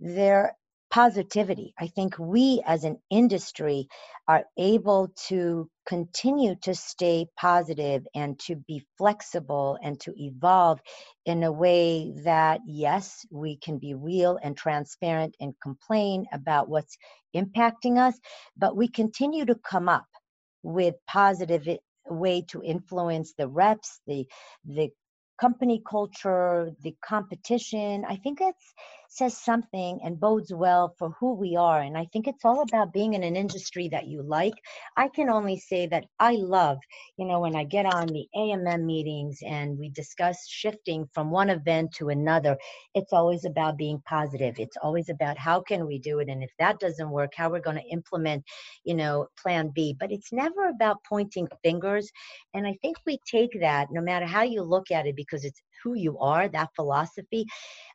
their 0.00 0.56
positivity. 0.90 1.74
I 1.78 1.88
think 1.88 2.18
we 2.18 2.62
as 2.66 2.84
an 2.84 2.98
industry 3.10 3.88
are 4.28 4.44
able 4.56 5.08
to 5.28 5.68
continue 5.86 6.54
to 6.62 6.74
stay 6.74 7.26
positive 7.36 8.06
and 8.14 8.38
to 8.40 8.56
be 8.56 8.84
flexible 8.98 9.78
and 9.82 10.00
to 10.00 10.12
evolve 10.16 10.80
in 11.26 11.42
a 11.42 11.52
way 11.52 12.12
that, 12.24 12.60
yes, 12.66 13.24
we 13.30 13.56
can 13.56 13.78
be 13.78 13.94
real 13.94 14.38
and 14.42 14.56
transparent 14.56 15.36
and 15.40 15.54
complain 15.62 16.24
about 16.32 16.68
what's 16.68 16.96
impacting 17.34 17.98
us, 17.98 18.18
but 18.56 18.76
we 18.76 18.88
continue 18.88 19.44
to 19.44 19.54
come 19.56 19.88
up 19.88 20.06
with 20.62 20.94
positive 21.08 21.66
way 22.08 22.42
to 22.48 22.62
influence 22.62 23.34
the 23.38 23.48
reps 23.48 24.00
the 24.06 24.26
the 24.64 24.90
company 25.40 25.82
culture, 25.88 26.70
the 26.82 26.94
competition. 27.04 28.04
I 28.08 28.16
think 28.16 28.40
it 28.40 28.54
says 29.12 29.36
something 29.36 30.00
and 30.02 30.18
bodes 30.18 30.54
well 30.54 30.94
for 30.98 31.10
who 31.20 31.34
we 31.34 31.54
are. 31.54 31.82
And 31.82 31.98
I 31.98 32.06
think 32.12 32.26
it's 32.26 32.46
all 32.46 32.62
about 32.62 32.94
being 32.94 33.12
in 33.12 33.22
an 33.22 33.36
industry 33.36 33.88
that 33.88 34.06
you 34.06 34.22
like. 34.22 34.54
I 34.96 35.08
can 35.08 35.28
only 35.28 35.58
say 35.58 35.86
that 35.88 36.06
I 36.18 36.32
love, 36.32 36.78
you 37.18 37.26
know, 37.26 37.40
when 37.40 37.54
I 37.54 37.64
get 37.64 37.84
on 37.84 38.06
the 38.06 38.26
AMM 38.34 38.84
meetings 38.84 39.38
and 39.46 39.78
we 39.78 39.90
discuss 39.90 40.48
shifting 40.48 41.06
from 41.12 41.30
one 41.30 41.50
event 41.50 41.92
to 41.96 42.08
another, 42.08 42.56
it's 42.94 43.12
always 43.12 43.44
about 43.44 43.76
being 43.76 44.02
positive. 44.06 44.54
It's 44.58 44.78
always 44.82 45.10
about 45.10 45.36
how 45.36 45.60
can 45.60 45.86
we 45.86 45.98
do 45.98 46.20
it? 46.20 46.30
And 46.30 46.42
if 46.42 46.50
that 46.58 46.80
doesn't 46.80 47.10
work, 47.10 47.32
how 47.36 47.50
we're 47.50 47.60
going 47.60 47.76
to 47.76 47.92
implement, 47.92 48.44
you 48.84 48.94
know, 48.94 49.26
plan 49.38 49.72
B. 49.74 49.94
But 49.98 50.10
it's 50.10 50.32
never 50.32 50.68
about 50.68 51.04
pointing 51.06 51.48
fingers. 51.62 52.10
And 52.54 52.66
I 52.66 52.78
think 52.80 52.96
we 53.06 53.18
take 53.30 53.60
that 53.60 53.88
no 53.90 54.00
matter 54.00 54.24
how 54.24 54.42
you 54.42 54.62
look 54.62 54.90
at 54.90 55.06
it, 55.06 55.16
because 55.16 55.44
it's 55.44 55.60
who 55.82 55.94
you 55.94 56.18
are, 56.18 56.48
that 56.48 56.70
philosophy. 56.76 57.44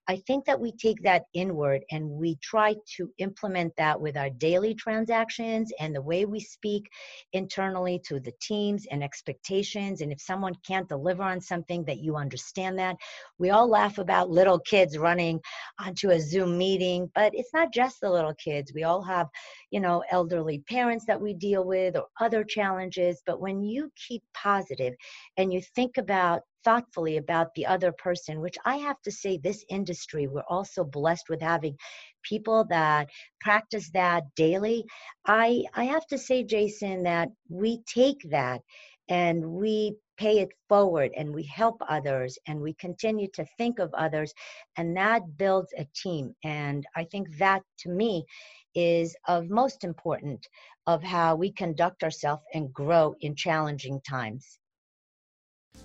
I 0.07 0.17
think 0.27 0.45
that 0.45 0.59
we 0.59 0.71
take 0.71 1.01
that 1.03 1.23
inward 1.33 1.83
and 1.91 2.09
we 2.09 2.37
try 2.37 2.75
to 2.95 3.11
implement 3.17 3.73
that 3.77 3.99
with 3.99 4.15
our 4.15 4.29
daily 4.29 4.73
transactions 4.73 5.71
and 5.79 5.93
the 5.93 6.01
way 6.01 6.25
we 6.25 6.39
speak 6.39 6.89
internally 7.33 8.01
to 8.07 8.19
the 8.19 8.33
teams 8.41 8.85
and 8.91 9.03
expectations. 9.03 10.01
And 10.01 10.11
if 10.11 10.21
someone 10.21 10.53
can't 10.65 10.87
deliver 10.87 11.23
on 11.23 11.41
something, 11.41 11.83
that 11.85 11.99
you 11.99 12.15
understand 12.15 12.79
that. 12.79 12.95
We 13.37 13.49
all 13.49 13.67
laugh 13.67 13.97
about 13.97 14.29
little 14.29 14.59
kids 14.59 14.97
running 14.97 15.39
onto 15.79 16.11
a 16.11 16.19
Zoom 16.19 16.57
meeting, 16.57 17.11
but 17.13 17.33
it's 17.35 17.53
not 17.53 17.73
just 17.73 17.99
the 18.01 18.09
little 18.09 18.33
kids. 18.35 18.73
We 18.73 18.83
all 18.83 19.01
have, 19.03 19.27
you 19.71 19.79
know, 19.79 20.03
elderly 20.11 20.59
parents 20.69 21.05
that 21.07 21.19
we 21.19 21.33
deal 21.33 21.65
with 21.65 21.97
or 21.97 22.07
other 22.19 22.43
challenges. 22.43 23.21
But 23.25 23.41
when 23.41 23.63
you 23.63 23.91
keep 24.07 24.23
positive 24.33 24.93
and 25.37 25.51
you 25.51 25.61
think 25.75 25.97
about 25.97 26.41
thoughtfully 26.67 27.15
about 27.15 27.53
the 27.55 27.65
other 27.65 27.93
person, 27.93 28.41
which 28.41 28.57
I 28.65 28.75
have 28.77 29.01
to 29.03 29.11
say, 29.11 29.37
this 29.37 29.63
industry, 29.69 30.27
we're 30.27 30.49
also 30.49 30.83
blessed 30.83 31.29
with 31.29 31.41
having 31.41 31.77
people 32.23 32.65
that 32.69 33.07
practice 33.39 33.89
that 33.93 34.23
daily. 34.35 34.83
I, 35.25 35.63
I 35.73 35.85
have 35.85 36.05
to 36.07 36.17
say, 36.17 36.43
Jason, 36.43 37.03
that 37.03 37.29
we 37.47 37.79
take 37.87 38.21
that 38.31 38.59
and 39.07 39.45
we 39.45 39.95
pay 40.17 40.39
it 40.39 40.49
forward 40.67 41.11
and 41.15 41.33
we 41.33 41.43
help 41.43 41.81
others 41.87 42.37
and 42.47 42.59
we 42.59 42.73
continue 42.73 43.29
to 43.35 43.45
think 43.57 43.79
of 43.79 43.93
others 43.93 44.33
and 44.75 44.97
that 44.97 45.21
builds 45.37 45.71
a 45.77 45.85
team 45.95 46.33
and 46.43 46.85
i 46.95 47.03
think 47.03 47.27
that 47.37 47.61
to 47.77 47.89
me 47.89 48.25
is 48.73 49.15
of 49.27 49.49
most 49.49 49.83
important 49.83 50.45
of 50.87 51.03
how 51.03 51.35
we 51.35 51.51
conduct 51.51 52.03
ourselves 52.03 52.41
and 52.55 52.73
grow 52.73 53.13
in 53.21 53.35
challenging 53.35 54.01
times 54.01 54.57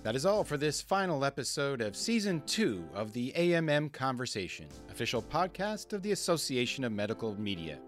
that 0.03 0.15
is 0.17 0.25
all 0.25 0.43
for 0.43 0.57
this 0.57 0.81
final 0.81 1.23
episode 1.23 1.79
of 1.79 1.95
Season 1.95 2.43
2 2.45 2.89
of 2.93 3.13
the 3.13 3.31
AMM 3.37 3.93
Conversation, 3.93 4.67
official 4.91 5.21
podcast 5.21 5.93
of 5.93 6.01
the 6.03 6.11
Association 6.11 6.83
of 6.83 6.91
Medical 6.91 7.39
Media. 7.39 7.79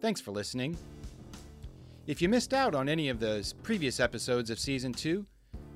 Thanks 0.00 0.20
for 0.20 0.30
listening. 0.30 0.76
If 2.06 2.22
you 2.22 2.28
missed 2.28 2.54
out 2.54 2.76
on 2.76 2.88
any 2.88 3.08
of 3.08 3.18
those 3.18 3.54
previous 3.54 3.98
episodes 3.98 4.50
of 4.50 4.60
Season 4.60 4.92
2, 4.92 5.26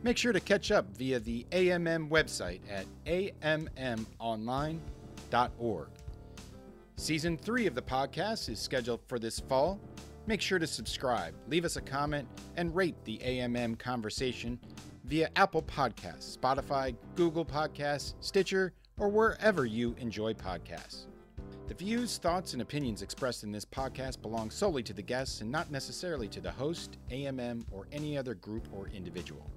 make 0.05 0.16
sure 0.16 0.33
to 0.33 0.39
catch 0.39 0.70
up 0.70 0.87
via 0.97 1.18
the 1.18 1.45
AMM 1.51 2.09
website 2.09 2.61
at 2.70 2.87
ammonline.org. 3.05 4.78
Season 6.95 7.37
3 7.37 7.66
of 7.66 7.74
the 7.74 7.83
podcast 7.83 8.49
is 8.49 8.61
scheduled 8.61 9.01
for 9.09 9.18
this 9.18 9.41
fall. 9.41 9.81
Make 10.28 10.41
sure 10.41 10.61
to 10.61 10.66
subscribe, 10.66 11.35
leave 11.49 11.64
us 11.64 11.74
a 11.74 11.81
comment, 11.81 12.28
and 12.57 12.72
rate 12.76 12.95
the 13.05 13.18
AMM 13.18 13.81
Conversation 13.81 14.61
via 15.05 15.30
Apple 15.36 15.62
Podcasts, 15.62 16.36
Spotify, 16.36 16.96
Google 17.14 17.44
Podcasts, 17.44 18.14
Stitcher, 18.20 18.72
or 18.98 19.09
wherever 19.09 19.64
you 19.64 19.94
enjoy 19.98 20.34
podcasts. 20.34 21.07
The 21.68 21.74
views, 21.74 22.18
thoughts, 22.18 22.53
and 22.53 22.62
opinions 22.62 23.01
expressed 23.01 23.44
in 23.44 23.53
this 23.53 23.64
podcast 23.64 24.20
belong 24.20 24.51
solely 24.51 24.82
to 24.82 24.92
the 24.92 25.03
guests 25.03 25.40
and 25.40 25.51
not 25.51 25.70
necessarily 25.70 26.26
to 26.28 26.40
the 26.40 26.51
host, 26.51 26.98
AMM, 27.11 27.64
or 27.70 27.86
any 27.92 28.18
other 28.18 28.34
group 28.34 28.68
or 28.72 28.88
individual. 28.88 29.51